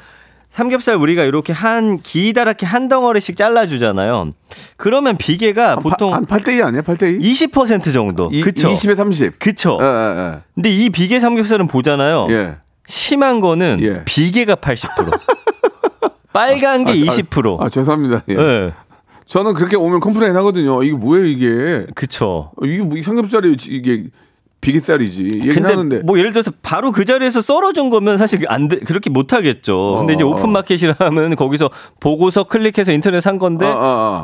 삼겹살 0.50 0.96
우리가 0.96 1.24
이렇게 1.26 1.52
한 1.54 1.98
기다랗게 1.98 2.66
한 2.66 2.88
덩어리씩 2.88 3.36
잘라주잖아요. 3.36 4.32
그러면 4.78 5.18
비계가 5.18 5.76
보통 5.76 6.14
한 6.16 6.26
8대2 6.26 6.64
아니야? 6.66 6.82
8대2? 6.82 7.22
20% 7.22 7.94
정도. 7.94 8.30
이- 8.32 8.42
그쵸? 8.42 8.70
20에 8.72 8.96
30. 8.96 9.38
그쵸? 9.40 9.78
예, 9.82 9.86
예, 9.86 10.40
근데 10.56 10.70
이 10.70 10.90
비계 10.90 11.20
삼겹살은 11.20 11.68
보잖아요. 11.68 12.28
예. 12.30 12.34
예. 12.34 12.56
심한 12.88 13.42
거는 13.42 13.80
예. 13.82 14.04
비계가 14.06 14.56
80%. 14.56 15.20
빨간 16.38 16.86
게 16.86 16.94
20%. 16.94 17.60
아, 17.60 17.66
아, 17.66 17.70
죄송합니다. 17.70 18.24
예. 18.30 18.36
예. 18.38 18.74
저는 19.26 19.54
그렇게 19.56 19.76
오면 19.76 20.00
컴플레인 20.00 20.36
하거든요. 20.38 20.82
이게 20.84 20.96
뭐예요, 20.96 21.26
이게? 21.26 21.86
그쵸. 21.96 22.52
어, 22.56 22.66
이게 22.66 22.82
뭐 22.84 23.02
삼겹살이 23.02 23.58
이게 23.70 24.06
비계살이지. 24.62 25.24
근데 25.24 25.48
얘기하는데. 25.50 26.00
뭐 26.00 26.18
예를 26.18 26.32
들어서 26.32 26.52
바로 26.62 26.92
그 26.92 27.06
자리에서 27.06 27.42
썰어준 27.42 27.90
거면 27.90 28.18
사실 28.18 28.44
안 28.48 28.68
돼, 28.68 28.78
그렇게 28.80 29.10
못 29.10 29.34
하겠죠. 29.34 29.98
근데 30.00 30.14
이제 30.14 30.24
어. 30.24 30.28
오픈 30.28 30.50
마켓이라면 30.52 31.36
거기서 31.36 31.70
보고서 32.00 32.46
클릭해서 32.46 32.92
인터넷 32.92 33.20
산 33.20 33.38
건데 33.38 33.66
아, 33.66 33.70
아, 33.70 33.74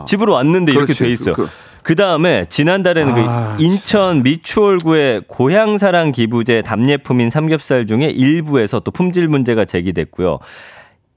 아. 0.02 0.06
집으로 0.08 0.34
왔는데 0.34 0.72
이렇게 0.72 0.86
그렇지. 0.94 1.04
돼 1.04 1.12
있어요. 1.12 1.34
그- 1.36 1.48
그 1.84 1.96
다음에 1.96 2.46
지난달에는 2.48 3.14
아, 3.28 3.56
그 3.58 3.64
인천 3.64 4.24
미추홀구의 4.24 5.24
고향사랑 5.28 6.14
기부제 6.14 6.62
답례품인 6.62 7.30
삼겹살 7.30 7.86
중에 7.88 8.06
일부에서 8.10 8.80
또 8.80 8.90
품질 8.92 9.28
문제가 9.28 9.66
제기됐고요. 9.66 10.40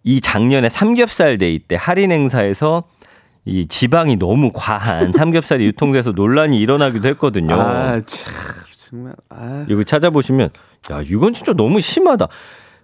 이 0.06 0.20
작년에 0.20 0.68
삼겹살 0.68 1.36
데이 1.36 1.58
때 1.58 1.76
할인 1.78 2.12
행사에서 2.12 2.84
이 3.44 3.66
지방이 3.66 4.16
너무 4.16 4.52
과한 4.54 5.12
삼겹살이 5.12 5.66
유통돼서 5.66 6.12
논란이 6.12 6.58
일어나기도 6.58 7.08
했거든요. 7.08 7.60
아, 7.60 8.00
참 8.06 8.34
정말 8.76 9.14
아. 9.28 9.66
여기 9.68 9.84
찾아보시면 9.84 10.50
야 10.92 11.02
이건 11.04 11.32
진짜 11.32 11.52
너무 11.52 11.80
심하다. 11.80 12.28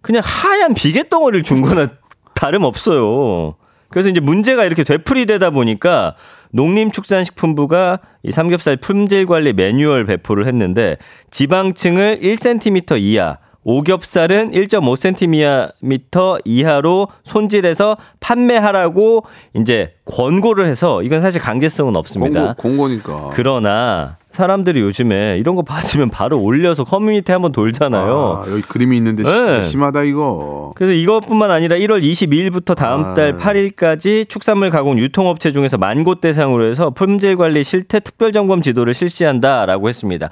그냥 0.00 0.20
하얀 0.24 0.74
비계 0.74 1.08
덩어리를 1.08 1.44
준 1.44 1.62
거나 1.62 1.90
다름없어요. 2.34 3.54
그래서 3.88 4.08
이제 4.08 4.18
문제가 4.18 4.64
이렇게 4.64 4.82
되풀이되다 4.82 5.50
보니까 5.50 6.16
농림축산식품부가 6.50 8.00
이 8.24 8.32
삼겹살 8.32 8.76
품질 8.76 9.26
관리 9.26 9.52
매뉴얼 9.52 10.06
배포를 10.06 10.48
했는데 10.48 10.96
지방층을 11.30 12.18
1cm 12.20 13.00
이하, 13.00 13.38
오겹살은 13.64 14.50
1.5cm 14.52 16.40
이하로 16.44 17.08
손질해서 17.24 17.96
판매하라고 18.20 19.24
이제 19.54 19.94
권고를 20.04 20.66
해서 20.66 21.02
이건 21.02 21.20
사실 21.20 21.40
강제성은 21.40 21.96
없습니다. 21.96 22.54
공고 22.54 22.82
공고니까. 22.82 23.30
그러나 23.32 24.16
사람들이 24.32 24.80
요즘에 24.80 25.36
이런 25.38 25.56
거 25.56 25.62
받으면 25.62 26.08
바로 26.08 26.40
올려서 26.40 26.84
커뮤니티 26.84 27.32
한번 27.32 27.52
돌잖아요. 27.52 28.44
아, 28.46 28.50
여기 28.50 28.62
그림이 28.62 28.96
있는데 28.96 29.22
진짜 29.24 29.58
네. 29.58 29.62
심하다 29.62 30.04
이거. 30.04 30.72
그래서 30.74 30.94
이것뿐만 30.94 31.50
아니라 31.50 31.76
1월 31.76 32.02
22일부터 32.02 32.74
다음 32.74 33.04
아. 33.04 33.14
달 33.14 33.36
8일까지 33.36 34.26
축산물 34.28 34.70
가공 34.70 34.98
유통업체 34.98 35.52
중에서 35.52 35.76
만 35.78 36.02
곳 36.02 36.20
대상으로 36.22 36.64
해서 36.64 36.90
품질 36.90 37.36
관리 37.36 37.62
실태 37.62 38.00
특별 38.00 38.32
점검 38.32 38.62
지도를 38.62 38.94
실시한다라고 38.94 39.88
했습니다. 39.90 40.30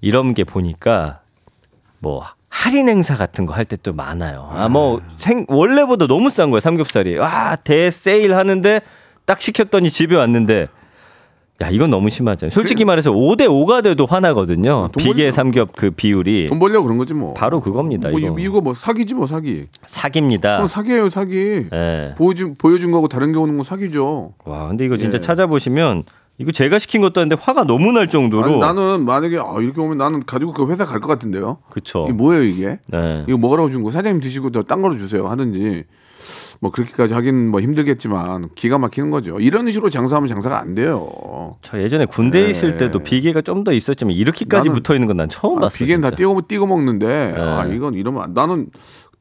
이런 0.00 0.32
게 0.34 0.44
보니까 0.44 1.18
뭐 1.98 2.24
할인 2.52 2.88
행사 2.88 3.16
같은 3.16 3.46
거 3.46 3.54
할 3.54 3.64
때 3.64 3.76
또 3.82 3.92
많아요. 3.94 4.48
아 4.52 4.68
뭐 4.68 5.00
생 5.16 5.46
원래보다 5.48 6.06
너무 6.06 6.28
싼 6.30 6.50
거예요 6.50 6.60
삼겹살이. 6.60 7.16
와 7.16 7.56
대세일 7.56 8.34
하는데 8.34 8.80
딱 9.24 9.40
시켰더니 9.40 9.88
집에 9.88 10.14
왔는데 10.16 10.68
야 11.62 11.70
이건 11.70 11.90
너무 11.90 12.10
심하잖아요. 12.10 12.50
솔직히 12.50 12.84
말해서 12.84 13.10
5대 13.12 13.46
5가 13.46 13.82
돼도 13.82 14.04
화나거든요. 14.04 14.88
돈 14.92 15.02
비계. 15.02 15.32
삼겹 15.32 15.72
그 15.76 15.90
비율이 15.92 16.48
돈 16.48 16.58
벌려 16.58 16.82
그런 16.82 16.98
거지 16.98 17.14
뭐. 17.14 17.32
바로 17.34 17.60
그겁니다. 17.60 18.10
뭐 18.10 18.18
이거 18.18 18.34
이거, 18.38 18.60
뭐 18.60 18.74
사기지 18.74 19.14
뭐 19.14 19.26
사기. 19.26 19.62
사기입니다. 19.86 20.66
사기예요 20.66 21.08
사기. 21.08 21.66
예. 21.72 22.14
보여준 22.18 22.56
보여준 22.56 22.90
거고 22.90 23.08
다른 23.08 23.32
게 23.32 23.38
오는 23.38 23.54
건 23.56 23.64
사기죠. 23.64 24.34
와, 24.44 24.68
근데 24.68 24.84
이거 24.84 24.96
진짜 24.98 25.16
예. 25.16 25.20
찾아보시면 25.20 26.02
이거 26.38 26.50
제가 26.50 26.78
시킨 26.78 27.00
것도 27.02 27.20
아닌데 27.20 27.36
화가 27.38 27.64
너무 27.64 27.92
날 27.92 28.08
정도로. 28.08 28.44
아니, 28.44 28.56
나는 28.56 29.04
만약에 29.04 29.38
아, 29.38 29.56
이렇게 29.60 29.80
오면 29.80 29.98
나는 29.98 30.24
가지고 30.24 30.52
그 30.52 30.66
회사 30.70 30.84
갈 30.84 31.00
것 31.00 31.06
같은데요. 31.08 31.58
그쵸. 31.70 32.04
이게 32.08 32.12
뭐예요 32.14 32.42
이게? 32.42 32.78
네. 32.88 33.24
이거 33.28 33.38
먹으라고 33.38 33.70
준 33.70 33.82
거 33.82 33.90
사장님 33.90 34.20
드시고 34.20 34.50
더딴 34.50 34.82
거로 34.82 34.96
주세요 34.96 35.28
하든지 35.28 35.84
뭐 36.60 36.70
그렇게까지 36.70 37.12
하긴 37.14 37.48
뭐 37.48 37.60
힘들겠지만 37.60 38.50
기가 38.54 38.78
막히는 38.78 39.10
거죠. 39.10 39.38
이런 39.40 39.68
식으로 39.70 39.90
장사하면 39.90 40.28
장사가 40.28 40.58
안 40.60 40.74
돼요. 40.76 41.56
저 41.60 41.80
예전에 41.80 42.06
군대에 42.06 42.44
네. 42.44 42.50
있을 42.50 42.76
때도 42.76 43.00
비계가 43.00 43.42
좀 43.42 43.64
더 43.64 43.72
있었지만 43.72 44.14
이렇게까지 44.14 44.68
붙어 44.70 44.94
있는 44.94 45.06
건 45.08 45.16
난 45.16 45.28
처음 45.28 45.58
아, 45.58 45.62
봤어. 45.62 45.76
비계는 45.78 46.00
다 46.00 46.08
진짜. 46.10 46.16
띄고 46.18 46.40
띄고 46.48 46.66
먹는데 46.66 47.34
아 47.36 47.64
네. 47.66 47.74
이건 47.76 47.94
이러면 47.94 48.22
안- 48.22 48.34
나는 48.34 48.68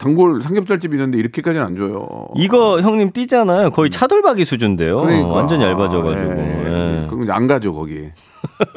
단골 0.01 0.41
삼겹살집 0.41 0.93
있는데 0.95 1.19
이렇게까지는 1.19 1.63
안 1.63 1.75
줘요. 1.75 2.27
이거 2.35 2.81
형님 2.81 3.11
띠잖아요. 3.11 3.69
거의 3.69 3.91
차돌박이 3.91 4.43
수준인데요. 4.45 4.97
음. 4.99 5.05
그러니까. 5.05 5.27
완전 5.29 5.61
얇아져가지고. 5.61 6.31
예, 6.31 7.01
예. 7.03 7.07
그럼 7.07 7.23
이제 7.23 7.31
안 7.31 7.45
가죠 7.45 7.71
거기. 7.73 8.07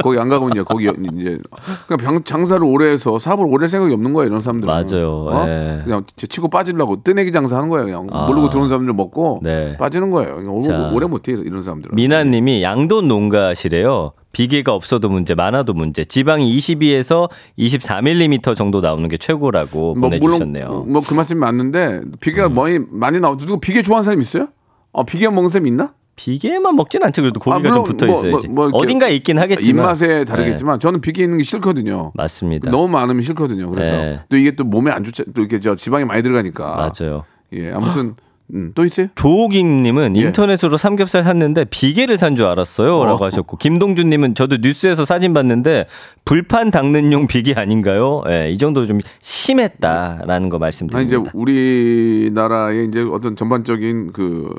거기 0.02 0.18
안 0.18 0.28
가고 0.28 0.50
이제 0.50 0.62
거기 0.62 0.84
이제 1.18 1.38
그냥 1.86 1.98
병- 1.98 2.24
장사를 2.24 2.62
오래 2.62 2.90
해서 2.90 3.18
사업을 3.18 3.46
오래 3.48 3.62
할 3.62 3.68
생각이 3.70 3.94
없는 3.94 4.12
거예요 4.12 4.28
이런 4.28 4.40
사람들은. 4.42 4.66
맞아요. 4.72 5.10
어? 5.30 5.46
예. 5.48 5.80
그냥 5.84 6.04
제 6.14 6.26
치고 6.26 6.48
빠지려고 6.48 7.02
뜨내기 7.02 7.32
장사 7.32 7.56
하는 7.56 7.70
거예요. 7.70 7.86
그냥 7.86 8.06
아. 8.12 8.26
모르고 8.26 8.50
들어온 8.50 8.68
사람들 8.68 8.92
먹고 8.92 9.40
네. 9.42 9.78
빠지는 9.78 10.10
거예요. 10.10 10.42
오래, 10.46 10.66
자. 10.66 10.90
오래 10.92 11.06
못해 11.06 11.32
이런 11.32 11.62
사람들은. 11.62 11.94
미나님이 11.96 12.62
양돈 12.62 13.08
농가시래요. 13.08 14.12
비계가 14.34 14.74
없어도 14.74 15.08
문제, 15.08 15.34
많아도 15.34 15.72
문제. 15.72 16.04
지방이 16.04 16.56
22에서 16.58 17.30
24mm 17.58 18.56
정도 18.56 18.80
나오는 18.80 19.08
게 19.08 19.16
최고라고 19.16 19.94
보내주셨네요. 19.94 20.84
음. 20.86 20.92
뭐그 20.92 21.14
말씀이 21.14 21.40
맞는데 21.40 22.02
비계가 22.20 22.50
많이 22.50 22.78
많이 22.90 23.20
나오. 23.20 23.36
누구 23.36 23.58
비계 23.58 23.82
좋아하는 23.82 24.04
사람 24.04 24.20
있어요? 24.20 24.48
어 24.92 25.04
비계 25.04 25.28
먹는 25.28 25.48
사람 25.48 25.66
있나? 25.66 25.94
비계만 26.16 26.76
먹진 26.76 27.02
않죠. 27.02 27.22
그래도 27.22 27.40
고기가 27.40 27.70
아, 27.70 27.74
좀 27.74 27.84
붙어 27.84 28.06
뭐, 28.06 28.16
있어야지. 28.16 28.48
뭐, 28.48 28.68
뭐 28.68 28.80
어딘가에 28.80 29.14
있긴 29.16 29.38
하겠지만. 29.38 29.84
입맛에 29.84 30.24
다르겠지만 30.24 30.78
저는 30.78 31.00
비계 31.00 31.24
있는 31.24 31.38
게 31.38 31.44
싫거든요. 31.44 32.12
맞습니다. 32.14 32.70
너무 32.70 32.88
많으면 32.88 33.22
싫거든요. 33.22 33.68
그래서 33.70 33.96
네. 33.96 34.20
또 34.28 34.36
이게 34.36 34.54
또 34.54 34.64
몸에 34.64 34.90
안 34.90 35.02
좋지 35.02 35.24
또 35.34 35.42
이렇게 35.42 35.58
저 35.60 35.74
지방이 35.74 36.04
많이 36.04 36.22
들어가니까. 36.22 36.90
맞아요. 37.00 37.24
예 37.52 37.72
아무튼 37.72 38.14
음, 38.52 38.72
또 38.74 38.84
있어요? 38.84 39.06
조옥익님은 39.14 40.16
예. 40.16 40.20
인터넷으로 40.20 40.76
삼겹살 40.76 41.24
샀는데 41.24 41.64
비계를 41.64 42.18
산 42.18 42.36
줄 42.36 42.44
알았어요.라고 42.46 43.22
어. 43.24 43.26
하셨고 43.26 43.56
김동준님은 43.56 44.34
저도 44.34 44.58
뉴스에서 44.60 45.04
사진 45.04 45.32
봤는데 45.32 45.86
불판 46.24 46.70
닦는용 46.70 47.26
비계 47.26 47.54
아닌가요? 47.54 48.22
예, 48.28 48.50
이 48.50 48.58
정도 48.58 48.86
좀 48.86 49.00
심했다라는 49.20 50.48
거 50.50 50.56
아니 50.56 50.60
말씀드립니다. 50.60 51.16
이제 51.20 51.30
우리나라의 51.32 52.86
이제 52.88 53.02
어떤 53.10 53.36
전반적인 53.36 54.12
그 54.12 54.52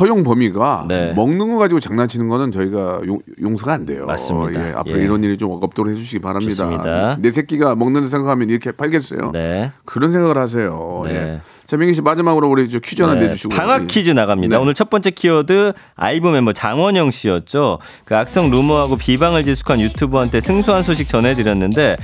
허용 0.00 0.24
범위가 0.24 0.86
네. 0.88 1.12
먹는 1.14 1.48
거 1.50 1.58
가지고 1.58 1.78
장난치는 1.80 2.28
거는 2.28 2.50
저희가 2.52 3.00
용, 3.06 3.20
용서가 3.40 3.72
안 3.74 3.86
돼요. 3.86 4.06
맞습니다. 4.06 4.68
예, 4.68 4.72
앞으로 4.72 4.98
예. 5.00 5.04
이런 5.04 5.22
일이 5.22 5.38
좀 5.38 5.52
없도록 5.52 5.92
해주시기 5.92 6.20
바랍니다. 6.20 6.50
좋습니다. 6.64 7.16
내 7.20 7.30
새끼가 7.30 7.76
먹는다 7.76 8.08
생각하면 8.08 8.50
이렇게 8.50 8.72
팔겠어요. 8.72 9.30
네. 9.32 9.72
그런 9.84 10.10
생각을 10.12 10.36
하세요. 10.36 11.02
네. 11.06 11.14
예. 11.14 11.40
자 11.74 11.78
민기 11.78 11.92
씨 11.92 12.00
마지막으로 12.02 12.48
우리 12.48 12.70
저 12.70 12.78
퀴즈 12.78 13.02
하나 13.02 13.14
네, 13.14 13.26
내주시고 13.26 13.52
방학 13.52 13.88
퀴즈 13.88 14.10
나갑니다. 14.12 14.56
네. 14.56 14.62
오늘 14.62 14.74
첫 14.74 14.90
번째 14.90 15.10
키워드 15.10 15.72
아이브 15.96 16.28
멤버 16.28 16.52
장원영 16.52 17.10
씨였죠. 17.10 17.80
그 18.04 18.16
악성 18.16 18.48
루머하고 18.48 18.96
비방을 18.96 19.42
지속한 19.42 19.80
유튜버한테 19.80 20.40
승소한 20.40 20.84
소식 20.84 21.08
전해드렸는데 21.08 21.96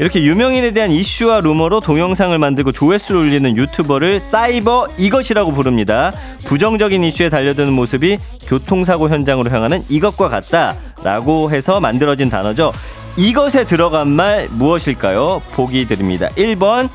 이렇게 0.00 0.22
유명인에 0.22 0.70
대한 0.70 0.90
이슈와 0.90 1.42
루머로 1.42 1.80
동영상을 1.80 2.38
만들고 2.38 2.72
조회수를 2.72 3.20
올리는 3.20 3.54
유튜버를 3.54 4.18
사이버 4.18 4.88
이것이라고 4.96 5.52
부릅니다. 5.52 6.14
부정적인 6.46 7.04
이슈에 7.04 7.28
달려드는 7.28 7.70
모습이 7.74 8.16
교통사고 8.46 9.10
현장으로 9.10 9.50
향하는 9.50 9.84
이것과 9.90 10.30
같다라고 10.30 11.50
해서 11.50 11.80
만들어진 11.80 12.30
단어죠. 12.30 12.72
이것에 13.18 13.64
들어간 13.66 14.08
말 14.08 14.48
무엇일까요? 14.52 15.42
보기 15.52 15.86
드립니다. 15.86 16.30
1번 16.30 16.88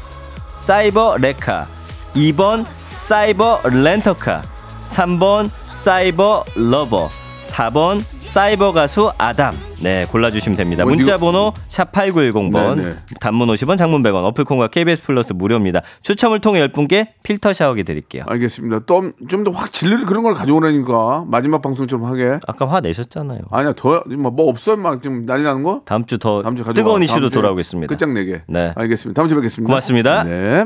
사이버 0.55 1.17
레카 1.17 1.67
2번 2.16 2.66
사이버 2.95 3.59
렌터카 3.66 4.43
3번 4.86 5.49
사이버 5.72 6.43
러버 6.55 7.09
4번 7.45 8.01
사이버 8.22 8.72
가수 8.72 9.11
아담 9.18 9.55
네 9.84 10.05
골라주시면 10.09 10.55
됩니다 10.57 10.84
어, 10.84 10.88
문자 10.88 11.18
번호 11.18 11.53
샵 11.68 11.91
8910번 11.91 12.76
네, 12.78 12.82
네. 12.84 12.95
단문 13.20 13.47
50원 13.49 13.78
장문 13.78 14.01
100원 14.01 14.24
어플 14.26 14.45
콩과 14.45 14.67
KBS 14.70 15.03
플러스 15.03 15.34
무료입니다 15.34 15.82
추첨을 16.01 16.39
통해 16.39 16.66
10분께 16.68 17.09
필터 17.24 17.53
샤워기 17.53 17.84
드릴게요 17.84 18.24
알겠습니다. 18.28 18.86
또 18.86 19.06
좀 19.06 19.26
더 19.26 19.46
확 19.46 19.74
질릴 19.74 20.05
그런 20.05 20.24
걸 20.24 20.34
가져오라니까 20.36 21.26
마지막 21.28 21.61
방송처럼 21.61 22.05
하게. 22.05 22.39
아까 22.47 22.66
화 22.68 22.80
내셨잖아요 22.80 23.41
아니야 23.51 23.74
더 23.74 24.03
뭐 24.32 24.39
뭐 24.39 24.47
없어 24.49 24.78
막 24.78 25.01
지금 25.01 25.26
난리 25.26 25.43
나는 25.43 25.61
거? 25.64 25.82
다음 25.86 26.05
주 26.05 26.18
더 26.18 26.41
다음 26.41 26.55
주. 26.55 26.64
뜨거운 26.74 27.03
이슈로 27.03 27.30
돌아오겠습니다 27.30 27.89
끝장내게. 27.89 28.43
네. 28.47 28.72
알겠습니다. 28.76 29.20
다음 29.20 29.28
주에 29.28 29.36
뵙겠습니다. 29.36 29.68
고맙습니다. 29.68 30.24
네. 30.24 30.66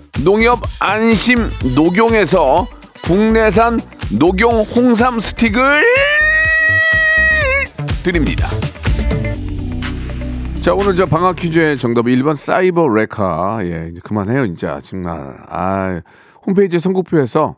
농협 0.23 0.59
안심 0.79 1.49
녹용에서 1.75 2.67
국내산 3.03 3.79
녹용 4.19 4.59
홍삼 4.61 5.19
스틱을 5.19 5.83
드립니다. 8.03 8.47
자 10.59 10.75
오늘 10.75 10.93
저 10.93 11.07
방학 11.07 11.37
퀴즈의 11.37 11.77
정답은 11.77 12.13
1번 12.13 12.35
사이버 12.35 12.87
레카. 12.87 13.59
예 13.63 13.89
이제 13.91 13.99
그만해요 14.03 14.45
진짜. 14.45 14.79
정말 14.79 15.37
아 15.47 16.01
홈페이지 16.45 16.79
선곡표에서 16.79 17.55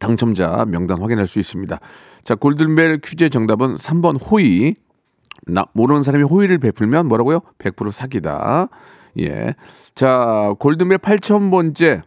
당첨자 0.00 0.64
명단 0.66 1.00
확인할 1.00 1.28
수 1.28 1.38
있습니다. 1.38 1.78
자 2.24 2.34
골든벨 2.34 3.00
퀴즈의 3.04 3.30
정답은 3.30 3.76
3번 3.76 4.18
호의. 4.28 4.74
나 5.46 5.66
모르는 5.72 6.02
사람이 6.02 6.24
호의를 6.24 6.58
베풀면 6.58 7.06
뭐라고요? 7.06 7.40
100% 7.58 7.90
사기다 7.90 8.68
예 9.18 9.54
자 9.94 10.54
골든벨 10.58 10.98
8000번째 10.98 12.02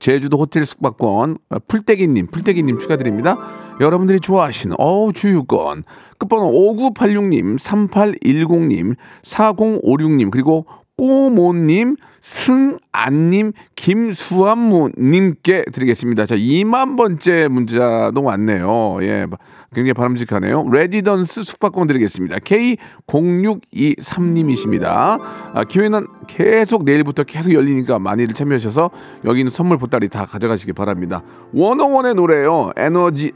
제주도 0.00 0.36
호텔 0.36 0.66
숙박권 0.66 1.38
어, 1.48 1.56
풀떼기님 1.66 2.26
풀떼기님 2.26 2.78
축하드립니다. 2.78 3.38
여러분들이 3.80 4.20
좋아하시는 4.20 4.76
어우 4.78 5.12
주유권 5.12 5.84
끝번호 6.18 6.52
5986님 6.52 7.58
3810님 7.58 8.96
4056님 9.22 10.30
그리고 10.30 10.66
꼬모님 10.98 11.96
승안님 12.20 13.52
김수한무님께 13.76 15.66
드리겠습니다. 15.72 16.26
자 16.26 16.34
2만 16.36 16.96
번째 16.98 17.48
문자도 17.48 18.22
왔네요. 18.22 18.98
예 19.02 19.26
굉장히 19.74 19.92
바람직하네요. 19.92 20.70
레지던스 20.70 21.42
숙박권 21.44 21.88
드리겠습니다. 21.88 22.38
K0623님이십니다. 22.38 25.20
아, 25.54 25.64
기회는 25.64 26.06
계속 26.26 26.84
내일부터 26.84 27.24
계속 27.24 27.52
열리니까 27.52 27.98
많이들 27.98 28.34
참여하셔서 28.34 28.90
여기 29.26 29.40
있는 29.40 29.50
선물 29.50 29.76
보따리 29.78 30.08
다 30.08 30.24
가져가시기 30.24 30.72
바랍니다. 30.72 31.22
워너원의 31.52 32.14
노래요. 32.14 32.70
에너지 32.76 33.32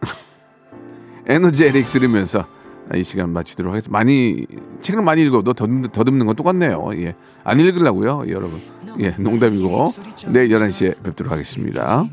Energetic 1.26 1.90
들으면서 1.92 2.44
이 2.94 3.02
시간 3.02 3.30
마치도록 3.30 3.72
하겠습니다. 3.72 3.90
많이 3.92 4.44
책을 4.80 5.02
많이 5.02 5.22
읽어도 5.22 5.54
더듬, 5.54 5.82
더듬는 5.82 6.26
건 6.26 6.36
똑같네요. 6.36 6.90
예. 6.96 7.14
안 7.44 7.58
읽으려고요, 7.58 8.24
여러분. 8.28 8.60
예, 9.00 9.14
농담이고 9.18 9.94
내일 10.28 10.50
11시에 10.50 11.02
뵙도록 11.02 11.32
하겠습니다. 11.32 12.04